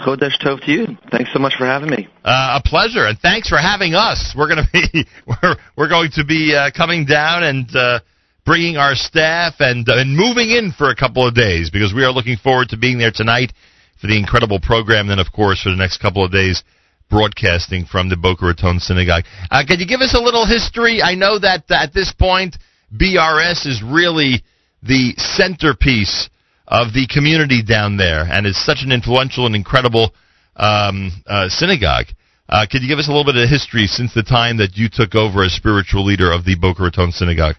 Chodesh 0.00 0.40
Tov 0.40 0.64
to 0.64 0.72
you. 0.72 0.86
Thanks 1.10 1.32
so 1.32 1.38
much 1.38 1.54
for 1.56 1.66
having 1.66 1.90
me. 1.90 2.08
Uh, 2.24 2.60
a 2.60 2.68
pleasure, 2.68 3.06
and 3.06 3.18
thanks 3.18 3.48
for 3.48 3.58
having 3.58 3.94
us. 3.94 4.34
We're 4.36 4.48
going 4.48 4.64
to 4.64 4.72
be 4.72 5.06
we're 5.26 5.56
we're 5.76 5.88
going 5.88 6.10
to 6.14 6.24
be 6.24 6.54
uh, 6.54 6.70
coming 6.76 7.04
down 7.04 7.42
and 7.44 7.68
uh, 7.76 8.00
bringing 8.44 8.76
our 8.76 8.94
staff 8.94 9.54
and 9.60 9.88
uh, 9.88 9.98
and 9.98 10.16
moving 10.16 10.50
in 10.50 10.72
for 10.72 10.90
a 10.90 10.96
couple 10.96 11.26
of 11.26 11.34
days 11.34 11.70
because 11.70 11.92
we 11.94 12.04
are 12.04 12.10
looking 12.10 12.36
forward 12.36 12.70
to 12.70 12.78
being 12.78 12.98
there 12.98 13.12
tonight 13.12 13.52
for 14.00 14.06
the 14.06 14.18
incredible 14.18 14.60
program. 14.60 15.08
Then, 15.08 15.18
of 15.18 15.30
course, 15.30 15.62
for 15.62 15.70
the 15.70 15.76
next 15.76 15.98
couple 15.98 16.24
of 16.24 16.32
days, 16.32 16.64
broadcasting 17.10 17.84
from 17.84 18.08
the 18.08 18.16
Boca 18.16 18.46
Raton 18.46 18.80
Synagogue. 18.80 19.24
Uh, 19.50 19.62
could 19.68 19.78
you 19.78 19.86
give 19.86 20.00
us 20.00 20.14
a 20.14 20.20
little 20.20 20.46
history? 20.46 21.02
I 21.02 21.14
know 21.14 21.38
that 21.38 21.64
uh, 21.70 21.82
at 21.82 21.92
this 21.92 22.12
point, 22.12 22.56
BRS 22.96 23.66
is 23.66 23.82
really 23.84 24.42
the 24.82 25.14
centerpiece 25.16 26.30
of 26.72 26.94
the 26.94 27.06
community 27.06 27.62
down 27.62 27.98
there, 27.98 28.24
and 28.24 28.46
is 28.46 28.56
such 28.64 28.78
an 28.80 28.92
influential 28.92 29.44
and 29.44 29.54
incredible 29.54 30.14
um, 30.56 31.12
uh, 31.26 31.46
synagogue. 31.48 32.06
Uh, 32.48 32.64
could 32.70 32.80
you 32.80 32.88
give 32.88 32.98
us 32.98 33.08
a 33.08 33.10
little 33.10 33.30
bit 33.30 33.36
of 33.36 33.48
history 33.48 33.86
since 33.86 34.14
the 34.14 34.22
time 34.22 34.56
that 34.56 34.74
you 34.74 34.88
took 34.90 35.14
over 35.14 35.44
as 35.44 35.52
spiritual 35.52 36.02
leader 36.02 36.32
of 36.32 36.46
the 36.46 36.56
Boca 36.56 36.82
Raton 36.82 37.12
Synagogue? 37.12 37.56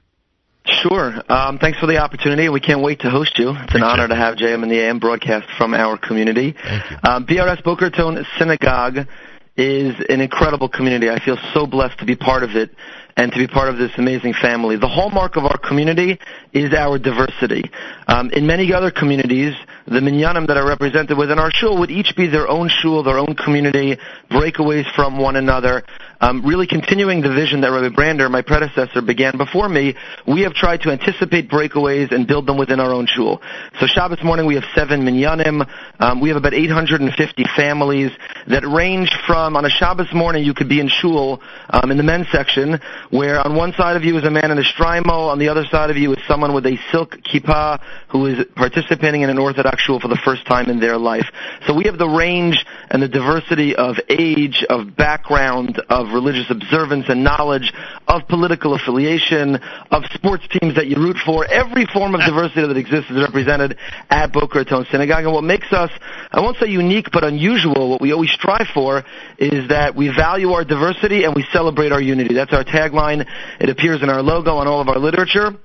Sure. 0.66 1.14
Um, 1.30 1.60
thanks 1.60 1.78
for 1.78 1.86
the 1.86 1.98
opportunity. 1.98 2.50
We 2.50 2.60
can't 2.60 2.82
wait 2.82 3.02
to 3.02 3.10
host 3.10 3.38
you. 3.38 3.52
It's 3.52 3.76
an 3.76 3.84
honor 3.84 4.08
to 4.08 4.16
have 4.16 4.36
JM 4.36 4.64
in 4.64 4.70
the 4.70 4.80
AM 4.80 4.98
broadcast 4.98 5.46
from 5.58 5.74
our 5.74 5.98
community. 5.98 6.56
Um, 7.04 7.28
BRS 7.28 7.64
Boca 7.64 7.86
Raton 7.86 8.26
Synagogue 8.40 9.08
is 9.56 9.96
an 10.10 10.22
incredible 10.22 10.68
community. 10.68 11.10
I 11.10 11.20
feel 11.20 11.38
so 11.54 11.68
blessed 11.68 12.00
to 12.00 12.06
be 12.06 12.16
part 12.16 12.44
of 12.44 12.56
it 12.56 12.72
and 13.16 13.32
to 13.32 13.38
be 13.38 13.48
part 13.48 13.70
of 13.70 13.78
this 13.78 13.92
amazing 13.98 14.34
family. 14.34 14.78
The 14.78 14.88
hallmark 14.88 15.36
of 15.36 15.46
our 15.46 15.58
community 15.58 16.20
is 16.52 16.74
our 16.74 16.98
diversity. 16.98 17.70
Um, 18.08 18.32
in 18.32 18.48
many 18.48 18.74
other 18.74 18.90
communities, 18.90 19.54
the 19.86 20.00
minyanim 20.00 20.48
that 20.48 20.58
are 20.58 20.68
represented 20.68 21.18
within 21.18 21.38
our 21.38 21.52
shul 21.52 21.78
would 21.80 21.92
each 21.92 22.16
be 22.16 22.28
their 22.28 22.48
own 22.48 22.70
shul, 22.70 23.04
their 23.04 23.20
own 23.20 23.36
community, 23.36 23.98
breakaways 24.32 24.92
from 24.96 25.18
one 25.18 25.36
another. 25.36 25.84
Um, 26.24 26.46
really 26.46 26.68
continuing 26.68 27.20
the 27.20 27.34
vision 27.34 27.60
that 27.62 27.72
Rabbi 27.72 27.94
Brander, 27.94 28.30
my 28.30 28.42
predecessor, 28.42 29.02
began 29.02 29.36
before 29.36 29.68
me, 29.68 29.94
we 30.26 30.44
have 30.44 30.54
tried 30.54 30.80
to 30.84 30.90
anticipate 30.90 31.50
breakaways 31.50 32.14
and 32.14 32.26
build 32.26 32.48
them 32.48 32.58
within 32.58 32.80
our 32.80 32.94
own 32.94 33.08
shul. 33.08 33.42
So 33.82 33.88
Shabbos 33.88 34.24
morning 34.24 34.46
we 34.46 34.56
have 34.56 34.64
seven 34.74 35.02
minyanim. 35.02 35.68
Um, 36.00 36.22
we 36.22 36.30
have 36.30 36.38
about 36.38 36.54
850 36.54 37.44
families 37.58 38.10
that 38.48 38.66
range 38.66 39.12
from, 39.28 39.58
on 39.58 39.66
a 39.66 39.70
Shabbos 39.70 40.14
morning 40.14 40.46
you 40.46 40.54
could 40.54 40.70
be 40.70 40.80
in 40.80 40.88
shul 40.88 41.42
um, 41.70 41.92
in 41.92 41.98
the 41.98 42.04
men's 42.04 42.28
section, 42.32 42.80
where 43.10 43.46
on 43.46 43.58
one 43.58 43.74
side 43.74 43.98
of 43.98 44.06
you 44.06 44.18
is 44.18 44.24
a 44.24 44.32
man 44.32 44.50
in 44.50 44.58
a 44.58 44.64
shtreimel, 44.64 45.28
on 45.28 45.40
the 45.40 45.50
other 45.50 45.66
side 45.66 45.90
of 45.90 45.98
you 45.98 46.14
is 46.14 46.20
someone 46.26 46.54
with 46.54 46.66
a 46.66 46.78
silk 46.90 47.18
kippah 47.18 47.82
who 48.08 48.28
is 48.28 48.46
participating 48.56 49.24
in 49.24 49.30
an 49.30 49.38
Orthodox 49.38 49.82
shul 49.82 50.00
for 50.00 50.08
the 50.08 50.20
first 50.24 50.46
time 50.46 50.70
in 50.70 50.80
their 50.80 50.98
life. 50.98 51.30
So 51.68 51.74
we 51.74 51.84
have 51.84 51.98
the 51.98 52.08
range 52.08 52.66
and 52.90 53.04
the 53.04 53.10
diversity 53.10 53.76
of 53.76 53.98
age, 54.08 54.64
of 54.70 54.96
background, 54.96 55.82
of 55.90 56.13
religious 56.14 56.50
observance 56.50 57.06
and 57.10 57.24
knowledge, 57.24 57.74
of 58.08 58.28
political 58.28 58.74
affiliation, 58.76 59.60
of 59.92 60.04
sports 60.14 60.48
teams 60.60 60.76
that 60.76 60.88
you 60.88 60.98
root 60.98 61.18
for. 61.26 61.46
Every 61.46 61.86
form 61.86 62.16
of 62.16 62.22
diversity 62.22 62.68
that 62.68 62.78
exists 62.78 63.10
is 63.12 63.22
represented 63.22 63.78
at 64.10 64.32
Boca 64.32 64.60
Raton 64.60 64.86
Synagogue. 64.92 65.26
And 65.26 65.34
what 65.34 65.44
makes 65.44 65.72
us, 65.74 65.92
I 66.32 66.40
won't 66.40 66.58
say 66.58 66.68
unique, 66.68 67.12
but 67.12 67.24
unusual, 67.24 67.90
what 67.90 68.02
we 68.02 68.14
always 68.14 68.32
strive 68.32 68.68
for 68.74 69.04
is 69.38 69.70
that 69.70 69.96
we 69.96 70.10
value 70.10 70.52
our 70.52 70.64
diversity 70.64 71.24
and 71.24 71.36
we 71.36 71.46
celebrate 71.52 71.92
our 71.92 72.02
unity. 72.02 72.34
That's 72.34 72.54
our 72.54 72.64
tagline. 72.64 73.26
It 73.60 73.70
appears 73.70 74.02
in 74.02 74.10
our 74.10 74.22
logo 74.22 74.56
on 74.56 74.68
all 74.68 74.82
of 74.82 74.90
our 74.90 75.00
literature 75.00 75.58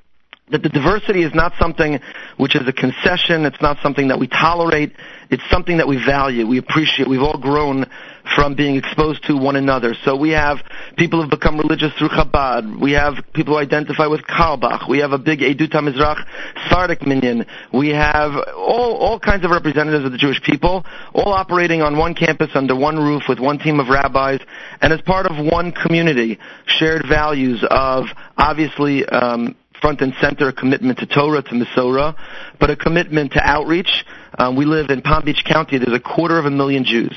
that 0.50 0.62
the 0.62 0.68
diversity 0.68 1.22
is 1.22 1.34
not 1.34 1.52
something 1.60 2.00
which 2.36 2.56
is 2.56 2.66
a 2.66 2.72
concession. 2.72 3.44
It's 3.44 3.60
not 3.60 3.78
something 3.82 4.08
that 4.08 4.18
we 4.18 4.28
tolerate. 4.28 4.92
It's 5.30 5.42
something 5.50 5.76
that 5.78 5.88
we 5.88 5.96
value. 5.96 6.46
We 6.46 6.58
appreciate. 6.58 7.08
We've 7.08 7.22
all 7.22 7.38
grown 7.38 7.86
from 8.34 8.54
being 8.54 8.76
exposed 8.76 9.24
to 9.24 9.36
one 9.36 9.56
another. 9.56 9.94
So 10.04 10.16
we 10.16 10.30
have 10.30 10.58
people 10.96 11.20
who've 11.20 11.30
become 11.30 11.58
religious 11.58 11.92
through 11.94 12.08
Chabad. 12.10 12.80
We 12.80 12.92
have 12.92 13.14
people 13.32 13.54
who 13.54 13.60
identify 13.60 14.06
with 14.06 14.22
Carlebach. 14.22 14.88
We 14.88 14.98
have 14.98 15.12
a 15.12 15.18
big 15.18 15.40
Edut 15.40 15.70
HaMizrach 15.70 16.24
Sephardic 16.64 17.06
minion. 17.06 17.46
We 17.72 17.90
have 17.90 18.32
all, 18.56 18.96
all 18.96 19.18
kinds 19.18 19.44
of 19.44 19.50
representatives 19.50 20.04
of 20.04 20.12
the 20.12 20.18
Jewish 20.18 20.42
people, 20.42 20.84
all 21.14 21.32
operating 21.32 21.82
on 21.82 21.96
one 21.96 22.14
campus 22.14 22.50
under 22.54 22.76
one 22.76 22.96
roof 22.96 23.24
with 23.28 23.38
one 23.38 23.58
team 23.58 23.80
of 23.80 23.88
rabbis 23.88 24.40
and 24.80 24.92
as 24.92 25.00
part 25.02 25.26
of 25.26 25.44
one 25.44 25.72
community. 25.72 26.38
Shared 26.66 27.06
values 27.08 27.64
of 27.70 28.06
obviously 28.36 29.04
um, 29.06 29.56
front 29.80 30.00
and 30.00 30.12
center 30.20 30.48
a 30.48 30.52
commitment 30.52 30.98
to 30.98 31.06
Torah, 31.06 31.42
to 31.42 31.50
Masorah, 31.50 32.16
but 32.60 32.70
a 32.70 32.76
commitment 32.76 33.32
to 33.32 33.40
outreach. 33.42 34.04
Um, 34.38 34.56
we 34.56 34.64
live 34.64 34.90
in 34.90 35.02
Palm 35.02 35.24
Beach 35.24 35.44
County. 35.44 35.78
There's 35.78 35.96
a 35.96 36.00
quarter 36.00 36.38
of 36.38 36.44
a 36.44 36.50
million 36.50 36.84
Jews. 36.84 37.16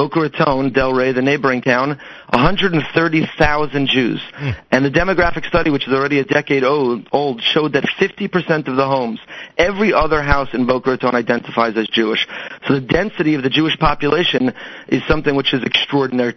Boca 0.00 0.18
Raton, 0.18 0.70
Delray, 0.70 1.14
the 1.14 1.20
neighboring 1.20 1.60
town, 1.60 2.00
130,000 2.30 3.86
Jews. 3.86 4.22
Hmm. 4.34 4.50
And 4.70 4.82
the 4.82 4.88
demographic 4.88 5.46
study, 5.46 5.68
which 5.68 5.86
is 5.86 5.92
already 5.92 6.20
a 6.20 6.24
decade 6.24 6.64
old, 6.64 7.06
old, 7.12 7.42
showed 7.42 7.74
that 7.74 7.84
50% 7.84 8.66
of 8.66 8.76
the 8.76 8.86
homes, 8.86 9.20
every 9.58 9.92
other 9.92 10.22
house 10.22 10.48
in 10.54 10.64
Boca 10.64 10.92
Raton 10.92 11.14
identifies 11.14 11.76
as 11.76 11.86
Jewish. 11.88 12.26
So 12.66 12.76
the 12.76 12.80
density 12.80 13.34
of 13.34 13.42
the 13.42 13.50
Jewish 13.50 13.76
population 13.78 14.54
is 14.88 15.02
something 15.06 15.36
which 15.36 15.52
is 15.52 15.62
extraordinary 15.64 16.34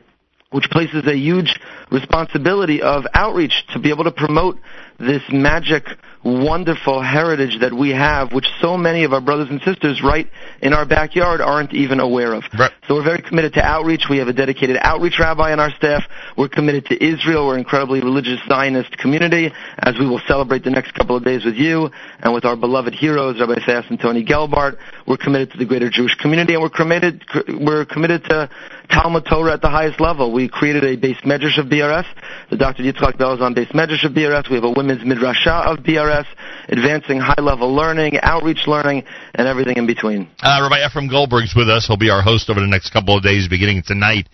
which 0.50 0.70
places 0.70 1.08
a 1.08 1.16
huge 1.16 1.60
responsibility 1.90 2.82
of 2.84 3.06
outreach 3.16 3.66
to 3.74 3.80
be 3.80 3.90
able 3.90 4.04
to 4.04 4.12
promote 4.12 4.60
this 5.00 5.24
magic, 5.32 5.84
wonderful 6.24 7.02
heritage 7.02 7.60
that 7.60 7.74
we 7.74 7.90
have, 7.90 8.32
which 8.32 8.48
so 8.62 8.78
many 8.78 9.04
of 9.04 9.14
our 9.14 9.22
brothers 9.22 9.50
and 9.50 9.62
sisters 9.62 10.02
right 10.02 10.30
in 10.62 10.74
our 10.74 10.86
backyard 10.86 11.42
aren't 11.42 11.74
even 11.74 12.00
aware 12.00 12.34
of. 12.34 12.44
So 12.88 12.96
we're 12.96 13.04
very 13.04 13.22
committed 13.22 13.54
to 13.54 13.64
outreach. 13.64 14.06
We 14.10 14.18
have 14.18 14.28
a 14.28 14.34
dedicated 14.34 14.78
outreach 14.80 15.20
rabbi 15.20 15.52
on 15.52 15.60
our 15.60 15.72
staff. 15.72 16.04
We're 16.38 16.50
committed 16.50 16.86
to 16.88 17.04
Israel. 17.04 17.48
We're 17.48 17.56
an 17.56 17.60
incredibly 17.60 18.02
religious 18.02 18.40
Zionist 18.48 18.98
community, 18.98 19.52
as 19.80 19.98
we 20.00 20.08
will 20.08 20.22
celebrate 20.28 20.64
the 20.64 20.70
next 20.70 20.94
couple 20.94 21.16
of 21.16 21.24
days 21.24 21.44
with 21.44 21.56
you 21.56 21.92
and 22.20 22.34
with 22.34 22.46
our 22.46 22.56
beloved 22.56 22.94
heroes, 22.94 23.40
Rabbi 23.40 23.60
Fass 23.66 23.86
and 23.90 24.00
Tony 24.00 24.24
Gelbart. 24.24 24.78
We're 25.06 25.18
committed 25.18 25.52
to 25.52 25.58
the 25.58 25.66
greater 25.66 25.90
Jewish 25.90 26.16
community, 26.16 26.54
and 26.54 26.64
we're 26.64 26.70
committed 26.70 27.24
we're 27.48 27.86
committed 27.86 28.24
to 28.26 28.50
Talmud 28.90 29.26
Torah 29.26 29.54
at 29.54 29.62
the 29.62 29.70
highest 29.70 30.00
level. 30.00 30.32
We 30.32 30.48
created 30.48 30.84
a 30.84 30.98
beis 30.98 31.22
medrash 31.22 31.58
of 31.58 31.68
BRS. 31.68 32.06
The 32.50 32.58
Dr. 32.58 32.84
Yitzchak 32.84 33.18
Bell 33.18 33.34
is 33.34 33.42
on 33.42 33.56
beis 33.56 33.72
medrash 33.72 34.04
of 34.06 34.14
BRS. 34.14 34.50
We 34.50 34.56
have 34.56 34.64
a 34.64 34.72
women's 34.72 35.02
midrasha 35.02 35.66
of 35.66 35.80
BRS, 36.14 36.26
advancing 36.70 37.20
high-level 37.20 37.74
learning, 37.74 38.20
outreach 38.22 38.68
learning, 38.68 39.04
and 39.36 39.48
everything 39.48 39.78
in 39.78 39.88
between. 39.88 40.30
Uh, 40.42 40.60
Rabbi 40.62 40.80
Efrem 40.88 41.10
Goldberg's 41.10 41.54
with 41.56 41.70
us. 41.70 41.88
He'll 41.88 41.98
be 41.98 42.10
our 42.10 42.22
host 42.22 42.50
over 42.50 42.60
the 42.60 42.68
next 42.68 42.92
couple 42.92 43.18
of 43.18 43.24
days, 43.24 43.48
beginning 43.48 43.84
tonight, 43.86 44.30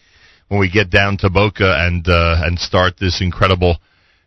when 0.48 0.60
we 0.60 0.70
get 0.70 0.90
down 0.90 1.18
to 1.18 1.30
Boca 1.30 1.76
and 1.78 2.08
uh, 2.08 2.42
and 2.44 2.60
start 2.60 2.96
this 3.00 3.22
incredible 3.22 3.78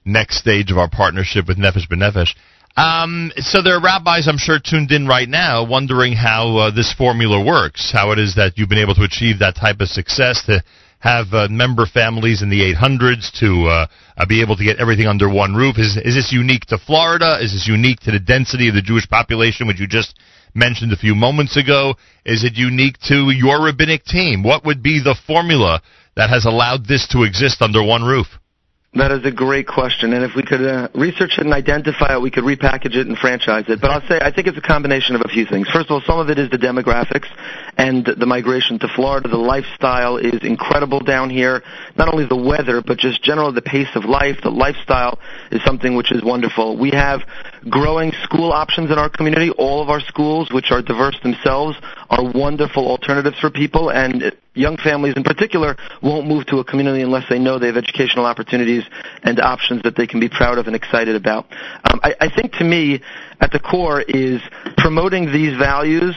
next 0.04 0.38
stage 0.38 0.70
of 0.70 0.78
our 0.78 0.88
partnership 0.88 1.46
with 1.46 1.58
Nefesh 1.58 1.88
B'Nefesh. 1.88 2.34
Um, 2.74 3.30
so 3.36 3.62
there 3.62 3.76
are 3.76 3.82
rabbis, 3.82 4.26
I'm 4.26 4.38
sure, 4.38 4.58
tuned 4.58 4.92
in 4.92 5.06
right 5.06 5.28
now, 5.28 5.66
wondering 5.66 6.14
how 6.14 6.56
uh, 6.56 6.70
this 6.74 6.92
formula 6.94 7.44
works, 7.44 7.92
how 7.92 8.12
it 8.12 8.18
is 8.18 8.36
that 8.36 8.56
you've 8.56 8.70
been 8.70 8.78
able 8.78 8.94
to 8.94 9.02
achieve 9.02 9.40
that 9.40 9.56
type 9.56 9.80
of 9.80 9.88
success 9.88 10.42
to 10.46 10.64
have 11.02 11.26
uh, 11.32 11.48
member 11.50 11.84
families 11.84 12.42
in 12.42 12.48
the 12.48 12.60
800s 12.74 13.32
to 13.40 13.66
uh, 13.66 13.86
uh, 14.16 14.26
be 14.26 14.40
able 14.40 14.56
to 14.56 14.64
get 14.64 14.78
everything 14.78 15.08
under 15.08 15.28
one 15.28 15.52
roof. 15.52 15.76
Is 15.76 15.96
is 15.96 16.14
this 16.14 16.32
unique 16.32 16.64
to 16.66 16.78
Florida? 16.78 17.38
Is 17.42 17.52
this 17.52 17.66
unique 17.66 17.98
to 18.00 18.12
the 18.12 18.20
density 18.20 18.68
of 18.68 18.76
the 18.76 18.82
Jewish 18.82 19.08
population, 19.08 19.66
which 19.66 19.80
you 19.80 19.88
just 19.88 20.16
mentioned 20.54 20.92
a 20.92 20.96
few 20.96 21.16
moments 21.16 21.56
ago? 21.56 21.96
Is 22.24 22.44
it 22.44 22.54
unique 22.54 22.98
to 23.08 23.30
your 23.30 23.64
rabbinic 23.64 24.04
team? 24.04 24.44
What 24.44 24.64
would 24.64 24.80
be 24.80 25.02
the 25.02 25.18
formula 25.26 25.82
that 26.14 26.30
has 26.30 26.44
allowed 26.44 26.86
this 26.86 27.08
to 27.08 27.24
exist 27.24 27.62
under 27.62 27.82
one 27.82 28.04
roof? 28.04 28.28
That 28.94 29.10
is 29.10 29.24
a 29.24 29.32
great 29.32 29.66
question, 29.66 30.12
and 30.12 30.22
if 30.22 30.36
we 30.36 30.42
could 30.42 30.60
uh, 30.60 30.88
research 30.94 31.38
it 31.38 31.46
and 31.46 31.54
identify 31.54 32.12
it, 32.12 32.20
we 32.20 32.30
could 32.30 32.44
repackage 32.44 32.94
it 32.94 33.06
and 33.06 33.16
franchise 33.16 33.64
it. 33.68 33.80
But 33.80 33.90
I'll 33.90 34.06
say 34.06 34.18
I 34.20 34.30
think 34.30 34.48
it's 34.48 34.58
a 34.58 34.60
combination 34.60 35.14
of 35.14 35.22
a 35.24 35.28
few 35.28 35.46
things. 35.46 35.66
First 35.72 35.86
of 35.86 35.92
all, 35.92 36.02
some 36.02 36.18
of 36.18 36.28
it 36.28 36.38
is 36.38 36.50
the 36.50 36.58
demographics 36.58 37.24
and 37.78 38.04
the 38.04 38.26
migration 38.26 38.78
to 38.80 38.88
Florida. 38.94 39.30
The 39.30 39.38
lifestyle 39.38 40.18
is 40.18 40.44
incredible 40.44 41.00
down 41.00 41.30
here. 41.30 41.62
Not 41.96 42.12
only 42.12 42.26
the 42.26 42.36
weather, 42.36 42.82
but 42.82 42.98
just 42.98 43.24
generally 43.24 43.54
the 43.54 43.62
pace 43.62 43.88
of 43.94 44.04
life. 44.04 44.36
The 44.42 44.50
lifestyle 44.50 45.18
is 45.50 45.64
something 45.64 45.96
which 45.96 46.12
is 46.12 46.22
wonderful. 46.22 46.76
We 46.76 46.90
have 46.90 47.22
growing 47.70 48.12
school 48.24 48.52
options 48.52 48.90
in 48.90 48.98
our 48.98 49.08
community. 49.08 49.48
All 49.56 49.80
of 49.80 49.88
our 49.88 50.00
schools, 50.00 50.52
which 50.52 50.70
are 50.70 50.82
diverse 50.82 51.18
themselves, 51.22 51.78
are 52.12 52.22
wonderful 52.22 52.86
alternatives 52.88 53.38
for 53.40 53.50
people, 53.50 53.90
and 53.90 54.32
young 54.54 54.76
families 54.76 55.14
in 55.16 55.24
particular 55.24 55.76
won't 56.02 56.26
move 56.26 56.44
to 56.46 56.58
a 56.58 56.64
community 56.64 57.00
unless 57.00 57.24
they 57.30 57.38
know 57.38 57.58
they 57.58 57.68
have 57.68 57.76
educational 57.78 58.26
opportunities 58.26 58.84
and 59.22 59.40
options 59.40 59.82
that 59.82 59.96
they 59.96 60.06
can 60.06 60.20
be 60.20 60.28
proud 60.28 60.58
of 60.58 60.66
and 60.66 60.76
excited 60.76 61.16
about. 61.16 61.46
Um, 61.90 62.00
I, 62.02 62.14
I 62.20 62.28
think 62.28 62.52
to 62.54 62.64
me, 62.64 63.00
at 63.40 63.50
the 63.50 63.58
core, 63.58 64.02
is 64.02 64.42
promoting 64.76 65.32
these 65.32 65.56
values 65.56 66.14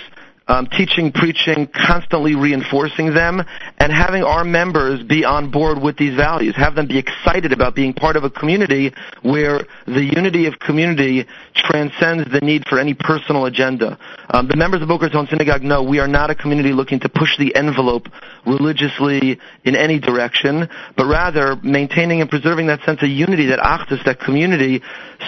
um, 0.48 0.68
teaching, 0.68 1.12
preaching, 1.12 1.68
constantly 1.68 2.36
reinforcing 2.36 3.14
them, 3.14 3.42
and 3.80 3.92
having 3.92 4.24
our 4.24 4.44
members 4.44 5.04
be 5.04 5.26
on 5.26 5.50
board 5.50 5.82
with 5.82 5.98
these 5.98 6.16
values. 6.16 6.56
Have 6.56 6.76
them 6.76 6.88
be 6.88 6.98
excited 6.98 7.52
about 7.52 7.74
being 7.74 7.94
part 7.94 8.16
of 8.16 8.24
a 8.24 8.30
community 8.30 8.94
where 9.24 9.66
the 9.86 10.04
unity 10.04 10.46
of 10.46 10.60
community 10.60 11.26
transcends 11.56 12.32
the 12.32 12.42
need 12.42 12.66
for 12.68 12.80
any 12.80 12.94
personal 12.94 13.46
agenda. 13.46 13.98
Um, 14.30 14.48
the 14.48 14.56
members 14.56 14.82
of 14.82 14.88
Boca 14.88 15.06
Raton 15.06 15.28
Synagogue 15.28 15.64
know 15.64 15.84
we 15.84 16.00
are 16.00 16.08
not 16.08 16.30
a 16.30 16.36
community 16.36 16.74
looking 16.74 17.00
to 17.00 17.10
push 17.10 17.38
the 17.38 17.56
envelope 17.56 18.08
religiously 18.46 19.40
in 19.64 19.76
any 19.76 20.00
direction, 20.00 20.70
but 20.96 21.06
rather 21.06 21.56
maintaining 21.64 22.22
and 22.22 22.30
preserving 22.30 22.68
that 22.68 22.84
sense 22.86 23.02
of 23.02 23.10
unity, 23.10 23.48
that 23.48 23.60
achdus, 23.60 24.04
that 24.06 24.20
community 24.20 24.82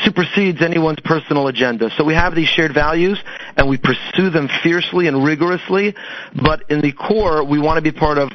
supersedes 0.03 0.61
anyone's 0.61 0.99
personal 0.99 1.47
agenda. 1.47 1.89
So 1.97 2.03
we 2.03 2.13
have 2.13 2.35
these 2.35 2.47
shared 2.47 2.73
values, 2.73 3.21
and 3.55 3.67
we 3.67 3.77
pursue 3.77 4.29
them 4.29 4.49
fiercely 4.63 5.07
and 5.07 5.23
rigorously, 5.23 5.95
but 6.41 6.63
in 6.69 6.81
the 6.81 6.91
core, 6.91 7.43
we 7.43 7.59
want 7.59 7.77
to 7.77 7.81
be 7.81 7.97
part 7.97 8.17
of 8.17 8.31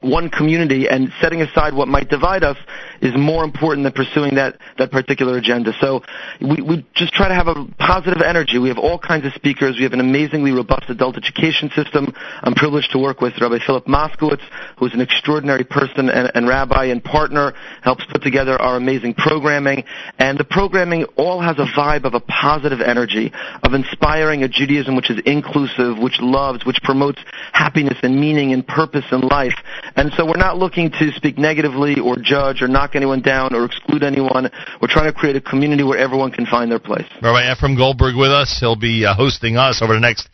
one 0.00 0.30
community 0.30 0.88
and 0.88 1.12
setting 1.20 1.42
aside 1.42 1.74
what 1.74 1.88
might 1.88 2.08
divide 2.08 2.44
us 2.44 2.56
is 3.00 3.12
more 3.16 3.42
important 3.42 3.82
than 3.82 3.92
pursuing 3.92 4.36
that, 4.36 4.56
that 4.78 4.92
particular 4.92 5.36
agenda. 5.36 5.72
So 5.80 6.02
we, 6.40 6.62
we 6.62 6.86
just 6.94 7.12
try 7.12 7.26
to 7.26 7.34
have 7.34 7.48
a 7.48 7.66
positive 7.78 8.22
energy. 8.22 8.58
We 8.58 8.68
have 8.68 8.78
all 8.78 8.98
kinds 8.98 9.26
of 9.26 9.32
speakers. 9.34 9.76
We 9.76 9.82
have 9.82 9.92
an 9.92 10.00
amazingly 10.00 10.52
robust 10.52 10.88
adult 10.88 11.16
education 11.16 11.70
system. 11.74 12.12
I'm 12.42 12.54
privileged 12.54 12.92
to 12.92 12.98
work 12.98 13.20
with 13.20 13.40
Rabbi 13.40 13.58
Philip 13.64 13.86
Moskowitz, 13.86 14.42
who's 14.78 14.94
an 14.94 15.00
extraordinary 15.00 15.64
person 15.64 16.08
and, 16.08 16.30
and 16.32 16.46
rabbi 16.46 16.86
and 16.86 17.02
partner, 17.02 17.54
helps 17.82 18.04
put 18.06 18.22
together 18.22 18.60
our 18.60 18.76
amazing 18.76 19.14
programming. 19.14 19.82
And 20.18 20.38
the 20.38 20.44
programming 20.44 21.04
all 21.16 21.40
has 21.40 21.58
a 21.58 21.66
vibe 21.76 22.04
of 22.04 22.14
a 22.14 22.20
positive 22.20 22.80
energy, 22.80 23.32
of 23.64 23.74
inspiring 23.74 24.44
a 24.44 24.48
Judaism 24.48 24.94
which 24.94 25.10
is 25.10 25.18
inclusive, 25.26 25.98
which 25.98 26.20
loves, 26.20 26.64
which 26.64 26.78
promotes 26.84 27.18
happiness 27.52 27.98
and 28.02 28.20
meaning 28.20 28.52
and 28.52 28.64
purpose 28.64 29.04
in 29.10 29.20
life. 29.22 29.54
And 29.96 30.12
so 30.16 30.26
we're 30.26 30.36
not 30.36 30.58
looking 30.58 30.90
to 30.90 31.12
speak 31.12 31.38
negatively 31.38 31.98
or 31.98 32.16
judge 32.16 32.62
or 32.62 32.68
knock 32.68 32.94
anyone 32.94 33.20
down 33.20 33.54
or 33.54 33.64
exclude 33.64 34.02
anyone. 34.02 34.50
We're 34.80 34.88
trying 34.88 35.12
to 35.12 35.18
create 35.18 35.36
a 35.36 35.40
community 35.40 35.82
where 35.82 35.98
everyone 35.98 36.30
can 36.30 36.46
find 36.46 36.70
their 36.70 36.78
place. 36.78 37.06
Rabbi 37.22 37.42
Efrem 37.54 37.76
Goldberg 37.76 38.16
with 38.16 38.30
us. 38.30 38.58
He'll 38.60 38.76
be 38.76 39.04
uh, 39.04 39.14
hosting 39.14 39.56
us 39.56 39.80
over 39.82 39.94
the 39.94 40.00
next 40.00 40.28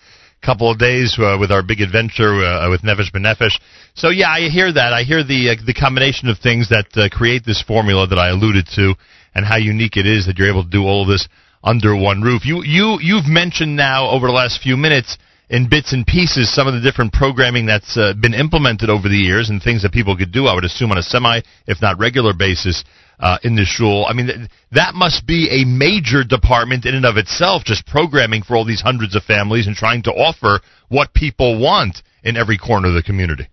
couple 0.44 0.70
of 0.70 0.78
days 0.78 1.16
uh, 1.18 1.38
with 1.40 1.50
our 1.50 1.62
big 1.62 1.80
adventure 1.80 2.44
uh, 2.44 2.68
with 2.70 2.82
Nefesh 2.82 3.10
B'Nefesh. 3.10 3.58
So 3.94 4.10
yeah, 4.10 4.28
I 4.28 4.48
hear 4.50 4.72
that. 4.72 4.92
I 4.92 5.02
hear 5.02 5.24
the 5.24 5.50
uh, 5.50 5.64
the 5.64 5.74
combination 5.74 6.28
of 6.28 6.38
things 6.38 6.68
that 6.68 6.86
uh, 6.96 7.08
create 7.08 7.44
this 7.46 7.62
formula 7.62 8.06
that 8.06 8.18
I 8.18 8.30
alluded 8.30 8.66
to, 8.76 8.94
and 9.34 9.46
how 9.46 9.56
unique 9.56 9.96
it 9.96 10.06
is 10.06 10.26
that 10.26 10.38
you're 10.38 10.50
able 10.50 10.64
to 10.64 10.70
do 10.70 10.84
all 10.84 11.02
of 11.02 11.08
this 11.08 11.26
under 11.62 11.96
one 11.96 12.20
roof. 12.20 12.44
You 12.44 12.62
you 12.62 12.98
you've 13.00 13.26
mentioned 13.26 13.76
now 13.76 14.10
over 14.10 14.26
the 14.26 14.32
last 14.32 14.62
few 14.62 14.76
minutes 14.76 15.16
in 15.50 15.68
bits 15.68 15.92
and 15.92 16.06
pieces 16.06 16.52
some 16.52 16.66
of 16.66 16.74
the 16.74 16.80
different 16.80 17.12
programming 17.12 17.66
that's 17.66 17.96
uh, 17.96 18.14
been 18.20 18.34
implemented 18.34 18.88
over 18.88 19.08
the 19.08 19.16
years 19.16 19.50
and 19.50 19.62
things 19.62 19.82
that 19.82 19.92
people 19.92 20.16
could 20.16 20.32
do. 20.32 20.46
I 20.46 20.54
would 20.54 20.64
assume 20.64 20.90
on 20.90 20.98
a 20.98 21.02
semi, 21.02 21.40
if 21.66 21.80
not 21.82 21.98
regular 21.98 22.32
basis. 22.32 22.84
Uh, 23.16 23.38
in 23.44 23.54
the 23.54 23.64
shul, 23.64 24.04
I 24.08 24.12
mean, 24.12 24.26
th- 24.26 24.50
that 24.72 24.92
must 24.92 25.24
be 25.24 25.48
a 25.48 25.64
major 25.64 26.24
department 26.24 26.84
in 26.84 26.96
and 26.96 27.06
of 27.06 27.16
itself, 27.16 27.62
just 27.64 27.86
programming 27.86 28.42
for 28.42 28.56
all 28.56 28.64
these 28.64 28.80
hundreds 28.80 29.14
of 29.14 29.22
families 29.22 29.68
and 29.68 29.76
trying 29.76 30.02
to 30.02 30.10
offer 30.10 30.58
what 30.88 31.14
people 31.14 31.60
want 31.60 32.02
in 32.24 32.36
every 32.36 32.58
corner 32.58 32.88
of 32.88 32.94
the 32.94 33.04
community. 33.04 33.46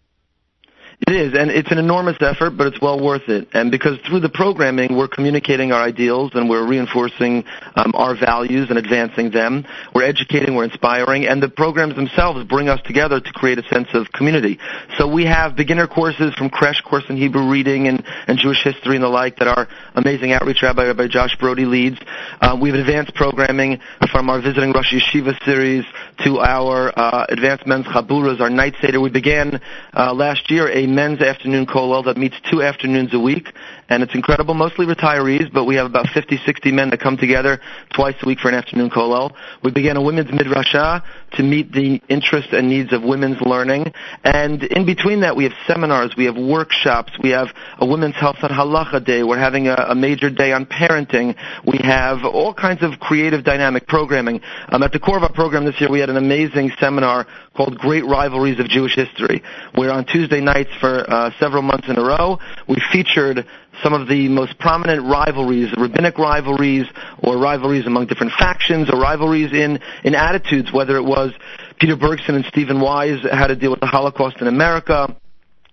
It 1.08 1.16
is, 1.16 1.34
and 1.34 1.50
it's 1.50 1.72
an 1.72 1.80
enormous 1.80 2.18
effort, 2.22 2.52
but 2.52 2.68
it's 2.68 2.80
well 2.80 3.04
worth 3.04 3.28
it. 3.28 3.48
And 3.54 3.72
because 3.72 3.98
through 4.08 4.20
the 4.20 4.30
programming, 4.30 4.96
we're 4.96 5.08
communicating 5.08 5.72
our 5.72 5.82
ideals 5.82 6.32
and 6.36 6.48
we're 6.48 6.66
reinforcing 6.66 7.44
um, 7.76 7.94
our 7.96 8.16
values 8.16 8.70
and 8.70 8.78
advancing 8.78 9.32
them. 9.32 9.66
We're 9.96 10.04
educating, 10.04 10.54
we're 10.54 10.66
inspiring, 10.66 11.26
and 11.26 11.42
the 11.42 11.50
programs 11.50 11.96
themselves 11.96 12.44
bring 12.44 12.70
us 12.70 12.80
together 12.86 13.20
to 13.20 13.34
create 13.34 13.58
a 13.58 13.68
sense 13.68 13.88
of 13.96 14.12
community. 14.12 14.60
So 15.00 15.08
we 15.08 15.26
have 15.26 15.56
beginner 15.56 15.88
courses 15.88 16.36
from 16.36 16.52
Crash 16.52 16.82
Course 16.82 17.06
in 17.10 17.18
Hebrew 17.18 17.50
Reading 17.50 17.88
and, 17.88 18.06
and 18.28 18.38
Jewish 18.38 18.64
History 18.64 18.96
and 18.96 19.04
the 19.04 19.10
like 19.10 19.38
that 19.38 19.48
our 19.48 19.68
amazing 19.96 20.34
outreach 20.34 20.62
rabbi, 20.62 20.86
Rabbi 20.86 21.08
Josh 21.08 21.36
Broide 21.36 21.66
leads. 21.66 21.98
Um, 22.42 22.60
we 22.60 22.70
have 22.70 22.78
advanced 22.78 23.16
programming 23.16 23.82
from 24.12 24.30
our 24.30 24.40
Visiting 24.40 24.72
Rosh 24.72 24.94
Yeshiva 24.94 25.44
series 25.46 25.84
to 26.24 26.38
our 26.38 26.94
uh, 26.96 27.26
Advanced 27.28 27.66
Men's 27.66 27.88
Chaburas, 27.88 28.40
our 28.40 28.52
Night 28.52 28.76
Seder. 28.80 29.02
We 29.02 29.10
began 29.10 29.60
uh, 29.96 30.14
last 30.14 30.52
year 30.52 30.70
a 30.70 30.91
men's 30.92 31.22
afternoon 31.22 31.66
kollel 31.66 32.06
that 32.06 32.18
meets 32.18 32.36
two 32.50 32.62
afternoons 32.62 33.14
a 33.14 33.20
week, 33.20 33.52
and 33.90 34.04
it's 34.04 34.14
incredible. 34.16 34.54
Mostly 34.54 34.86
retirees, 34.86 35.52
but 35.52 35.66
we 35.66 35.76
have 35.76 35.86
about 35.86 36.08
50, 36.10 36.38
60 36.46 36.72
men 36.72 36.90
that 36.92 37.00
come 37.00 37.18
together 37.18 37.60
twice 37.94 38.16
a 38.22 38.26
week 38.26 38.40
for 38.40 38.50
an 38.50 38.56
afternoon 38.56 38.90
kollel. 38.90 39.36
We 39.64 39.72
began 39.72 39.98
a 39.98 40.02
women's 40.02 40.30
midrashah 40.30 41.04
to 41.34 41.44
meet 41.44 41.72
the 41.72 42.02
interests 42.10 42.54
and 42.54 42.70
needs 42.70 42.94
of 42.94 43.04
women's 43.04 43.42
learning, 43.42 43.94
and 44.24 44.64
in 44.64 44.86
between 44.86 45.22
that, 45.22 45.36
we 45.36 45.46
have 45.46 45.54
seminars, 45.66 46.16
we 46.16 46.26
have 46.26 46.38
workshops, 46.38 47.14
we 47.22 47.30
have 47.30 47.48
a 47.80 47.86
women's 47.86 48.16
health 48.16 48.38
and 48.42 48.52
halacha 48.52 49.04
day. 49.04 49.24
We're 49.24 49.38
having 49.38 49.68
a, 49.68 49.76
a 49.90 49.96
major 49.96 50.30
day 50.30 50.52
on 50.52 50.66
parenting. 50.66 51.36
We 51.66 51.80
have 51.84 52.26
all 52.26 52.54
kinds 52.54 52.84
of 52.84 53.00
creative, 53.00 53.44
dynamic 53.44 53.88
programming. 53.88 54.42
Um, 54.70 54.84
at 54.84 54.92
the 54.92 55.00
core 55.00 55.18
of 55.18 55.24
our 55.24 55.32
program 55.32 55.66
this 55.66 55.80
year, 55.80 55.90
we 55.90 56.00
had 56.00 56.10
an 56.10 56.18
amazing 56.18 56.72
seminar 56.80 57.28
called 57.56 57.78
Great 57.78 58.06
Rivalries 58.06 58.60
of 58.60 58.70
Jewish 58.70 58.96
History, 58.96 59.44
where 59.76 59.92
on 59.92 60.06
Tuesday 60.06 60.42
nights 60.42 60.72
for 60.82 61.10
uh, 61.10 61.32
several 61.40 61.62
months 61.62 61.88
in 61.88 61.98
a 61.98 62.04
row, 62.04 62.40
we 62.68 62.76
featured 62.92 63.46
some 63.82 63.94
of 63.94 64.10
the 64.10 64.28
most 64.28 64.60
prominent 64.60 65.04
rivalries, 65.04 65.72
rabbinic 65.78 66.18
rivalries, 66.18 66.86
or 67.24 67.38
rivalries 67.38 67.86
among 67.86 68.08
different 68.08 68.34
factions, 68.34 68.90
or 68.92 69.00
rivalries 69.00 69.54
in, 69.54 69.80
in 70.04 70.16
attitudes, 70.16 70.74
whether 70.74 70.98
it 70.98 71.06
was 71.06 71.32
Peter 71.80 71.96
Bergson 71.96 72.36
and 72.36 72.46
Stephen 72.46 72.82
Wise 72.82 73.22
had 73.24 73.48
to 73.48 73.56
deal 73.56 73.72
with 73.72 73.80
the 73.80 73.88
Holocaust 73.88 74.38
in 74.42 74.48
America, 74.48 75.16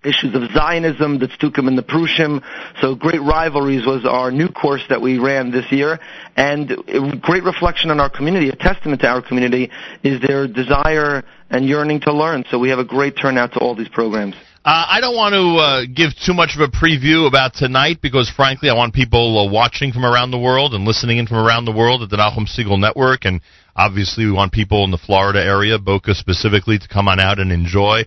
issues 0.05 0.35
of 0.35 0.43
Zionism, 0.53 1.19
the 1.19 1.27
Stukim 1.27 1.67
and 1.67 1.77
the 1.77 1.83
Prushim. 1.83 2.43
So 2.81 2.95
Great 2.95 3.21
Rivalries 3.21 3.85
was 3.85 4.07
our 4.07 4.31
new 4.31 4.49
course 4.49 4.83
that 4.89 5.01
we 5.01 5.19
ran 5.19 5.51
this 5.51 5.71
year. 5.73 5.99
And 6.37 6.71
a 6.71 7.17
great 7.17 7.43
reflection 7.43 7.91
on 7.91 8.01
our 8.01 8.09
community, 8.09 8.49
a 8.49 8.57
testament 8.57 9.01
to 9.03 9.09
our 9.09 9.23
community, 9.23 9.71
is 10.03 10.21
their 10.21 10.47
desire 10.47 11.25
and 11.51 11.67
yearning 11.67 12.01
to 12.01 12.13
learn. 12.13 12.45
So 12.51 12.59
we 12.59 12.71
have 12.71 12.79
a 12.79 12.85
great 12.85 13.17
turnout 13.17 13.55
to 13.55 13.59
all 13.59 13.75
these 13.75 13.89
programs. 13.89 14.37
Uh, 14.65 14.87
I 14.91 15.01
don't 15.01 15.15
want 15.15 15.35
to 15.35 15.47
uh, 15.57 15.85
give 15.87 16.11
too 16.27 16.35
much 16.35 16.57
of 16.57 16.61
a 16.61 16.67
preview 16.67 17.29
about 17.29 17.55
tonight 17.55 18.01
because, 18.03 18.29
frankly, 18.29 18.69
I 18.69 18.75
want 18.75 18.93
people 18.93 19.39
uh, 19.39 19.51
watching 19.51 19.93
from 19.93 20.05
around 20.05 20.33
the 20.33 20.39
world 20.39 20.75
and 20.75 20.85
listening 20.85 21.19
in 21.19 21.29
from 21.29 21.39
around 21.39 21.65
the 21.65 21.73
world 21.73 22.03
at 22.03 22.11
the 22.11 22.17
Nachum 22.17 22.49
Segal 22.49 22.79
Network. 22.79 23.25
And 23.25 23.41
obviously, 23.77 24.25
we 24.25 24.33
want 24.33 24.53
people 24.53 24.83
in 24.85 24.91
the 24.91 24.99
Florida 24.99 25.41
area, 25.41 25.79
Boca 25.79 26.13
specifically, 26.13 26.77
to 26.77 26.89
come 26.89 27.07
on 27.07 27.21
out 27.21 27.39
and 27.39 27.53
enjoy. 27.53 28.03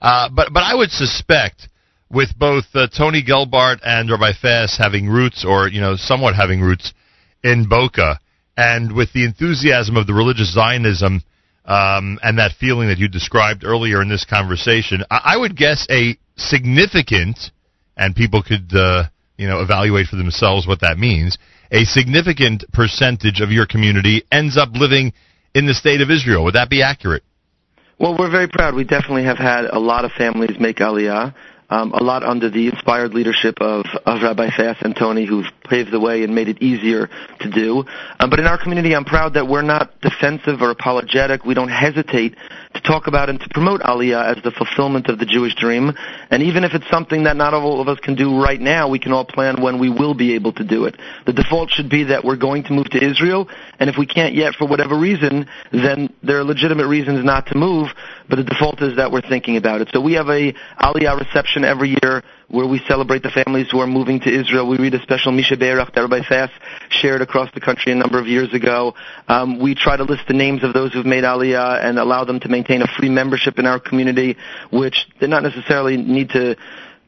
Uh, 0.00 0.28
but 0.32 0.52
but 0.52 0.62
I 0.62 0.76
would 0.76 0.90
suspect 0.90 1.68
with 2.08 2.38
both 2.38 2.64
uh, 2.74 2.86
Tony 2.86 3.22
Gelbart 3.22 3.80
and 3.82 4.08
Rabbi 4.08 4.30
Fass 4.40 4.78
having 4.78 5.08
roots, 5.08 5.44
or 5.44 5.66
you 5.66 5.80
know, 5.80 5.96
somewhat 5.96 6.36
having 6.36 6.60
roots 6.60 6.94
in 7.42 7.68
Boca, 7.68 8.20
and 8.56 8.94
with 8.94 9.12
the 9.12 9.24
enthusiasm 9.24 9.96
of 9.96 10.06
the 10.06 10.14
religious 10.14 10.54
Zionism 10.54 11.24
um, 11.66 12.18
and 12.22 12.38
that 12.38 12.52
feeling 12.58 12.88
that 12.88 12.98
you 12.98 13.08
described 13.08 13.64
earlier 13.64 14.00
in 14.00 14.08
this 14.08 14.24
conversation, 14.24 15.02
I, 15.10 15.34
I 15.34 15.36
would 15.36 15.56
guess 15.56 15.86
a 15.90 16.16
significant, 16.36 17.38
and 17.96 18.14
people 18.14 18.42
could 18.42 18.74
uh, 18.74 19.04
you 19.36 19.48
know 19.48 19.60
evaluate 19.60 20.06
for 20.06 20.16
themselves 20.16 20.66
what 20.66 20.80
that 20.80 20.98
means. 20.98 21.38
A 21.72 21.84
significant 21.84 22.64
percentage 22.72 23.40
of 23.40 23.50
your 23.50 23.66
community 23.66 24.22
ends 24.30 24.56
up 24.56 24.68
living 24.74 25.12
in 25.54 25.66
the 25.66 25.74
state 25.74 26.00
of 26.00 26.10
Israel. 26.10 26.44
Would 26.44 26.54
that 26.54 26.70
be 26.70 26.82
accurate? 26.82 27.24
Well, 27.98 28.16
we're 28.16 28.30
very 28.30 28.48
proud. 28.48 28.74
We 28.74 28.84
definitely 28.84 29.24
have 29.24 29.38
had 29.38 29.64
a 29.64 29.78
lot 29.78 30.04
of 30.04 30.12
families 30.12 30.56
make 30.60 30.76
Aliyah. 30.76 31.34
Um, 31.68 31.90
a 31.90 32.00
lot 32.00 32.22
under 32.22 32.48
the 32.48 32.68
inspired 32.68 33.12
leadership 33.12 33.56
of, 33.60 33.86
of 34.04 34.22
Rabbi 34.22 34.50
Fass 34.56 34.76
and 34.82 34.94
Tony, 34.94 35.26
who've 35.26 35.46
paved 35.66 35.90
the 35.90 36.00
way 36.00 36.22
and 36.22 36.34
made 36.34 36.48
it 36.48 36.62
easier 36.62 37.08
to 37.40 37.50
do. 37.50 37.84
Um, 38.20 38.30
but 38.30 38.38
in 38.38 38.46
our 38.46 38.58
community, 38.58 38.94
I'm 38.94 39.04
proud 39.04 39.34
that 39.34 39.46
we're 39.46 39.62
not 39.62 40.00
defensive 40.00 40.62
or 40.62 40.70
apologetic. 40.70 41.44
We 41.44 41.54
don't 41.54 41.68
hesitate 41.68 42.36
to 42.74 42.80
talk 42.80 43.06
about 43.06 43.28
and 43.28 43.40
to 43.40 43.48
promote 43.48 43.80
Aliyah 43.80 44.36
as 44.36 44.42
the 44.42 44.50
fulfillment 44.50 45.08
of 45.08 45.18
the 45.18 45.26
Jewish 45.26 45.54
dream. 45.54 45.92
And 46.30 46.42
even 46.42 46.64
if 46.64 46.74
it's 46.74 46.88
something 46.90 47.24
that 47.24 47.36
not 47.36 47.54
all 47.54 47.80
of 47.80 47.88
us 47.88 47.98
can 48.00 48.14
do 48.14 48.40
right 48.40 48.60
now, 48.60 48.88
we 48.88 48.98
can 48.98 49.12
all 49.12 49.24
plan 49.24 49.62
when 49.62 49.78
we 49.78 49.88
will 49.88 50.14
be 50.14 50.34
able 50.34 50.52
to 50.54 50.64
do 50.64 50.84
it. 50.84 50.96
The 51.26 51.32
default 51.32 51.70
should 51.70 51.88
be 51.88 52.04
that 52.04 52.24
we're 52.24 52.36
going 52.36 52.64
to 52.64 52.72
move 52.72 52.90
to 52.90 53.02
Israel, 53.02 53.48
and 53.78 53.90
if 53.90 53.96
we 53.98 54.06
can't 54.06 54.34
yet 54.34 54.54
for 54.54 54.66
whatever 54.66 54.96
reason, 54.96 55.46
then 55.72 56.12
there 56.22 56.38
are 56.38 56.44
legitimate 56.44 56.86
reasons 56.86 57.24
not 57.24 57.46
to 57.46 57.56
move, 57.56 57.88
but 58.28 58.36
the 58.36 58.44
default 58.44 58.82
is 58.82 58.96
that 58.96 59.10
we're 59.10 59.22
thinking 59.22 59.56
about 59.56 59.80
it. 59.80 59.88
So 59.92 60.00
we 60.00 60.14
have 60.14 60.28
a 60.28 60.52
Aliyah 60.80 61.18
reception 61.18 61.64
every 61.64 61.96
year 62.02 62.22
where 62.48 62.66
we 62.66 62.80
celebrate 62.86 63.22
the 63.22 63.30
families 63.30 63.66
who 63.70 63.80
are 63.80 63.86
moving 63.86 64.20
to 64.20 64.28
Israel. 64.28 64.68
We 64.68 64.78
read 64.78 64.94
a 64.94 65.02
special 65.02 65.32
Mi 65.32 65.42
Shebeirach 65.42 65.92
that 65.94 66.00
Rabbi 66.00 66.22
Fass 66.22 66.50
shared 66.90 67.20
across 67.20 67.52
the 67.54 67.60
country 67.60 67.92
a 67.92 67.94
number 67.94 68.18
of 68.18 68.26
years 68.26 68.52
ago. 68.54 68.94
Um, 69.28 69.58
we 69.58 69.74
try 69.74 69.96
to 69.96 70.04
list 70.04 70.22
the 70.28 70.34
names 70.34 70.62
of 70.62 70.72
those 70.72 70.92
who've 70.92 71.06
made 71.06 71.24
Aliyah 71.24 71.84
and 71.84 71.98
allow 71.98 72.24
them 72.24 72.40
to 72.40 72.48
maintain 72.48 72.82
a 72.82 72.86
free 72.86 73.08
membership 73.08 73.58
in 73.58 73.66
our 73.66 73.80
community, 73.80 74.36
which 74.70 75.06
they 75.20 75.26
not 75.26 75.42
necessarily 75.42 75.96
need 75.96 76.30
to 76.30 76.56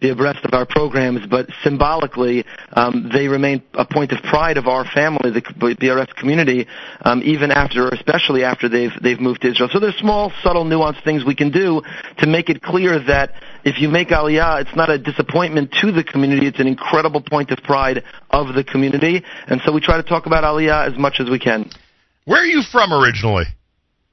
be 0.01 0.11
abreast 0.11 0.45
of 0.45 0.55
our 0.55 0.65
programs, 0.67 1.27
but 1.27 1.49
symbolically, 1.63 2.45
um, 2.73 3.11
they 3.13 3.29
remain 3.29 3.63
a 3.75 3.85
point 3.85 4.13
of 4.13 4.23
pride 4.23 4.57
of 4.57 4.67
our 4.67 4.85
family, 4.85 5.31
the 5.31 5.43
BRS 5.43 6.15
community, 6.15 6.67
um, 7.03 7.23
even 7.25 7.51
after, 7.51 7.89
especially 7.89 8.45
after 8.45 8.69
they've 8.69 8.93
they've 9.03 9.21
moved 9.21 9.43
to 9.43 9.51
Israel. 9.51 9.69
So 9.73 9.81
there's 9.81 9.97
small, 9.97 10.33
subtle, 10.43 10.65
nuanced 10.65 11.03
things 11.05 11.25
we 11.25 11.35
can 11.35 11.51
do 11.51 11.83
to 12.19 12.27
make 12.27 12.49
it 12.49 12.63
clear 12.63 12.99
that 13.07 13.33
if 13.65 13.81
you 13.81 13.89
make 13.89 14.09
Aliyah, 14.09 14.63
it's 14.63 14.77
not 14.77 14.89
a 14.89 14.99
disappointment 14.99 15.73
to 15.81 15.91
the 15.91 16.05
community; 16.05 16.47
it's 16.47 16.61
an 16.61 16.69
incredible 16.69 17.21
point 17.21 17.51
of 17.51 17.59
pride 17.59 18.05
of 18.31 18.55
the 18.55 18.65
community. 18.65 19.25
And 19.47 19.61
so 19.65 19.73
we 19.73 19.81
try 19.81 19.97
to 19.97 20.03
talk 20.03 20.27
about 20.27 20.45
Aliyah 20.45 20.93
as 20.93 20.99
much 20.99 21.21
as 21.21 21.29
we 21.29 21.39
can. 21.39 21.71
Where 22.25 22.43
are 22.43 22.47
you 22.47 22.63
from 22.63 22.93
originally? 22.93 23.45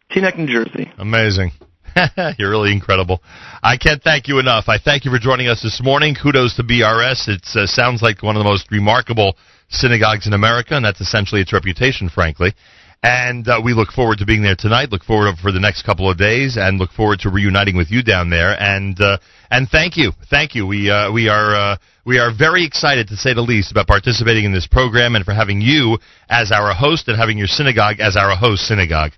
Teaneck, 0.10 0.38
New 0.38 0.48
Jersey. 0.48 0.92
Amazing. 0.98 1.52
You're 2.38 2.50
really 2.50 2.74
incredible. 2.74 3.22
I 3.64 3.78
can't 3.78 4.02
thank 4.02 4.28
you 4.28 4.40
enough. 4.40 4.66
I 4.68 4.78
thank 4.78 5.06
you 5.06 5.12
for 5.12 5.20
joining 5.20 5.48
us 5.48 5.62
this 5.62 5.82
morning. 5.82 6.16
Kudos 6.16 6.56
to 6.58 6.64
BRS. 6.64 7.28
It 7.28 7.48
uh, 7.56 7.66
sounds 7.66 8.02
like 8.02 8.22
one 8.22 8.36
of 8.36 8.40
the 8.40 8.50
most 8.50 8.70
remarkable 8.72 9.38
synagogues 9.70 10.28
in 10.28 10.34
America, 10.34 10.76
and 10.76 10.84
that's 10.84 11.02
essentially 11.02 11.42
its 11.42 11.54
reputation, 11.54 12.10
frankly. 12.10 12.54
And 13.02 13.48
uh, 13.48 13.62
we 13.64 13.74
look 13.74 13.92
forward 13.92 14.18
to 14.18 14.26
being 14.26 14.42
there 14.42 14.56
tonight. 14.56 14.90
Look 14.90 15.04
forward 15.04 15.36
for 15.38 15.52
the 15.52 15.60
next 15.60 15.84
couple 15.84 16.10
of 16.10 16.18
days, 16.18 16.58
and 16.58 16.80
look 16.80 16.92
forward 16.92 17.20
to 17.20 17.30
reuniting 17.30 17.78
with 17.78 17.92
you 17.92 18.02
down 18.02 18.30
there. 18.30 18.60
And 18.60 19.00
uh, 19.00 19.18
and 19.52 19.70
thank 19.70 19.96
you, 19.96 20.12
thank 20.30 20.56
you. 20.56 20.66
We 20.66 20.90
uh, 20.90 21.12
we 21.12 21.30
are 21.30 21.56
uh, 21.56 21.78
we 22.06 22.18
are 22.18 22.34
very 22.36 22.66
excited, 22.66 23.08
to 23.10 23.16
say 23.16 23.34
the 23.34 23.42
least, 23.42 23.72
about 23.72 23.88
participating 23.88 24.44
in 24.46 24.54
this 24.54 24.68
program 24.68 25.16
and 25.16 25.24
for 25.24 25.34
having 25.34 25.62
you 25.62 26.00
as 26.30 26.52
our 26.52 26.74
host 26.74 27.08
and 27.08 27.18
having 27.18 27.38
your 27.38 27.48
synagogue 27.48 28.00
as 28.00 28.18
our 28.18 28.36
host 28.36 28.64
synagogue. 28.64 29.12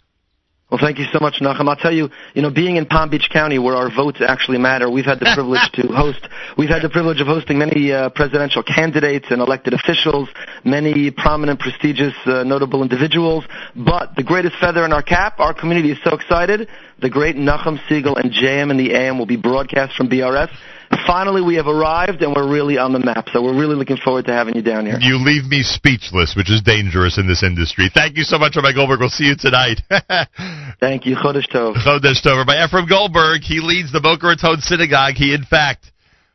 Well, 0.69 0.81
thank 0.81 0.99
you 0.99 1.05
so 1.13 1.19
much, 1.21 1.35
Nachum. 1.39 1.69
I'll 1.69 1.77
tell 1.77 1.93
you, 1.93 2.09
you 2.33 2.41
know, 2.41 2.49
being 2.49 2.75
in 2.75 2.85
Palm 2.85 3.09
Beach 3.09 3.29
County, 3.31 3.57
where 3.57 3.73
our 3.77 3.89
votes 3.89 4.19
actually 4.19 4.57
matter, 4.57 4.89
we've 4.89 5.05
had 5.05 5.17
the 5.21 5.31
privilege 5.33 5.71
to 5.75 5.87
host. 5.95 6.19
We've 6.57 6.67
had 6.67 6.81
the 6.81 6.89
privilege 6.89 7.21
of 7.21 7.27
hosting 7.27 7.57
many 7.57 7.93
uh, 7.93 8.09
presidential 8.09 8.63
candidates 8.63 9.27
and 9.29 9.39
elected 9.39 9.73
officials, 9.73 10.27
many 10.65 11.09
prominent, 11.09 11.61
prestigious, 11.61 12.13
uh, 12.25 12.43
notable 12.43 12.83
individuals. 12.83 13.45
But 13.77 14.17
the 14.17 14.23
greatest 14.23 14.57
feather 14.59 14.83
in 14.83 14.91
our 14.91 15.01
cap, 15.01 15.39
our 15.39 15.53
community 15.53 15.91
is 15.91 15.99
so 16.03 16.13
excited. 16.13 16.67
The 16.99 17.09
great 17.09 17.37
Nachum 17.37 17.79
Segal 17.87 18.19
and 18.19 18.33
JM 18.33 18.69
in 18.69 18.75
the 18.75 18.93
AM 18.93 19.17
will 19.17 19.25
be 19.25 19.37
broadcast 19.37 19.95
from 19.95 20.09
BRS. 20.09 20.49
Finally, 21.05 21.41
we 21.41 21.55
have 21.55 21.67
arrived, 21.67 22.21
and 22.21 22.35
we're 22.35 22.49
really 22.49 22.77
on 22.77 22.93
the 22.93 22.99
map. 22.99 23.27
So 23.31 23.41
we're 23.41 23.57
really 23.57 23.75
looking 23.75 23.97
forward 23.97 24.25
to 24.25 24.33
having 24.33 24.55
you 24.55 24.61
down 24.61 24.85
here. 24.85 24.97
You 24.99 25.17
leave 25.17 25.45
me 25.45 25.63
speechless, 25.63 26.35
which 26.35 26.49
is 26.49 26.61
dangerous 26.61 27.17
in 27.17 27.27
this 27.27 27.43
industry. 27.43 27.89
Thank 27.93 28.17
you 28.17 28.23
so 28.23 28.37
much, 28.37 28.55
Rabbi 28.55 28.73
Goldberg. 28.73 28.99
We'll 28.99 29.09
see 29.09 29.25
you 29.25 29.35
tonight. 29.37 29.81
Thank 30.79 31.05
you. 31.05 31.15
Chodesh 31.15 31.49
Tov. 31.49 31.75
Chodesh 31.75 32.23
Tov. 32.23 32.37
Rabbi 32.37 32.55
Efrem 32.55 32.87
Goldberg, 32.87 33.41
he 33.41 33.59
leads 33.59 33.91
the 33.91 34.01
Boca 34.01 34.27
Raton 34.27 34.61
Synagogue. 34.61 35.15
He, 35.15 35.33
in 35.33 35.43
fact, 35.43 35.91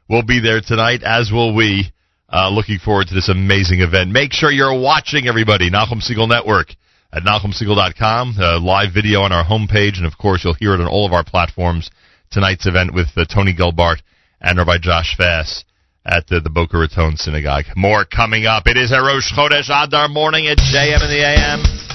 will 0.08 0.24
be 0.24 0.40
there 0.40 0.60
tonight, 0.60 1.02
as 1.02 1.30
will 1.30 1.54
we. 1.54 1.92
Uh, 2.34 2.48
looking 2.48 2.78
forward 2.78 3.06
to 3.06 3.14
this 3.14 3.28
amazing 3.28 3.80
event. 3.80 4.10
Make 4.10 4.32
sure 4.32 4.50
you're 4.50 4.80
watching, 4.80 5.28
everybody. 5.28 5.70
Nachum 5.70 6.00
Segal 6.00 6.26
Network 6.26 6.68
at 7.12 7.22
NachumSegal.com. 7.24 8.36
Uh, 8.38 8.58
live 8.58 8.94
video 8.94 9.20
on 9.20 9.32
our 9.32 9.44
homepage, 9.44 9.98
and 9.98 10.06
of 10.06 10.16
course, 10.16 10.42
you'll 10.42 10.54
hear 10.54 10.72
it 10.72 10.80
on 10.80 10.88
all 10.88 11.04
of 11.04 11.12
our 11.12 11.24
platforms. 11.24 11.90
Tonight's 12.30 12.66
event 12.66 12.94
with 12.94 13.08
uh, 13.16 13.26
Tony 13.26 13.54
Gelbart 13.54 14.00
and 14.42 14.58
Rabbi 14.58 14.78
Josh 14.78 15.16
Fass 15.16 15.64
at 16.04 16.26
the, 16.26 16.40
the 16.40 16.50
Boca 16.50 16.76
Raton 16.76 17.16
Synagogue. 17.16 17.64
More 17.76 18.04
coming 18.04 18.44
up. 18.44 18.66
It 18.66 18.76
is 18.76 18.92
a 18.92 19.00
Rosh 19.00 19.32
Chodesh 19.32 19.70
Adar 19.70 20.08
morning 20.08 20.48
at 20.48 20.58
JM 20.58 21.02
in 21.02 21.10
the 21.10 21.22
AM. 21.24 21.91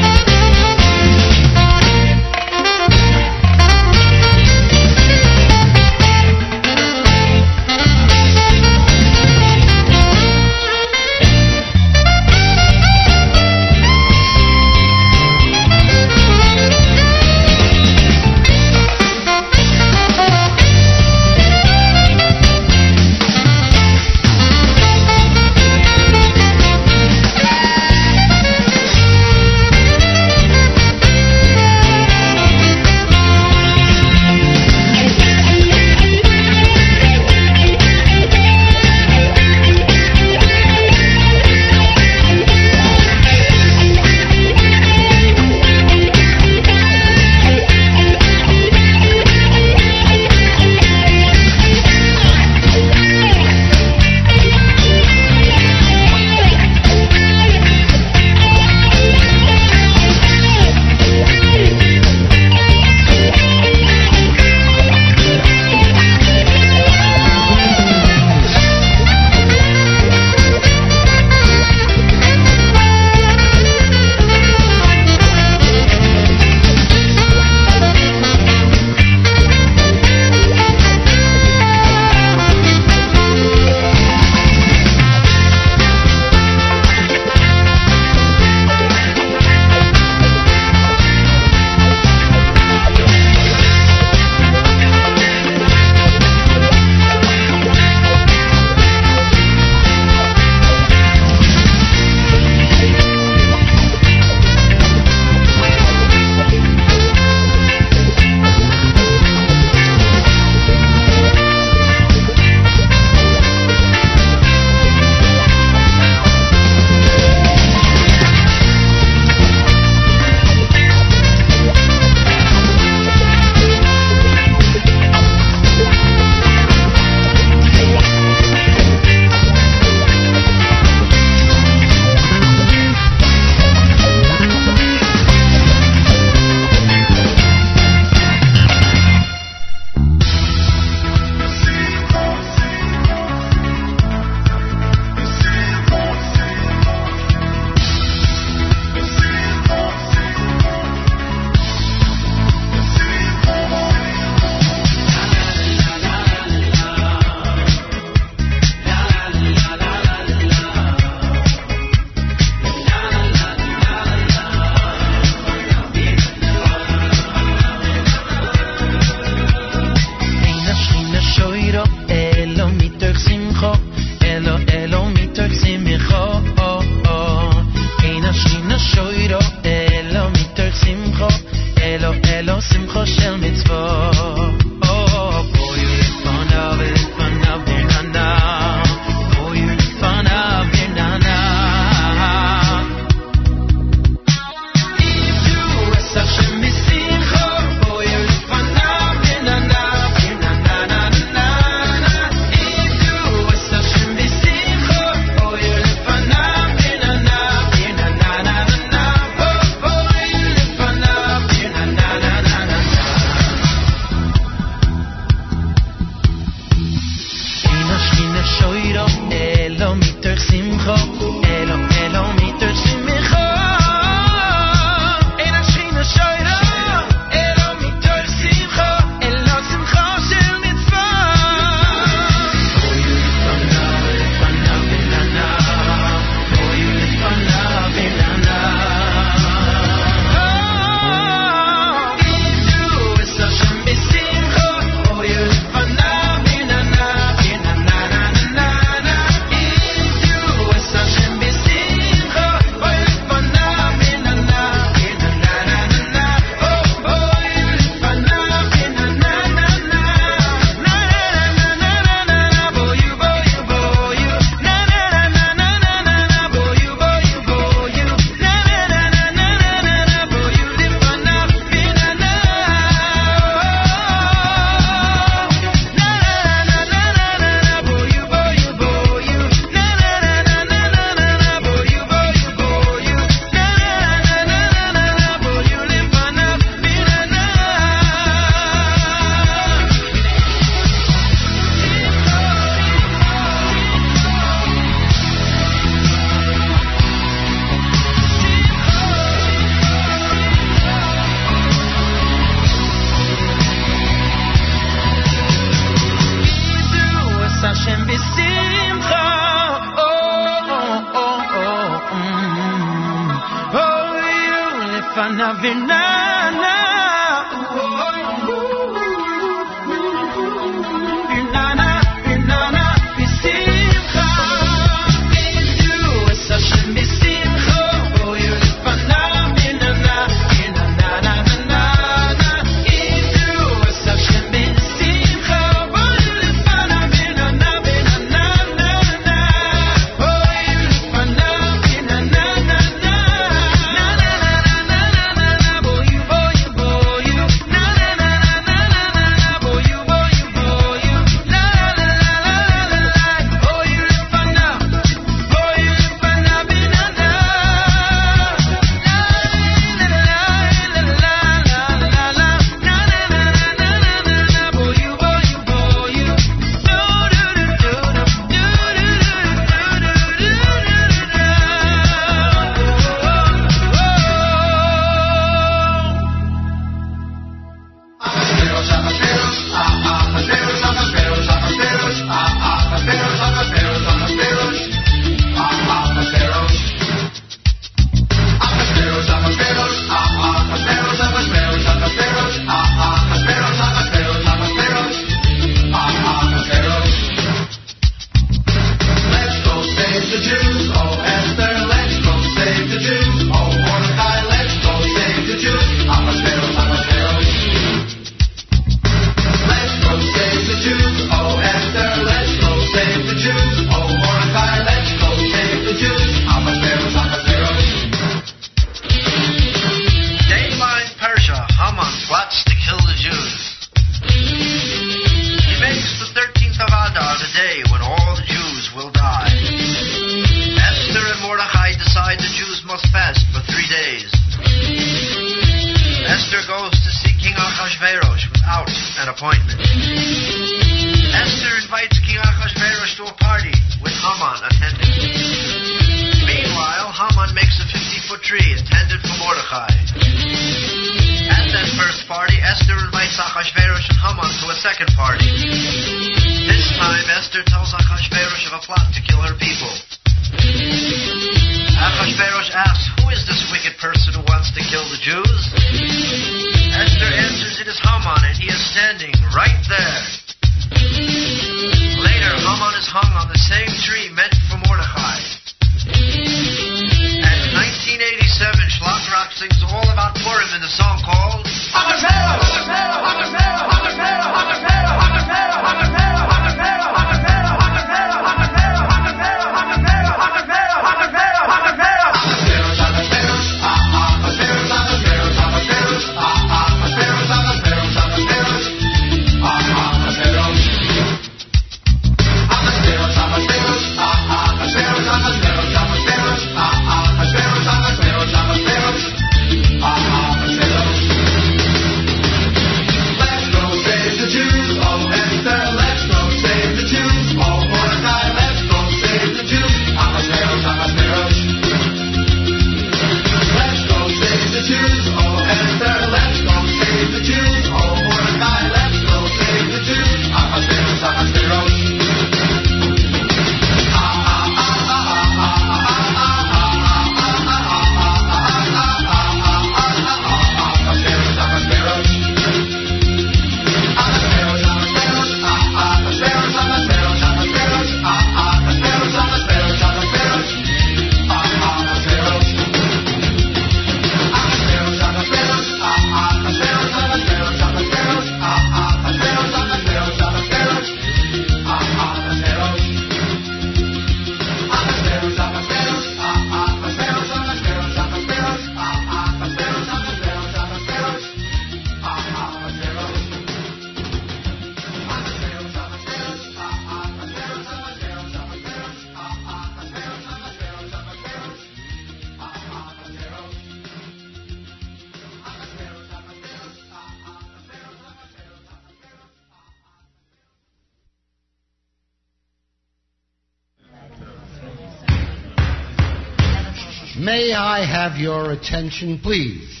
Have 598.28 598.40
your 598.40 598.72
attention, 598.72 599.38
please? 599.40 600.00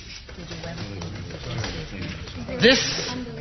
This 2.60 2.80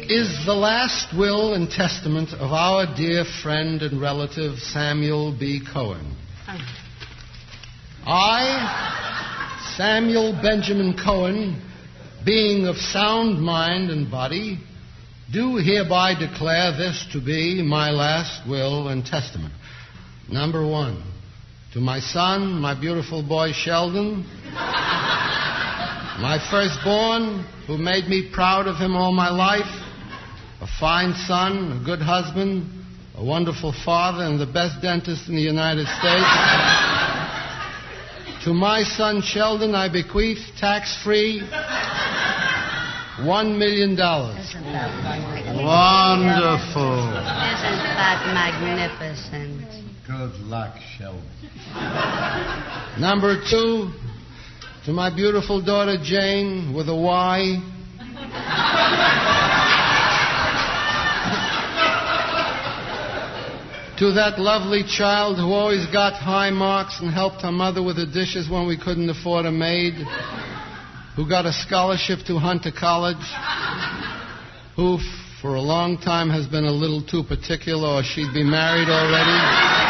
is 0.07 0.45
the 0.45 0.53
last 0.53 1.17
will 1.17 1.55
and 1.55 1.67
testament 1.67 2.29
of 2.33 2.51
our 2.51 2.85
dear 2.95 3.25
friend 3.41 3.81
and 3.81 3.99
relative 3.99 4.59
Samuel 4.59 5.35
B. 5.39 5.59
Cohen. 5.73 6.15
I, 8.05 9.73
Samuel 9.75 10.39
Benjamin 10.39 10.95
Cohen, 11.03 11.59
being 12.23 12.67
of 12.67 12.75
sound 12.75 13.41
mind 13.41 13.89
and 13.89 14.11
body, 14.11 14.59
do 15.33 15.55
hereby 15.55 16.13
declare 16.13 16.77
this 16.77 17.07
to 17.13 17.25
be 17.25 17.63
my 17.63 17.89
last 17.89 18.47
will 18.47 18.89
and 18.89 19.03
testament. 19.03 19.53
Number 20.29 20.67
one, 20.67 21.01
to 21.73 21.79
my 21.79 21.99
son, 21.99 22.61
my 22.61 22.79
beautiful 22.79 23.27
boy 23.27 23.51
Sheldon, 23.51 24.25
my 26.19 26.37
firstborn, 26.49 27.45
who 27.67 27.77
made 27.77 28.07
me 28.07 28.29
proud 28.33 28.67
of 28.67 28.77
him 28.77 28.95
all 28.95 29.11
my 29.11 29.29
life, 29.29 29.67
a 30.61 30.67
fine 30.79 31.13
son, 31.27 31.81
a 31.81 31.85
good 31.85 32.01
husband, 32.01 32.65
a 33.15 33.23
wonderful 33.23 33.73
father, 33.83 34.23
and 34.23 34.39
the 34.39 34.45
best 34.45 34.81
dentist 34.81 35.27
in 35.27 35.35
the 35.35 35.41
United 35.41 35.85
States. 35.87 36.31
to 38.45 38.53
my 38.53 38.83
son 38.83 39.21
Sheldon, 39.21 39.75
I 39.75 39.89
bequeath 39.91 40.39
tax 40.57 40.95
free 41.03 41.41
one 43.25 43.57
million 43.57 43.95
dollars. 43.95 44.53
Wonderful. 44.55 44.69
Isn't 47.09 47.85
that 47.95 48.21
magnificent? 48.33 49.63
Good 50.07 50.35
luck, 50.45 50.75
Sheldon. 50.97 51.23
Number 52.99 53.41
two, 53.49 53.91
to 54.85 54.93
my 54.93 55.13
beautiful 55.13 55.65
daughter 55.65 55.97
Jane 56.03 56.71
with 56.75 56.87
a 56.89 56.95
Y. 56.95 57.71
to 63.97 64.11
that 64.11 64.37
lovely 64.37 64.83
child 64.83 65.37
who 65.37 65.53
always 65.53 65.87
got 65.87 66.13
high 66.13 66.51
marks 66.51 66.99
and 67.01 67.11
helped 67.11 67.41
her 67.41 67.51
mother 67.51 67.81
with 67.81 67.95
the 67.95 68.05
dishes 68.05 68.47
when 68.47 68.67
we 68.67 68.77
couldn't 68.77 69.09
afford 69.09 69.45
a 69.47 69.51
maid, 69.51 69.93
who 71.15 71.27
got 71.27 71.47
a 71.47 71.53
scholarship 71.53 72.19
to 72.27 72.37
Hunter 72.37 72.71
College, 72.77 73.15
who 74.75 74.99
for 75.41 75.55
a 75.55 75.61
long 75.61 75.97
time 75.97 76.29
has 76.29 76.45
been 76.45 76.65
a 76.65 76.71
little 76.71 77.01
too 77.01 77.23
particular 77.23 77.87
or 77.87 78.03
she'd 78.03 78.33
be 78.33 78.43
married 78.43 78.89
already. 78.89 79.84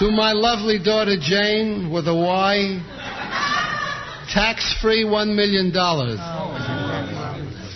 To 0.00 0.10
my 0.10 0.32
lovely 0.32 0.78
daughter 0.82 1.14
Jane 1.20 1.92
with 1.92 2.08
a 2.08 2.14
Y, 2.14 2.80
tax 4.32 4.74
free 4.80 5.04
$1 5.04 5.36
million. 5.36 5.70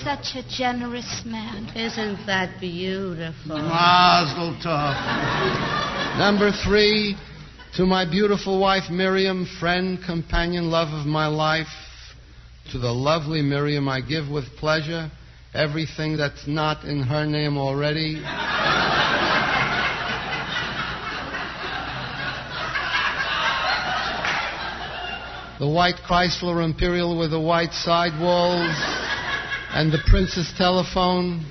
Such 0.03 0.43
a 0.43 0.49
generous 0.49 1.23
man. 1.27 1.71
Isn't 1.77 2.27
that 2.27 2.59
beautiful? 2.59 3.59
Mazel 3.59 4.57
tov. 4.65 6.19
Number 6.19 6.51
three, 6.65 7.15
to 7.77 7.85
my 7.85 8.11
beautiful 8.11 8.59
wife 8.59 8.91
Miriam, 8.91 9.47
friend, 9.61 9.99
companion, 10.07 10.71
love 10.71 10.89
of 10.99 11.05
my 11.07 11.27
life. 11.27 11.67
To 12.73 12.79
the 12.79 12.91
lovely 12.91 13.43
Miriam, 13.43 13.87
I 13.87 14.01
give 14.01 14.31
with 14.31 14.47
pleasure 14.57 15.11
everything 15.53 16.17
that's 16.17 16.49
not 16.49 16.85
in 16.85 17.03
her 17.03 17.27
name 17.27 17.59
already. 17.59 18.23
The 25.59 25.69
white 25.69 25.97
Chrysler 26.09 26.65
Imperial 26.65 27.17
with 27.17 27.31
the 27.31 27.41
white 27.41 27.73
sidewalls 27.73 28.75
and 29.71 29.93
the 29.93 29.99
Princess 30.07 30.53
telephone, 30.59 31.45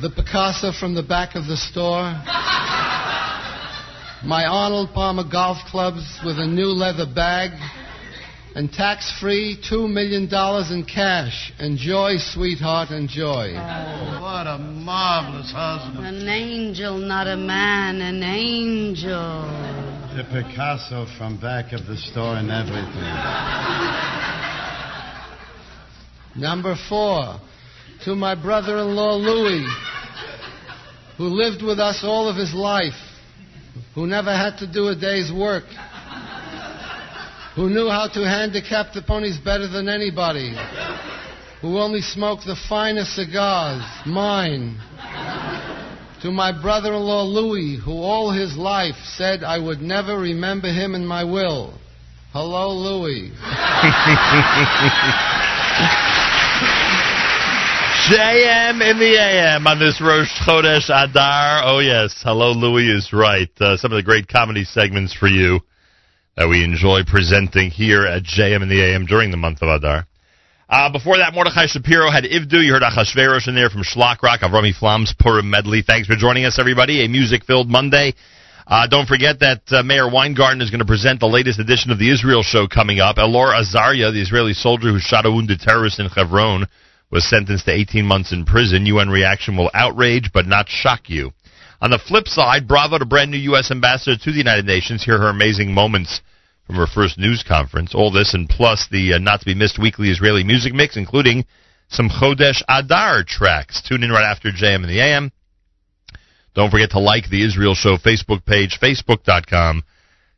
the 0.00 0.08
Picasso 0.08 0.72
from 0.72 0.94
the 0.94 1.02
back 1.02 1.34
of 1.34 1.46
the 1.46 1.56
store, 1.56 2.02
my 4.24 4.46
Arnold 4.46 4.94
Palmer 4.94 5.24
golf 5.30 5.58
clubs 5.70 6.18
with 6.24 6.38
a 6.38 6.46
new 6.46 6.68
leather 6.68 7.06
bag, 7.06 7.50
and 8.54 8.72
tax 8.72 9.12
free 9.20 9.60
$2 9.70 9.92
million 9.92 10.24
in 10.72 10.84
cash. 10.86 11.52
Enjoy, 11.58 12.16
sweetheart, 12.18 12.90
enjoy. 12.90 13.52
Oh, 13.54 14.22
What 14.22 14.46
a 14.46 14.58
marvelous 14.58 15.50
husband. 15.50 16.06
An 16.06 16.28
angel, 16.28 16.96
not 16.96 17.26
a 17.26 17.36
man, 17.36 18.00
an 18.00 18.22
angel. 18.22 19.83
The 20.14 20.22
Picasso 20.22 21.06
from 21.18 21.40
back 21.40 21.72
of 21.72 21.88
the 21.88 21.96
store 21.96 22.36
and 22.36 22.48
everything. 22.48 23.14
Number 26.40 26.76
four, 26.88 27.40
to 28.04 28.14
my 28.14 28.36
brother 28.40 28.78
in 28.78 28.94
law 28.94 29.16
Louis, 29.16 29.66
who 31.16 31.24
lived 31.24 31.64
with 31.64 31.80
us 31.80 32.04
all 32.04 32.28
of 32.28 32.36
his 32.36 32.54
life, 32.54 32.94
who 33.96 34.06
never 34.06 34.30
had 34.30 34.56
to 34.58 34.72
do 34.72 34.86
a 34.86 34.94
day's 34.94 35.32
work, 35.32 35.64
who 37.56 37.68
knew 37.68 37.88
how 37.88 38.06
to 38.14 38.20
handicap 38.20 38.92
the 38.94 39.02
ponies 39.02 39.38
better 39.38 39.66
than 39.66 39.88
anybody, 39.88 40.54
who 41.60 41.76
only 41.80 42.02
smoked 42.02 42.46
the 42.46 42.56
finest 42.68 43.16
cigars, 43.16 43.82
mine. 44.06 44.78
To 46.24 46.32
my 46.32 46.58
brother 46.58 46.94
in 46.94 47.00
law 47.00 47.22
Louis, 47.22 47.78
who 47.84 47.92
all 47.92 48.32
his 48.32 48.56
life 48.56 48.96
said 49.04 49.44
I 49.44 49.58
would 49.58 49.82
never 49.82 50.18
remember 50.18 50.68
him 50.68 50.94
in 50.94 51.04
my 51.04 51.22
will. 51.22 51.78
Hello, 52.32 52.72
Louis. 52.72 53.28
JM 58.08 58.80
in 58.90 58.98
the 58.98 59.18
AM 59.20 59.66
on 59.66 59.78
this 59.78 60.00
Rosh 60.00 60.32
Chodesh 60.48 60.88
Adar. 60.88 61.60
Oh, 61.62 61.80
yes. 61.80 62.18
Hello, 62.24 62.52
Louis 62.52 62.88
is 62.88 63.12
right. 63.12 63.50
Uh, 63.60 63.76
some 63.76 63.92
of 63.92 63.96
the 63.96 64.02
great 64.02 64.26
comedy 64.26 64.64
segments 64.64 65.12
for 65.12 65.28
you 65.28 65.60
that 66.38 66.48
we 66.48 66.64
enjoy 66.64 67.00
presenting 67.06 67.68
here 67.68 68.06
at 68.06 68.22
JM 68.22 68.62
in 68.62 68.70
the 68.70 68.82
AM 68.82 69.04
during 69.04 69.30
the 69.30 69.36
month 69.36 69.60
of 69.60 69.68
Adar. 69.68 70.06
Uh, 70.68 70.90
before 70.90 71.18
that, 71.18 71.34
Mordechai 71.34 71.66
Shapiro 71.66 72.10
had 72.10 72.24
Ivdu. 72.24 72.64
You 72.64 72.72
heard 72.72 72.82
Achashverosh 72.82 73.48
in 73.48 73.54
there 73.54 73.68
from 73.68 73.82
Shlock 73.82 74.22
Rock 74.22 74.42
of 74.42 74.52
Rami 74.52 74.72
Flam's 74.72 75.14
Purim 75.18 75.50
Medley. 75.50 75.82
Thanks 75.82 76.08
for 76.08 76.16
joining 76.16 76.46
us, 76.46 76.58
everybody. 76.58 77.04
A 77.04 77.08
music-filled 77.08 77.68
Monday. 77.68 78.14
Uh, 78.66 78.86
don't 78.86 79.06
forget 79.06 79.40
that 79.40 79.60
uh, 79.68 79.82
Meir 79.82 80.08
Weingarten 80.10 80.62
is 80.62 80.70
going 80.70 80.80
to 80.80 80.86
present 80.86 81.20
the 81.20 81.26
latest 81.26 81.58
edition 81.58 81.90
of 81.90 81.98
the 81.98 82.10
Israel 82.10 82.42
Show 82.42 82.66
coming 82.66 82.98
up. 82.98 83.16
Elor 83.16 83.52
Azaria, 83.52 84.10
the 84.10 84.22
Israeli 84.22 84.54
soldier 84.54 84.90
who 84.90 84.98
shot 84.98 85.26
a 85.26 85.30
wounded 85.30 85.60
terrorist 85.60 86.00
in 86.00 86.06
Hebron, 86.06 86.66
was 87.10 87.28
sentenced 87.28 87.66
to 87.66 87.72
18 87.72 88.06
months 88.06 88.32
in 88.32 88.46
prison. 88.46 88.86
UN 88.86 89.10
reaction 89.10 89.58
will 89.58 89.70
outrage 89.74 90.30
but 90.32 90.46
not 90.46 90.70
shock 90.70 91.10
you. 91.10 91.32
On 91.82 91.90
the 91.90 91.98
flip 91.98 92.26
side, 92.26 92.66
bravo 92.66 92.96
to 92.96 93.04
brand 93.04 93.30
new 93.30 93.36
U.S. 93.52 93.70
ambassador 93.70 94.16
to 94.16 94.32
the 94.32 94.38
United 94.38 94.64
Nations. 94.64 95.04
Hear 95.04 95.18
her 95.18 95.28
amazing 95.28 95.74
moments 95.74 96.22
from 96.66 96.76
her 96.76 96.86
first 96.86 97.18
news 97.18 97.44
conference. 97.46 97.94
All 97.94 98.10
this 98.10 98.34
and 98.34 98.48
plus 98.48 98.88
the 98.90 99.14
uh, 99.14 99.18
not 99.18 99.40
to 99.40 99.46
be 99.46 99.54
missed 99.54 99.78
weekly 99.78 100.10
Israeli 100.10 100.44
music 100.44 100.72
mix, 100.72 100.96
including 100.96 101.44
some 101.88 102.08
Chodesh 102.08 102.62
Adar 102.68 103.24
tracks. 103.26 103.82
Tune 103.82 104.02
in 104.02 104.10
right 104.10 104.24
after 104.30 104.50
JM 104.50 104.82
in 104.82 104.88
the 104.88 105.00
AM. 105.00 105.32
Don't 106.54 106.70
forget 106.70 106.90
to 106.92 107.00
like 107.00 107.28
the 107.28 107.44
Israel 107.44 107.74
Show 107.74 107.96
Facebook 107.96 108.44
page, 108.44 108.78
facebook.com 108.80 109.82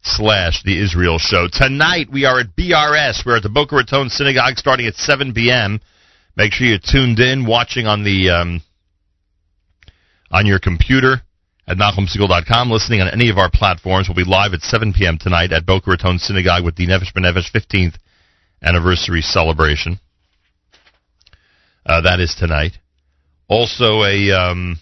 slash 0.03 0.63
the 0.63 0.83
Israel 0.83 1.19
Show. 1.19 1.49
Tonight 1.53 2.09
we 2.11 2.25
are 2.25 2.41
at 2.41 2.57
BRS. 2.57 3.25
We're 3.25 3.37
at 3.37 3.43
the 3.43 3.49
Boca 3.49 3.77
Raton 3.77 4.09
Synagogue 4.09 4.57
starting 4.57 4.87
at 4.87 4.95
7 4.95 5.35
p.m. 5.35 5.81
Make 6.37 6.53
sure 6.53 6.67
you're 6.67 6.79
tuned 6.79 7.19
in, 7.19 7.47
watching 7.47 7.87
on 7.87 8.05
the 8.05 8.31
um, 8.31 8.63
on 10.31 10.47
your 10.47 10.59
computer 10.59 11.23
at 11.69 11.77
NachumSegal.com, 11.77 12.71
listening 12.71 13.01
on 13.01 13.09
any 13.09 13.29
of 13.29 13.39
our 13.39 13.51
platforms. 13.51 14.09
We'll 14.09 14.25
be 14.25 14.31
live 14.31 14.55
at 14.55 14.63
7 14.63 14.93
p.m. 14.93 15.19
tonight 15.19 15.53
at 15.53 15.67
Boca 15.67 15.91
Raton 15.91 16.19
Synagogue 16.19 16.65
with 16.65 16.77
the 16.77 16.87
Nefesh 16.87 17.13
B'Nefesh 17.13 17.51
15th 17.53 17.97
anniversary 18.63 19.21
celebration. 19.21 19.99
Uh, 21.85 22.03
that 22.03 22.21
is 22.21 22.35
tonight. 22.39 22.73
Also, 23.49 24.05
a 24.05 24.31
um, 24.31 24.77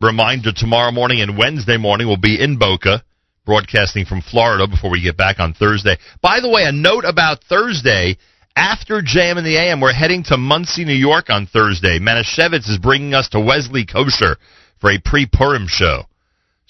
reminder 0.00 0.52
tomorrow 0.52 0.90
morning 0.90 1.20
and 1.20 1.36
Wednesday 1.36 1.76
morning 1.76 2.06
we'll 2.06 2.16
be 2.16 2.40
in 2.40 2.58
Boca, 2.58 3.02
broadcasting 3.44 4.04
from 4.04 4.20
Florida 4.20 4.66
before 4.66 4.90
we 4.90 5.02
get 5.02 5.16
back 5.16 5.40
on 5.40 5.52
Thursday. 5.52 5.96
By 6.22 6.40
the 6.40 6.48
way, 6.48 6.64
a 6.64 6.72
note 6.72 7.04
about 7.04 7.44
Thursday. 7.44 8.18
After 8.56 9.00
JM 9.00 9.38
in 9.38 9.44
the 9.44 9.56
AM, 9.56 9.80
we're 9.80 9.92
heading 9.92 10.24
to 10.24 10.36
Monsey, 10.36 10.84
New 10.84 10.92
York 10.92 11.30
on 11.30 11.46
Thursday. 11.46 12.00
Manischewitz 12.00 12.68
is 12.68 12.78
bringing 12.78 13.14
us 13.14 13.28
to 13.30 13.40
Wesley 13.40 13.86
Kosher 13.86 14.36
for 14.80 14.90
a 14.90 14.98
pre-Purim 14.98 15.66
show. 15.68 16.04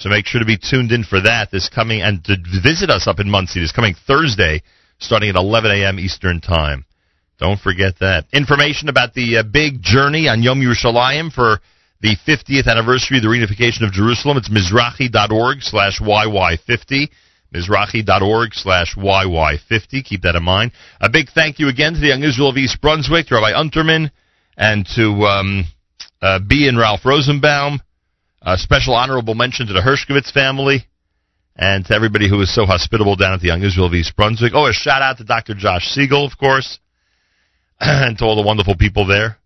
So 0.00 0.08
make 0.08 0.26
sure 0.26 0.38
to 0.38 0.46
be 0.46 0.56
tuned 0.56 0.92
in 0.92 1.04
for 1.04 1.20
that 1.20 1.50
this 1.50 1.68
coming 1.68 2.00
and 2.00 2.24
to 2.24 2.36
visit 2.64 2.88
us 2.88 3.06
up 3.06 3.20
in 3.20 3.28
Monsey 3.28 3.60
this 3.60 3.70
coming 3.70 3.94
Thursday, 4.06 4.62
starting 4.98 5.28
at 5.28 5.36
11 5.36 5.70
a.m. 5.70 6.00
Eastern 6.00 6.40
Time. 6.40 6.86
Don't 7.38 7.60
forget 7.60 7.98
that. 8.00 8.24
Information 8.32 8.88
about 8.88 9.12
the 9.12 9.36
uh, 9.36 9.42
big 9.42 9.82
journey 9.82 10.26
on 10.26 10.42
Yom 10.42 10.60
Yerushalayim 10.62 11.30
for 11.30 11.60
the 12.00 12.16
50th 12.26 12.66
anniversary 12.66 13.18
of 13.18 13.24
the 13.24 13.28
reunification 13.28 13.86
of 13.86 13.92
Jerusalem. 13.92 14.38
It's 14.38 14.48
mizrachi.org 14.48 15.58
slash 15.60 16.00
YY50. 16.00 17.08
Mizrachi.org 17.54 18.54
slash 18.54 18.96
YY50. 18.96 20.02
Keep 20.02 20.22
that 20.22 20.34
in 20.34 20.42
mind. 20.42 20.72
A 21.02 21.10
big 21.10 21.28
thank 21.34 21.58
you 21.58 21.68
again 21.68 21.92
to 21.92 22.00
the 22.00 22.06
Young 22.06 22.22
Israel 22.22 22.48
of 22.48 22.56
East 22.56 22.80
Brunswick, 22.80 23.26
to 23.26 23.34
Rabbi 23.34 23.52
Unterman, 23.52 24.10
and 24.56 24.86
to 24.96 25.10
um, 25.26 25.64
uh, 26.22 26.38
B 26.38 26.68
and 26.68 26.78
Ralph 26.78 27.04
Rosenbaum. 27.04 27.82
A 28.42 28.56
special 28.56 28.94
honorable 28.94 29.34
mention 29.34 29.66
to 29.66 29.74
the 29.74 29.80
Hershkovitz 29.80 30.32
family 30.32 30.86
and 31.56 31.84
to 31.84 31.94
everybody 31.94 32.28
who 32.28 32.38
was 32.38 32.54
so 32.54 32.64
hospitable 32.64 33.14
down 33.14 33.34
at 33.34 33.40
the 33.40 33.48
Young 33.48 33.62
Israel 33.62 33.86
of 33.86 33.94
East 33.94 34.16
Brunswick. 34.16 34.52
Oh, 34.54 34.66
a 34.66 34.72
shout 34.72 35.02
out 35.02 35.18
to 35.18 35.24
Dr. 35.24 35.54
Josh 35.54 35.88
Siegel, 35.88 36.24
of 36.24 36.38
course, 36.38 36.78
and 37.80 38.16
to 38.16 38.24
all 38.24 38.36
the 38.36 38.46
wonderful 38.46 38.76
people 38.76 39.06
there. 39.06 39.36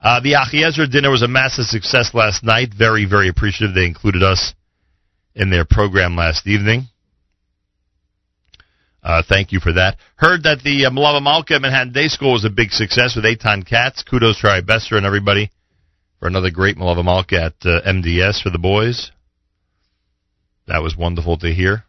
Uh, 0.00 0.18
the 0.20 0.32
Achiezer 0.32 0.90
dinner 0.90 1.10
was 1.10 1.22
a 1.22 1.28
massive 1.28 1.66
success 1.66 2.10
last 2.14 2.42
night. 2.42 2.70
Very, 2.76 3.04
very 3.04 3.28
appreciative. 3.28 3.76
They 3.76 3.86
included 3.86 4.24
us 4.24 4.54
in 5.36 5.50
their 5.50 5.64
program 5.64 6.16
last 6.16 6.48
evening. 6.48 6.88
Uh, 9.04 9.22
thank 9.28 9.52
you 9.52 9.60
for 9.60 9.72
that. 9.72 9.98
Heard 10.16 10.42
that 10.42 10.62
the 10.64 10.86
uh, 10.86 10.90
Malava 10.90 11.22
Malka 11.22 11.60
Manhattan 11.60 11.92
Day 11.92 12.08
School 12.08 12.32
was 12.32 12.44
a 12.44 12.50
big 12.50 12.70
success 12.70 13.14
with 13.14 13.24
Eitan 13.24 13.64
Katz. 13.64 14.02
Kudos 14.02 14.40
to 14.40 14.48
Rai 14.48 14.62
Besser 14.62 14.96
and 14.96 15.06
everybody 15.06 15.50
for 16.22 16.28
another 16.28 16.52
great 16.52 16.76
Malava 16.76 17.04
Malka 17.04 17.34
at 17.34 17.54
uh, 17.64 17.80
MDS 17.84 18.40
for 18.40 18.50
the 18.50 18.58
boys. 18.58 19.10
That 20.68 20.80
was 20.80 20.96
wonderful 20.96 21.36
to 21.38 21.52
hear. 21.52 21.82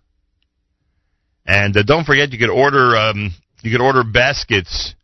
And 1.45 1.77
uh, 1.77 1.83
don't 1.83 2.03
forget, 2.03 2.31
you 2.33 2.39
could 2.39 2.49
order 2.49 2.95
um, 2.95 3.29
you 3.61 3.71
could 3.71 3.79
order 3.79 4.03
baskets 4.03 4.95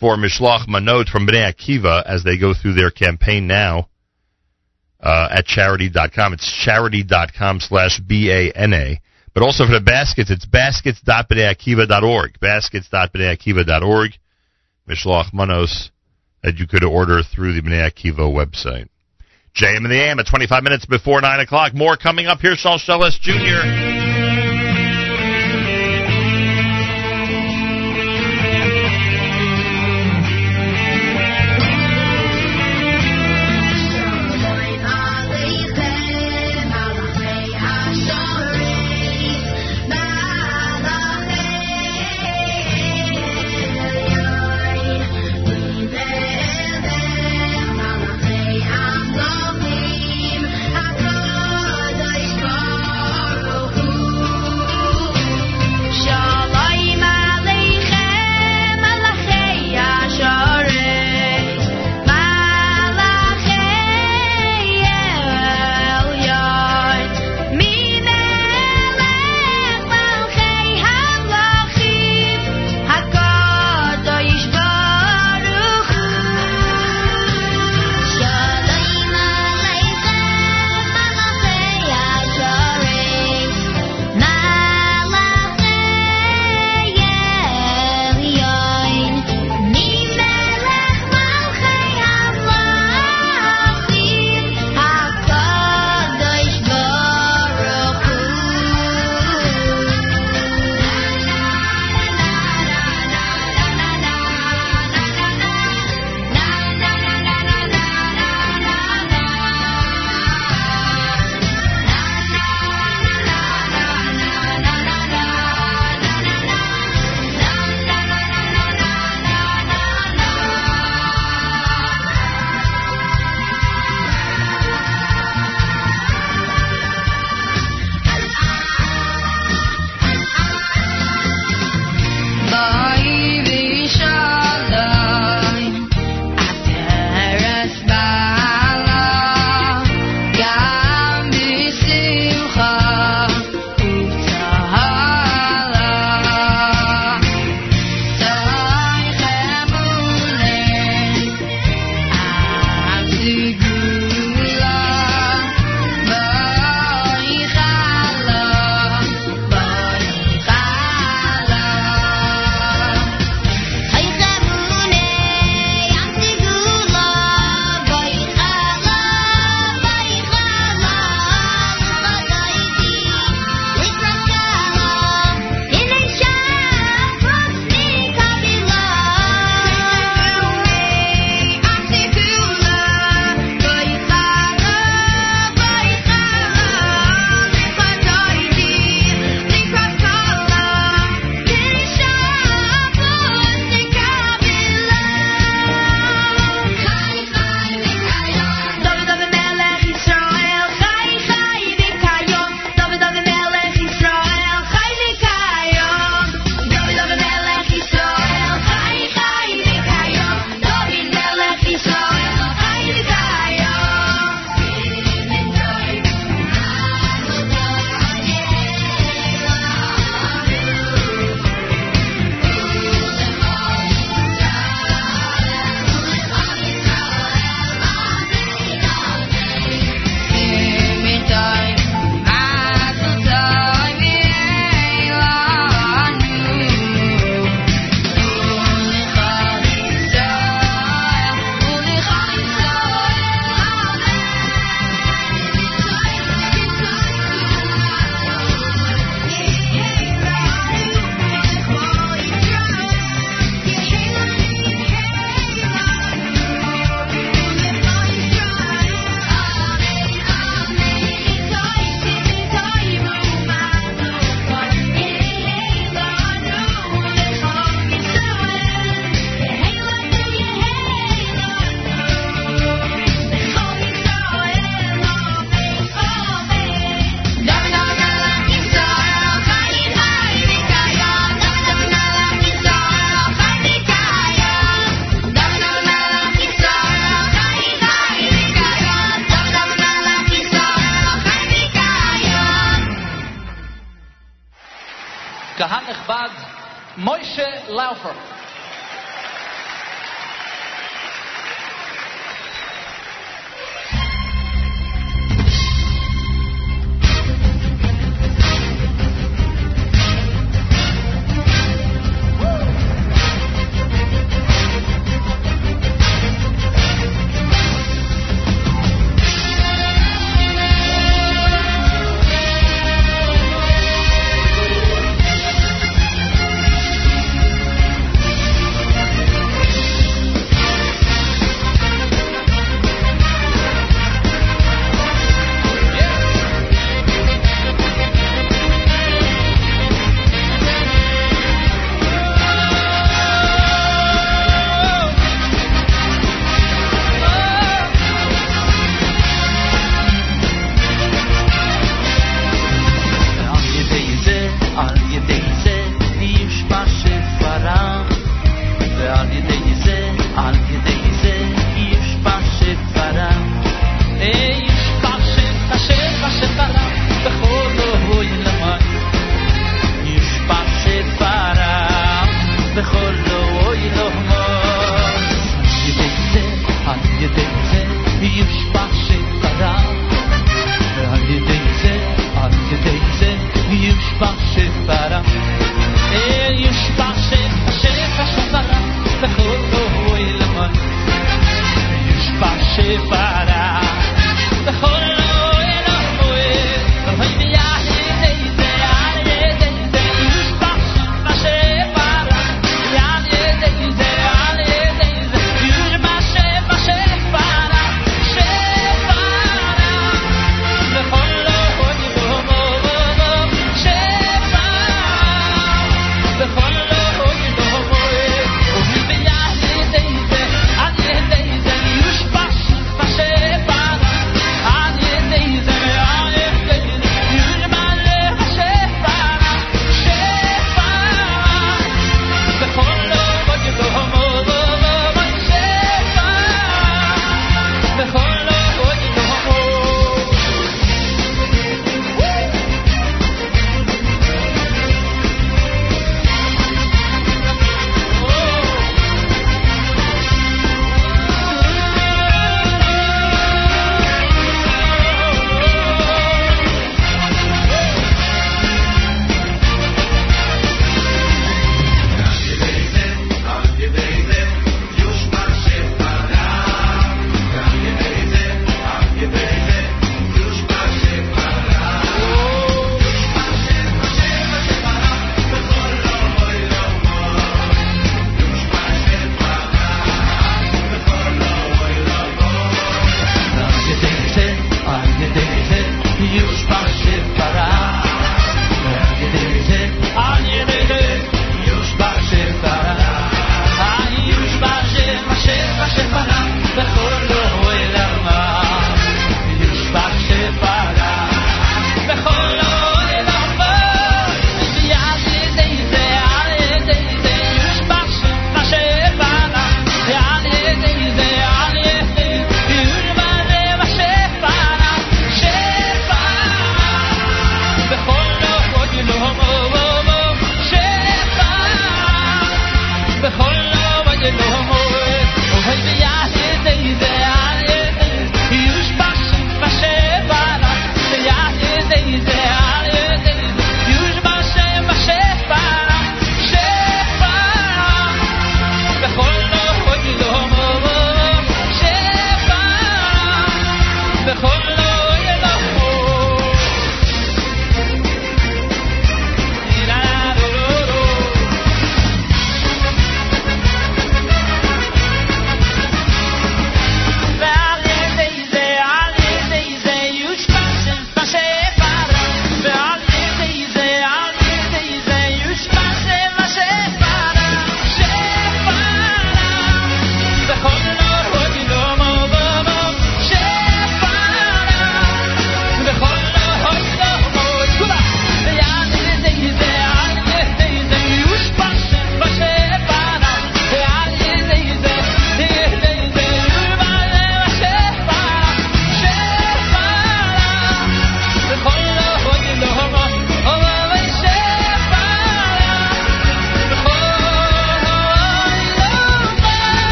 for 0.00 0.16
Mishlach 0.16 0.66
Manot 0.66 1.08
from 1.08 1.24
Bnei 1.24 1.54
Akiva 1.54 2.02
as 2.04 2.24
they 2.24 2.36
go 2.36 2.52
through 2.52 2.74
their 2.74 2.90
campaign 2.90 3.46
now 3.46 3.88
uh, 4.98 5.28
at 5.30 5.46
charidy.com. 5.46 6.32
It's 6.32 6.66
charidy.com 6.66 7.60
slash 7.60 8.00
B-A-N-A. 8.00 9.00
But 9.34 9.42
also 9.44 9.66
for 9.66 9.72
the 9.72 9.80
baskets, 9.80 10.32
it's 10.32 10.46
baskets.bneiakiva.org. 10.46 12.40
Baskets.bneiakiva.org. 12.40 14.10
Mishlach 14.88 15.32
Manos 15.32 15.92
that 16.46 16.60
you 16.60 16.66
could 16.68 16.84
order 16.84 17.22
through 17.24 17.52
the 17.54 17.60
Bnei 17.60 17.90
Akiva 17.90 18.20
website. 18.20 18.88
JM 19.56 19.78
and 19.78 19.86
the 19.86 20.00
AM 20.00 20.20
at 20.20 20.28
25 20.28 20.62
minutes 20.62 20.86
before 20.86 21.20
9 21.20 21.40
o'clock. 21.40 21.74
More 21.74 21.96
coming 21.96 22.26
up 22.26 22.38
here. 22.38 22.54
Shalshelis 22.54 23.18
Jr. 23.20 24.05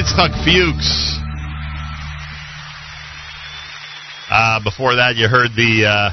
Yitzchak 0.00 0.32
Fuchs. 0.44 1.18
Uh, 4.30 4.64
before 4.64 4.94
that, 4.94 5.16
you 5.16 5.28
heard 5.28 5.50
the 5.54 5.84
uh, 5.84 6.10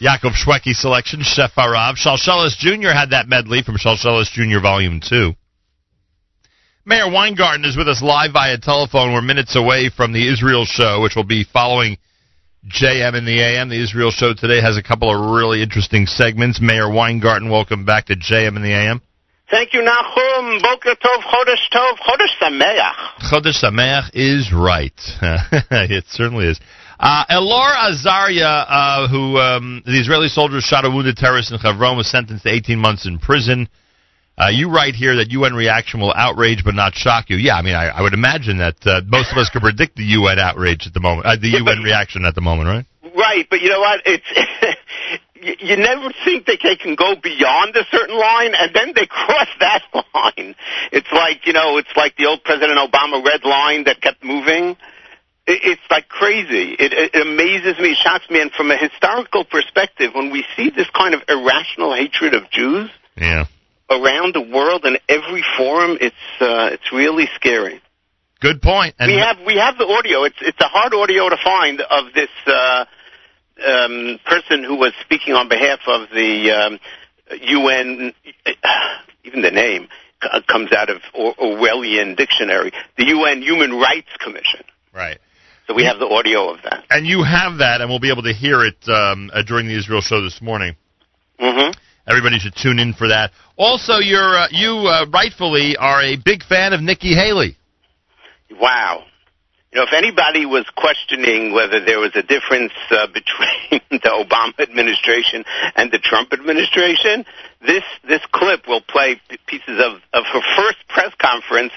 Shweki 0.00 0.72
selection, 0.72 1.20
Chef 1.22 1.50
Arav. 1.58 1.96
Shalshelis 1.96 2.56
Jr. 2.56 2.88
had 2.88 3.10
that 3.10 3.28
medley 3.28 3.62
from 3.62 3.76
Shalshelis 3.76 4.30
Jr. 4.32 4.62
Volume 4.62 5.02
2. 5.06 5.32
Meir 6.86 7.12
Weingarten 7.12 7.66
is 7.66 7.76
with 7.76 7.86
us 7.86 8.00
live 8.00 8.32
via 8.32 8.56
telephone. 8.56 9.12
We're 9.12 9.20
minutes 9.20 9.56
away 9.56 9.90
from 9.94 10.14
the 10.14 10.32
Israel 10.32 10.64
show, 10.64 11.02
which 11.02 11.14
will 11.14 11.24
be 11.24 11.44
following 11.44 11.98
JM 12.66 13.14
in 13.14 13.26
the 13.26 13.42
AM. 13.42 13.68
The 13.68 13.82
Israel 13.82 14.10
show 14.10 14.32
today 14.32 14.62
has 14.62 14.78
a 14.78 14.82
couple 14.82 15.10
of 15.12 15.36
really 15.36 15.62
interesting 15.62 16.06
segments. 16.06 16.62
Meir 16.62 16.88
Weingarten, 16.88 17.50
welcome 17.50 17.84
back 17.84 18.06
to 18.06 18.16
JM 18.16 18.56
in 18.56 18.62
the 18.62 18.72
AM. 18.72 19.02
Thank 19.52 19.74
you, 19.74 19.80
Nachum. 19.80 20.62
Boker 20.62 20.96
Tov, 20.96 21.20
Chodesh 21.24 21.68
Tov, 21.70 21.98
Chodesh 21.98 22.32
Sameach. 22.40 22.94
Chodesh 23.30 23.62
Sameach 23.62 24.08
is 24.14 24.50
right. 24.50 24.98
it 25.70 26.04
certainly 26.08 26.46
is. 26.46 26.58
Uh, 26.98 27.26
Elor 27.28 27.74
Azaria, 27.74 28.64
uh, 28.66 29.08
who 29.08 29.36
um, 29.36 29.82
the 29.84 30.00
Israeli 30.00 30.28
soldiers 30.28 30.64
shot 30.64 30.86
a 30.86 30.90
wounded 30.90 31.18
terrorist 31.18 31.52
in 31.52 31.58
Hebron, 31.58 31.98
was 31.98 32.10
sentenced 32.10 32.44
to 32.44 32.50
18 32.50 32.78
months 32.78 33.06
in 33.06 33.18
prison. 33.18 33.68
Uh, 34.38 34.48
you 34.48 34.70
write 34.70 34.94
here 34.94 35.16
that 35.16 35.30
UN 35.30 35.52
reaction 35.52 36.00
will 36.00 36.14
outrage 36.14 36.64
but 36.64 36.74
not 36.74 36.94
shock 36.94 37.28
you. 37.28 37.36
Yeah, 37.36 37.56
I 37.56 37.60
mean, 37.60 37.74
I, 37.74 37.88
I 37.88 38.00
would 38.00 38.14
imagine 38.14 38.56
that 38.56 38.76
uh, 38.86 39.02
most 39.04 39.32
of 39.32 39.36
us 39.36 39.50
could 39.50 39.60
predict 39.60 39.96
the 39.96 40.04
UN 40.16 40.38
outrage 40.38 40.86
at 40.86 40.94
the 40.94 41.00
moment, 41.00 41.26
uh, 41.26 41.36
the 41.36 41.48
UN 41.48 41.82
reaction 41.84 42.24
at 42.24 42.34
the 42.34 42.40
moment, 42.40 42.68
right? 42.68 42.86
Right, 43.14 43.46
but 43.50 43.60
you 43.60 43.68
know 43.68 43.80
what? 43.80 44.00
It's 44.06 44.24
you, 45.42 45.54
you 45.60 45.76
never 45.76 46.12
think 46.24 46.46
that 46.46 46.58
they 46.62 46.76
can 46.76 46.94
go 46.94 47.14
beyond 47.16 47.76
a 47.76 47.84
certain 47.90 48.18
line, 48.18 48.54
and 48.54 48.74
then 48.74 48.92
they 48.94 49.06
cross 49.10 49.48
that 49.60 49.82
line. 49.92 50.54
It's 50.92 51.10
like 51.12 51.46
you 51.46 51.52
know, 51.52 51.78
it's 51.78 51.94
like 51.96 52.16
the 52.16 52.26
old 52.26 52.44
President 52.44 52.78
Obama 52.78 53.24
red 53.24 53.44
line 53.44 53.84
that 53.84 54.00
kept 54.00 54.22
moving. 54.24 54.76
It, 55.46 55.60
it's 55.64 55.82
like 55.90 56.08
crazy. 56.08 56.76
It, 56.78 56.92
it 56.92 57.14
amazes 57.20 57.78
me, 57.80 57.94
shocks 57.94 58.28
me, 58.30 58.40
and 58.40 58.52
from 58.52 58.70
a 58.70 58.76
historical 58.76 59.44
perspective, 59.44 60.12
when 60.14 60.30
we 60.30 60.44
see 60.56 60.70
this 60.70 60.88
kind 60.90 61.14
of 61.14 61.22
irrational 61.28 61.94
hatred 61.94 62.34
of 62.34 62.48
Jews 62.50 62.90
Yeah. 63.16 63.46
around 63.90 64.34
the 64.34 64.40
world 64.40 64.84
in 64.84 64.98
every 65.08 65.42
forum, 65.56 65.98
it's 66.00 66.14
uh, 66.40 66.70
it's 66.72 66.92
really 66.92 67.28
scary. 67.34 67.80
Good 68.40 68.60
point. 68.62 68.94
And 68.98 69.10
we 69.10 69.18
have 69.18 69.36
we 69.46 69.56
have 69.56 69.78
the 69.78 69.86
audio. 69.86 70.24
It's 70.24 70.38
it's 70.40 70.60
a 70.60 70.68
hard 70.68 70.94
audio 70.94 71.28
to 71.28 71.36
find 71.42 71.80
of 71.80 72.12
this 72.14 72.30
uh, 72.46 72.84
um, 73.66 74.18
person 74.24 74.64
who 74.64 74.76
was 74.76 74.92
speaking 75.00 75.34
on 75.34 75.48
behalf 75.48 75.80
of 75.86 76.08
the 76.10 76.50
um, 76.50 76.78
UN. 77.40 78.12
Even 79.24 79.42
the 79.42 79.52
name 79.52 79.88
comes 80.48 80.72
out 80.72 80.90
of 80.90 81.00
or- 81.14 81.34
Orwellian 81.34 82.16
dictionary. 82.16 82.72
The 82.96 83.06
UN 83.06 83.42
Human 83.42 83.72
Rights 83.72 84.08
Commission. 84.18 84.60
Right. 84.92 85.18
So 85.66 85.74
we 85.74 85.84
have 85.84 85.98
the 85.98 86.06
audio 86.06 86.50
of 86.50 86.62
that. 86.64 86.84
And 86.90 87.06
you 87.06 87.22
have 87.22 87.58
that, 87.58 87.80
and 87.80 87.88
we'll 87.88 88.00
be 88.00 88.10
able 88.10 88.24
to 88.24 88.32
hear 88.32 88.64
it 88.64 88.76
um, 88.88 89.30
uh, 89.32 89.42
during 89.42 89.68
the 89.68 89.78
Israel 89.78 90.00
show 90.00 90.20
this 90.22 90.42
morning. 90.42 90.74
Mm-hmm. 91.40 91.72
Everybody 92.06 92.38
should 92.38 92.54
tune 92.56 92.78
in 92.78 92.94
for 92.94 93.08
that. 93.08 93.30
Also, 93.56 93.98
you're 93.98 94.36
uh, 94.36 94.48
you 94.50 94.70
uh, 94.70 95.06
rightfully 95.12 95.76
are 95.76 96.02
a 96.02 96.16
big 96.16 96.42
fan 96.42 96.72
of 96.72 96.80
Nikki 96.80 97.14
Haley. 97.14 97.56
Wow. 98.60 99.04
You 99.72 99.80
know, 99.80 99.84
if 99.86 99.92
anybody 99.94 100.44
was 100.44 100.66
questioning 100.76 101.52
whether 101.54 101.80
there 101.82 101.98
was 101.98 102.12
a 102.14 102.22
difference 102.22 102.72
uh, 102.90 103.06
between 103.18 103.80
the 103.90 104.12
Obama 104.12 104.58
administration 104.60 105.44
and 105.76 105.90
the 105.90 105.98
Trump 105.98 106.32
administration, 106.32 107.24
this 107.66 107.84
this 108.06 108.20
clip 108.32 108.68
will 108.68 108.82
play 108.82 109.20
pieces 109.46 109.80
of 109.80 110.00
of 110.12 110.24
her 110.26 110.42
first 110.56 110.76
press 110.88 111.12
conference. 111.18 111.72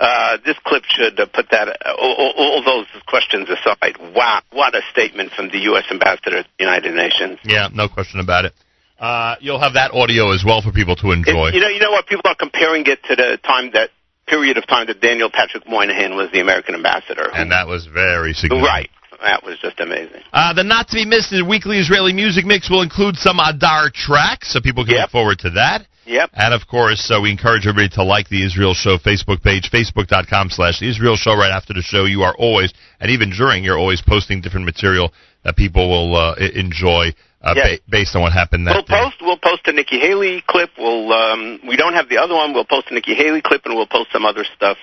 Uh, 0.00 0.38
this 0.46 0.56
clip 0.64 0.84
should 0.84 1.18
uh, 1.18 1.26
put 1.26 1.50
that 1.50 1.68
uh, 1.68 1.92
all, 1.98 2.32
all- 2.36 2.62
those 2.64 2.86
questions 3.08 3.48
aside. 3.50 3.96
Wow, 4.14 4.40
what 4.52 4.72
a 4.74 4.80
statement 4.92 5.32
from 5.32 5.48
the 5.50 5.58
U.S. 5.74 5.84
ambassador 5.90 6.42
to 6.42 6.48
the 6.56 6.64
United 6.64 6.94
Nations. 6.94 7.38
Yeah, 7.44 7.68
no 7.74 7.88
question 7.88 8.20
about 8.20 8.44
it. 8.44 8.54
Uh, 9.00 9.34
you'll 9.40 9.58
have 9.58 9.74
that 9.74 9.90
audio 9.92 10.30
as 10.32 10.44
well 10.46 10.62
for 10.62 10.70
people 10.70 10.94
to 10.96 11.10
enjoy. 11.10 11.48
It's- 11.48 11.54
you 11.54 11.60
know, 11.60 11.68
you 11.68 11.80
know 11.80 11.90
what? 11.90 12.06
People 12.06 12.30
are 12.30 12.36
comparing 12.36 12.86
it 12.86 13.02
to 13.04 13.16
the 13.16 13.38
time 13.42 13.72
that 13.74 13.90
period 14.28 14.58
of 14.58 14.66
time 14.66 14.86
that 14.86 15.00
Daniel 15.00 15.30
Patrick 15.32 15.68
Moynihan 15.68 16.14
was 16.16 16.30
the 16.32 16.40
American 16.40 16.74
ambassador. 16.74 17.30
and 17.34 17.50
that 17.50 17.66
was 17.66 17.86
very 17.86 18.32
significant. 18.32 18.66
Right. 18.66 18.90
That 19.20 19.42
was 19.42 19.58
just 19.58 19.80
amazing. 19.80 20.22
Uh, 20.32 20.52
the 20.52 20.62
not 20.62 20.86
to 20.88 20.94
be 20.94 21.04
missed 21.04 21.34
weekly 21.46 21.78
Israeli 21.78 22.12
music 22.12 22.44
mix 22.46 22.70
will 22.70 22.82
include 22.82 23.16
some 23.16 23.40
Adar 23.40 23.90
tracks, 23.92 24.52
so 24.52 24.60
people 24.60 24.84
can 24.84 24.94
look 24.94 25.10
forward 25.10 25.40
to 25.40 25.50
that. 25.50 25.86
Yep. 26.06 26.30
And 26.34 26.54
of 26.54 26.66
course, 26.68 27.10
uh, 27.10 27.20
we 27.20 27.30
encourage 27.30 27.66
everybody 27.66 27.90
to 27.96 28.04
like 28.04 28.28
the 28.28 28.44
Israel 28.46 28.74
Show 28.74 28.96
Facebook 28.96 29.42
page, 29.42 29.70
facebook.com 29.70 30.50
slash 30.50 30.80
Israel 30.80 31.16
Show. 31.16 31.34
Right 31.34 31.50
after 31.50 31.74
the 31.74 31.82
show, 31.82 32.04
you 32.04 32.22
are 32.22 32.34
always, 32.38 32.72
and 33.00 33.10
even 33.10 33.30
during, 33.30 33.64
you're 33.64 33.76
always 33.78 34.00
posting 34.00 34.40
different 34.40 34.64
material 34.64 35.12
that 35.44 35.56
people 35.56 35.90
will 35.90 36.16
uh, 36.16 36.34
enjoy 36.54 37.12
uh, 37.42 37.54
Yeah. 37.56 37.62
ba- 37.76 37.78
based 37.88 38.16
on 38.16 38.22
what 38.22 38.32
happened 38.32 38.66
that 38.66 38.74
We'll 38.74 38.82
day. 38.82 38.94
post. 39.02 39.16
We'll 39.20 39.36
post 39.38 39.66
a 39.68 39.72
Nikki 39.72 39.98
Haley 40.00 40.42
clip. 40.46 40.70
We'll. 40.78 41.12
Um, 41.12 41.60
we 41.66 41.76
don't 41.76 41.94
have 41.94 42.08
the 42.08 42.18
other 42.18 42.34
one. 42.34 42.52
We'll 42.52 42.64
post 42.64 42.88
a 42.90 42.94
Nikki 42.94 43.14
Haley 43.14 43.40
clip, 43.42 43.64
and 43.66 43.74
we'll 43.76 43.86
post 43.86 44.10
some 44.12 44.24
other 44.24 44.44
stuff. 44.56 44.76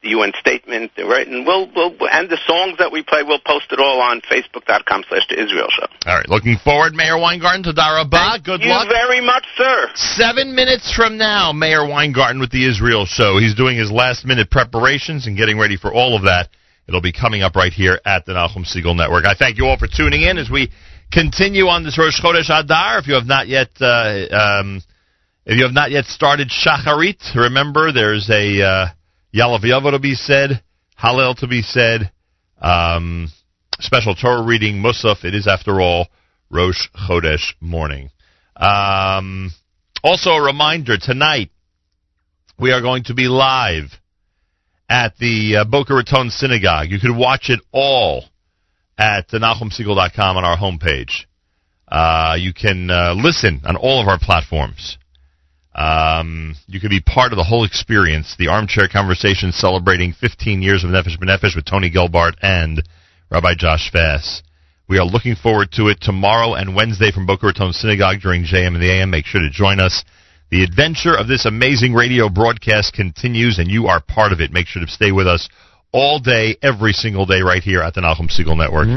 The 0.00 0.10
UN 0.10 0.30
statement, 0.38 0.92
right? 0.96 1.26
And 1.26 1.44
we'll, 1.44 1.66
we'll 1.74 1.90
and 2.12 2.30
the 2.30 2.38
songs 2.46 2.78
that 2.78 2.92
we 2.92 3.02
play, 3.02 3.24
we'll 3.24 3.40
post 3.44 3.72
it 3.72 3.80
all 3.80 4.00
on 4.00 4.20
Facebook.com/slash 4.30 5.26
The 5.28 5.42
Israel 5.42 5.66
Show. 5.70 5.86
All 6.06 6.14
right, 6.16 6.28
looking 6.28 6.56
forward, 6.56 6.94
Meir 6.94 7.18
Weingarten, 7.18 7.64
to 7.64 7.72
Darabah. 7.72 8.44
Good 8.44 8.62
you 8.62 8.68
luck. 8.68 8.86
very 8.88 9.20
much, 9.20 9.44
sir. 9.56 9.90
Seven 9.96 10.54
minutes 10.54 10.92
from 10.94 11.18
now, 11.18 11.50
Meir 11.52 11.84
Weingarten 11.84 12.38
with 12.38 12.52
the 12.52 12.64
Israel 12.64 13.06
Show. 13.06 13.38
He's 13.38 13.56
doing 13.56 13.76
his 13.76 13.90
last 13.90 14.24
minute 14.24 14.52
preparations 14.52 15.26
and 15.26 15.36
getting 15.36 15.58
ready 15.58 15.76
for 15.76 15.92
all 15.92 16.14
of 16.14 16.22
that. 16.22 16.48
It'll 16.86 17.00
be 17.02 17.12
coming 17.12 17.42
up 17.42 17.56
right 17.56 17.72
here 17.72 18.00
at 18.06 18.24
the 18.24 18.34
Nachum 18.34 18.64
Segal 18.64 18.94
Network. 18.96 19.26
I 19.26 19.34
thank 19.34 19.58
you 19.58 19.66
all 19.66 19.78
for 19.78 19.88
tuning 19.88 20.22
in 20.22 20.38
as 20.38 20.48
we 20.48 20.70
continue 21.12 21.66
on 21.66 21.84
this 21.84 21.98
Rosh 21.98 22.20
Chodesh 22.20 22.50
Adar. 22.50 22.98
If 22.98 23.06
you 23.06 23.14
have 23.14 23.26
not 23.26 23.48
yet, 23.48 23.68
uh, 23.80 24.26
um, 24.30 24.82
if 25.44 25.56
you 25.56 25.64
have 25.64 25.74
not 25.74 25.90
yet 25.90 26.04
started 26.06 26.50
Shacharit, 26.50 27.34
remember 27.34 27.92
there's 27.92 28.28
a 28.30 28.62
uh, 28.62 28.86
Ya'aleh 29.34 29.62
V'yavo 29.62 29.92
to 29.92 29.98
be 29.98 30.14
said, 30.14 30.62
Hallel 31.00 31.36
to 31.38 31.46
be 31.46 31.62
said, 31.62 32.10
um, 32.60 33.28
special 33.78 34.14
Torah 34.14 34.42
reading, 34.42 34.82
Musaf. 34.82 35.24
It 35.24 35.34
is, 35.34 35.46
after 35.46 35.80
all, 35.80 36.08
Rosh 36.50 36.88
Chodesh 36.94 37.54
morning. 37.60 38.10
Um, 38.56 39.50
also, 40.02 40.30
a 40.30 40.42
reminder 40.42 40.96
tonight 40.98 41.50
we 42.58 42.72
are 42.72 42.80
going 42.80 43.04
to 43.04 43.14
be 43.14 43.28
live 43.28 43.86
at 44.88 45.16
the 45.18 45.58
uh, 45.58 45.64
Boca 45.64 45.94
Raton 45.94 46.30
Synagogue. 46.30 46.88
You 46.90 46.98
can 46.98 47.16
watch 47.16 47.50
it 47.50 47.60
all 47.72 48.24
at 48.98 49.28
NachumSegal.com 49.28 50.36
on 50.36 50.44
our 50.44 50.56
homepage. 50.56 51.24
Uh, 51.86 52.36
you 52.38 52.52
can 52.52 52.90
uh, 52.90 53.14
listen 53.16 53.62
on 53.64 53.76
all 53.76 54.02
of 54.02 54.08
our 54.08 54.18
platforms. 54.18 54.98
Um, 55.74 56.56
you 56.66 56.80
can 56.80 56.90
be 56.90 57.00
part 57.00 57.32
of 57.32 57.36
the 57.36 57.44
whole 57.44 57.64
experience. 57.64 58.34
The 58.36 58.48
Armchair 58.48 58.88
Conversation 58.88 59.52
celebrating 59.52 60.12
15 60.12 60.60
years 60.60 60.82
of 60.82 60.90
Nefesh 60.90 61.16
B'Nefesh 61.18 61.54
with 61.54 61.64
Tony 61.64 61.90
Gelbart 61.90 62.34
and 62.42 62.82
Rabbi 63.30 63.54
Josh 63.56 63.90
Fass. 63.92 64.42
We 64.88 64.98
are 64.98 65.04
looking 65.04 65.36
forward 65.36 65.70
to 65.72 65.88
it 65.88 65.98
tomorrow 66.00 66.54
and 66.54 66.74
Wednesday 66.74 67.12
from 67.12 67.26
Boca 67.26 67.46
Raton 67.46 67.72
Synagogue 67.72 68.20
during 68.20 68.44
JM 68.44 68.68
and 68.68 68.82
the 68.82 68.90
AM. 68.90 69.10
Make 69.10 69.26
sure 69.26 69.40
to 69.40 69.50
join 69.50 69.80
us. 69.80 70.02
The 70.50 70.64
adventure 70.64 71.14
of 71.14 71.28
this 71.28 71.44
amazing 71.44 71.92
radio 71.92 72.30
broadcast 72.30 72.94
continues, 72.94 73.58
and 73.58 73.70
you 73.70 73.86
are 73.86 74.00
part 74.00 74.32
of 74.32 74.40
it. 74.40 74.50
Make 74.50 74.66
sure 74.66 74.84
to 74.84 74.90
stay 74.90 75.12
with 75.12 75.28
us 75.28 75.48
all 75.92 76.18
day, 76.18 76.56
every 76.62 76.92
single 76.92 77.26
day, 77.26 77.40
right 77.40 77.62
here 77.62 77.82
at 77.82 77.94
the 77.94 78.00
Nachum 78.00 78.28
Segal 78.28 78.56
Network. 78.56 78.88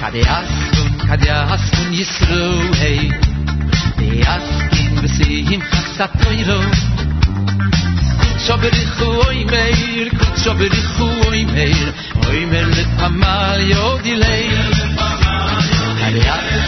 Kadeaskun, 0.00 0.88
kadeaskun 1.08 1.88
yisro 1.92 2.74
hey 2.76 3.10
Deaskin 3.10 3.25
satoiro 5.96 6.60
Tsoberi 8.44 8.84
khu 8.96 9.06
oy 9.28 9.38
meir 9.52 10.08
ku 10.18 10.26
tsoberi 10.40 10.82
khu 10.94 11.06
meir. 11.54 11.88
Meir 12.50 12.66
le 12.76 12.84
pamal 12.98 13.60
yo 13.72 13.86
dilei. 14.04 14.48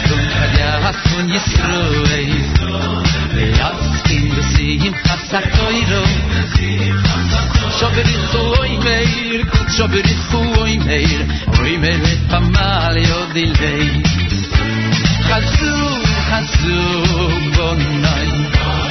Kun 0.07 0.25
hayat 0.33 0.97
kun 1.09 1.25
yisroei 1.33 2.31
Hayat 3.35 3.77
in 4.15 4.25
the 4.35 4.43
sea 4.51 4.91
satoiro 5.31 6.03
Tsoberi 7.77 8.17
khu 8.31 8.43
meir 8.85 9.41
ku 9.51 9.59
tsoberi 9.73 10.15
meir. 10.87 11.21
Meir 11.81 11.99
le 12.05 12.13
pamal 12.31 12.95
yo 13.09 13.19
dilei. 13.35 13.89
Hazu 15.29 15.75
hazu 16.29 16.79
bonai. 17.55 18.88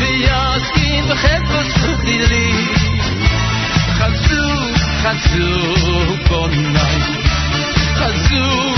ויוסקים 0.00 1.08
בחפץ 1.08 1.84
דילי 2.04 2.74
חזו 3.94 4.74
חזו 5.02 6.16
בונאי 6.28 7.02
חזו 7.94 8.74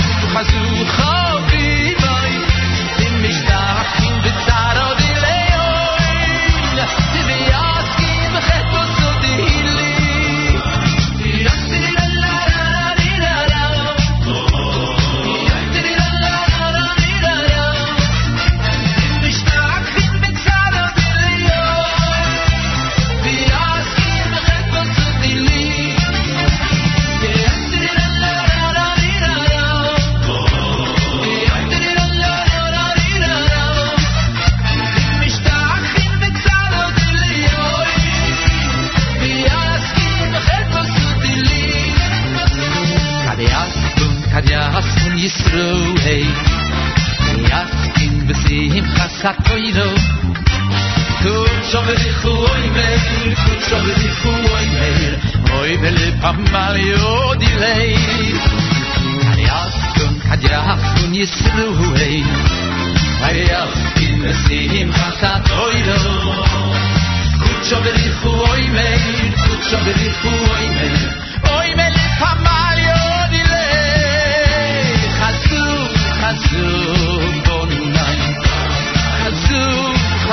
Yisro, 45.24 45.68
hey. 46.04 46.26
Yaskin 47.50 48.14
besim 48.28 48.84
chasak 48.96 49.36
toiro 49.46 49.88
Kutsho 51.22 51.80
vichu 51.86 52.32
oi 52.52 52.66
meir 52.76 53.32
Kutsho 53.44 53.78
vichu 53.86 54.32
oi 54.56 54.66
meir. 54.74 55.14
Oi 55.60 55.72
bele 55.82 56.08
pambal 56.20 56.76
yodi 56.90 57.50
lei. 57.62 57.96
Yaskin 59.48 60.12
kadyakun 60.28 61.16
yisro, 61.16 61.68
hey. 61.96 62.20
Yaskin 63.48 64.14
besim 64.24 64.88
chasak 64.98 65.40
toiro 65.48 66.00
Kutsho 67.40 67.78
vichu 67.86 68.32
oi 68.52 68.64
meir 68.76 69.30
Kutsho 69.44 69.78
vichu 69.88 70.32
oi 70.52 70.66
meir. 70.76 71.33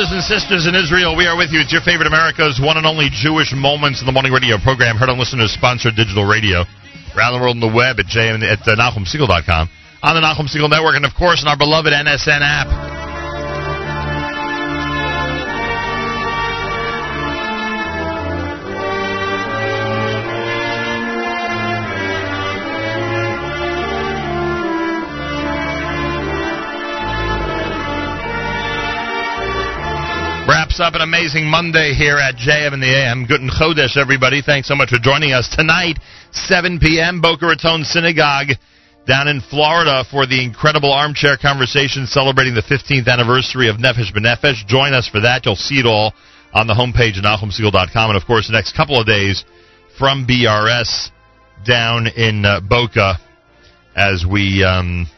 brothers 0.00 0.16
and 0.16 0.40
sisters 0.40 0.64
in 0.66 0.72
Israel, 0.74 1.14
we 1.14 1.26
are 1.26 1.36
with 1.36 1.52
you. 1.52 1.60
It's 1.60 1.72
your 1.72 1.82
favorite 1.82 2.06
America's 2.06 2.56
one 2.56 2.78
and 2.78 2.86
only 2.86 3.12
Jewish 3.12 3.52
Moments 3.52 4.00
in 4.00 4.06
the 4.06 4.12
Morning 4.12 4.32
Radio 4.32 4.56
program. 4.56 4.96
Heard 4.96 5.10
on 5.10 5.18
listeners 5.18 5.52
sponsored 5.52 5.94
digital 5.94 6.24
radio. 6.24 6.64
Around 7.14 7.36
the 7.36 7.40
world 7.40 7.56
on 7.56 7.60
the 7.60 7.68
web 7.68 8.00
at, 8.00 8.06
J- 8.06 8.32
at 8.32 8.64
uh, 8.64 8.80
NachumSegal.com. 8.80 9.68
On 10.02 10.14
the 10.16 10.24
Nachum 10.24 10.48
Segal 10.48 10.70
Network, 10.70 10.96
and 10.96 11.04
of 11.04 11.12
course 11.12 11.44
on 11.44 11.52
our 11.52 11.58
beloved 11.58 11.92
NSN 11.92 12.40
app. 12.40 12.89
Wraps 30.70 30.80
up 30.80 30.94
an 30.94 31.00
amazing 31.00 31.50
Monday 31.50 31.94
here 31.94 32.16
at 32.16 32.36
JM 32.36 32.74
and 32.74 32.80
the 32.80 32.94
AM. 32.94 33.26
And 33.28 33.50
Chodesh, 33.50 33.96
everybody. 33.96 34.40
Thanks 34.40 34.68
so 34.68 34.76
much 34.76 34.90
for 34.90 35.02
joining 35.02 35.32
us 35.32 35.50
tonight, 35.50 35.98
7 36.30 36.78
p.m. 36.78 37.20
Boca 37.20 37.46
Raton 37.46 37.82
Synagogue 37.82 38.54
down 39.04 39.26
in 39.26 39.40
Florida 39.40 40.04
for 40.08 40.26
the 40.26 40.44
incredible 40.44 40.92
armchair 40.92 41.36
conversation 41.36 42.06
celebrating 42.06 42.54
the 42.54 42.62
15th 42.62 43.08
anniversary 43.08 43.68
of 43.68 43.78
Nefesh 43.78 44.14
B'Nefesh. 44.14 44.64
Join 44.68 44.94
us 44.94 45.08
for 45.08 45.18
that. 45.18 45.44
You'll 45.44 45.56
see 45.56 45.80
it 45.80 45.86
all 45.86 46.14
on 46.54 46.68
the 46.68 46.74
homepage 46.74 47.18
at 47.18 47.24
NachumSegal.com. 47.24 48.10
And, 48.10 48.16
of 48.16 48.24
course, 48.24 48.46
the 48.46 48.52
next 48.52 48.76
couple 48.76 49.00
of 49.00 49.08
days 49.08 49.44
from 49.98 50.24
BRS 50.24 51.10
down 51.66 52.06
in 52.06 52.44
uh, 52.44 52.60
Boca 52.60 53.18
as 53.96 54.24
we 54.24 54.62
um, 54.62 55.08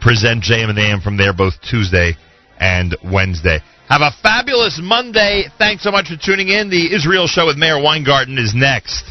present 0.00 0.42
JM 0.42 0.70
and 0.70 0.76
the 0.76 0.90
AM 0.90 1.00
from 1.02 1.16
there 1.16 1.32
both 1.32 1.54
Tuesday 1.62 2.14
and 2.58 2.96
Wednesday. 3.04 3.60
Have 3.88 4.02
a 4.02 4.10
fabulous 4.20 4.80
Monday. 4.82 5.44
Thanks 5.58 5.84
so 5.84 5.92
much 5.92 6.08
for 6.08 6.16
tuning 6.16 6.48
in. 6.48 6.70
The 6.70 6.92
Israel 6.92 7.28
Show 7.28 7.46
with 7.46 7.56
Meir 7.56 7.80
Weingarten 7.80 8.36
is 8.36 8.52
next. 8.52 9.04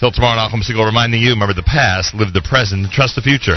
Till 0.00 0.10
tomorrow, 0.10 0.40
Nachum 0.40 0.62
Segal 0.62 0.86
reminding 0.86 1.20
you, 1.20 1.30
remember 1.30 1.54
the 1.54 1.62
past, 1.62 2.14
live 2.14 2.32
the 2.32 2.42
present, 2.42 2.82
and 2.82 2.90
trust 2.90 3.14
the 3.14 3.22
future. 3.22 3.54